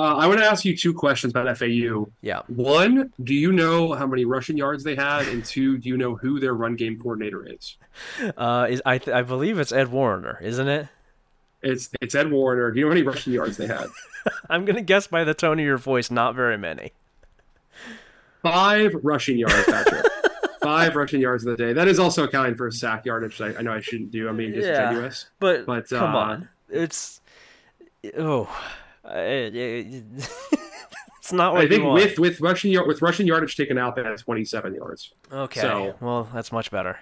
[0.00, 2.10] Uh, I want to ask you two questions about FAU.
[2.22, 2.40] Yeah.
[2.46, 5.28] One, do you know how many rushing yards they had?
[5.28, 7.76] And two, do you know who their run game coordinator is?
[8.36, 10.88] Uh, is I th- I believe it's Ed Warner, isn't it?
[11.62, 12.70] It's it's Ed Warner.
[12.70, 13.88] Do you know how many rushing yards they had?
[14.50, 16.92] I'm gonna guess by the tone of your voice, not very many.
[18.42, 20.06] Five rushing yards, Patrick.
[20.62, 21.72] Five rushing yards of the day.
[21.72, 23.40] That is also accounting for a sack yardage.
[23.40, 24.28] I, I know I shouldn't do.
[24.28, 25.26] I'm being disingenuous.
[25.26, 27.20] Yeah, but but come uh, on, it's
[28.16, 28.48] oh
[31.18, 34.18] it's not what I think with with rushing with rushing yardage taken out, they had
[34.18, 35.12] 27 yards.
[35.32, 36.98] Okay, so, well that's much better.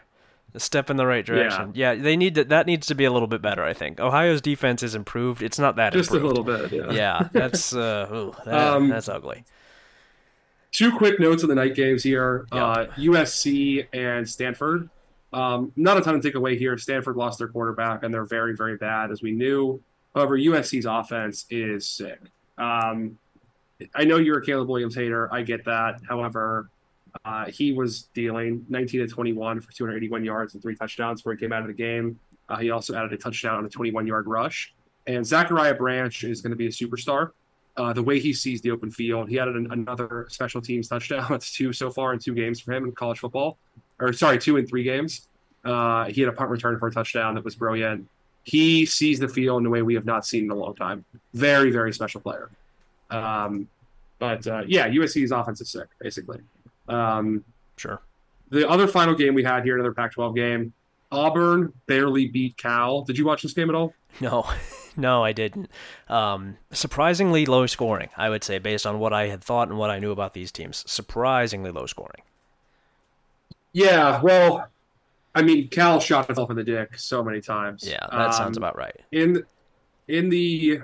[0.54, 1.72] A step in the right direction.
[1.74, 1.92] Yeah.
[1.92, 3.62] yeah, they need to, that needs to be a little bit better.
[3.62, 5.42] I think Ohio's defense is improved.
[5.42, 6.24] It's not that just improved.
[6.24, 6.72] a little bit.
[6.72, 9.44] Yeah, yeah that's uh, ooh, that, um, that's ugly.
[10.72, 12.62] Two quick notes on the night games here: yep.
[12.62, 14.88] uh, USC and Stanford.
[15.34, 16.78] Um, not a ton to take away here.
[16.78, 19.82] Stanford lost their quarterback, and they're very, very bad, as we knew.
[20.14, 22.20] However, USC's offense is sick.
[22.56, 23.18] Um,
[23.94, 25.32] I know you're a Caleb Williams hater.
[25.32, 26.00] I get that.
[26.08, 26.70] However,
[27.24, 31.38] uh, he was dealing 19 to 21 for 281 yards and three touchdowns before he
[31.38, 32.18] came out of the game.
[32.48, 34.74] Uh, he also added a touchdown on a 21 yard rush.
[35.06, 37.30] And Zachariah Branch is going to be a superstar.
[37.76, 41.26] Uh, the way he sees the open field, he added an, another special teams touchdown.
[41.30, 43.56] That's two so far in two games for him in college football,
[44.00, 45.28] or sorry, two in three games.
[45.64, 48.08] Uh, he had a punt return for a touchdown that was brilliant
[48.48, 51.04] he sees the field in a way we have not seen in a long time.
[51.34, 52.48] Very, very special player.
[53.10, 53.68] Um,
[54.18, 56.40] but uh, yeah, USC's offense is sick, basically.
[56.88, 57.44] Um,
[57.76, 58.00] sure.
[58.48, 60.72] The other final game we had here, another Pac-12 game.
[61.12, 63.02] Auburn barely beat Cal.
[63.02, 63.92] Did you watch this game at all?
[64.18, 64.50] No,
[64.96, 65.70] no, I didn't.
[66.08, 69.90] Um, surprisingly low scoring, I would say, based on what I had thought and what
[69.90, 70.84] I knew about these teams.
[70.90, 72.22] Surprisingly low scoring.
[73.74, 74.68] Yeah, well,
[75.34, 77.86] I mean, Cal shot himself in the dick so many times.
[77.86, 78.96] Yeah, that um, sounds about right.
[79.12, 79.44] In
[80.06, 80.80] in the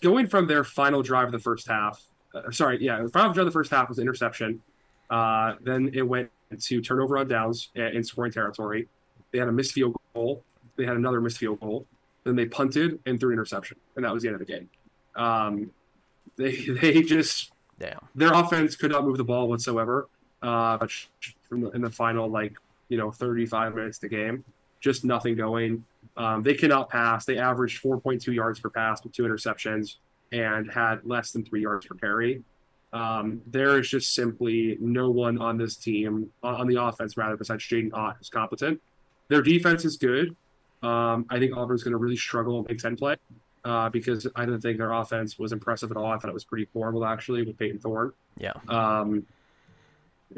[0.00, 2.02] going from their final drive of the first half,
[2.34, 4.62] uh, sorry, yeah, the final drive of the first half was interception.
[5.10, 8.88] Uh, then it went to turnover on downs in scoring territory.
[9.32, 10.42] They had a missed field goal.
[10.76, 11.86] They had another missed field goal.
[12.24, 14.68] Then they punted and threw an interception, and that was the end of the game.
[15.16, 15.70] Um,
[16.36, 17.98] they they just Damn.
[18.14, 20.08] their offense could not move the ball whatsoever.
[20.42, 20.78] Uh,
[21.48, 22.54] from in the final like
[22.90, 24.44] you know 35 minutes the game,
[24.80, 25.84] just nothing going.
[26.18, 27.24] Um, they cannot pass.
[27.24, 29.96] They averaged 4.2 yards per pass with two interceptions
[30.32, 32.42] and had less than three yards per carry.
[32.92, 37.64] Um, there is just simply no one on this team on the offense, rather, besides
[37.64, 38.80] Jaydn Ott, who's competent.
[39.28, 40.36] Their defense is good.
[40.82, 43.16] Um, I think Auburn's going to really struggle in Big Ten play
[43.64, 46.06] uh, because I didn't think their offense was impressive at all.
[46.06, 48.12] I thought it was pretty horrible actually with Payton Thorne.
[48.38, 48.54] Yeah.
[48.68, 49.26] Um,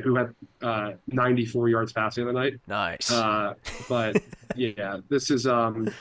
[0.02, 2.54] who had uh, 94 yards passing the night.
[2.66, 3.10] Nice.
[3.10, 3.54] Uh,
[3.88, 4.22] but
[4.56, 5.92] yeah, this is um,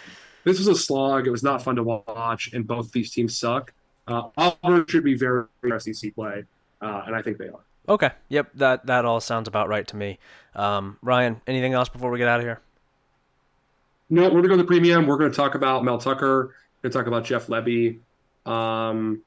[0.44, 1.28] this was a slog.
[1.28, 3.74] It was not fun to watch, and both these teams suck.
[4.08, 5.46] Uh, Auburn should be very
[5.78, 6.44] SEC play,
[6.82, 7.60] uh, and I think they are.
[7.88, 8.12] Okay.
[8.30, 8.52] Yep.
[8.56, 10.20] That that all sounds about right to me.
[10.56, 12.60] Um, Ryan, anything else before we get out of here?
[14.10, 15.08] No, we're gonna go to the premium.
[15.08, 16.54] We're gonna talk about Mel Tucker.
[16.84, 18.00] We're gonna talk about Jeff Lebby.
[18.46, 19.22] Um,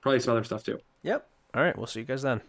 [0.00, 0.78] probably some other stuff too.
[1.02, 1.26] Yep.
[1.54, 1.76] All right.
[1.76, 2.40] We'll see you guys then.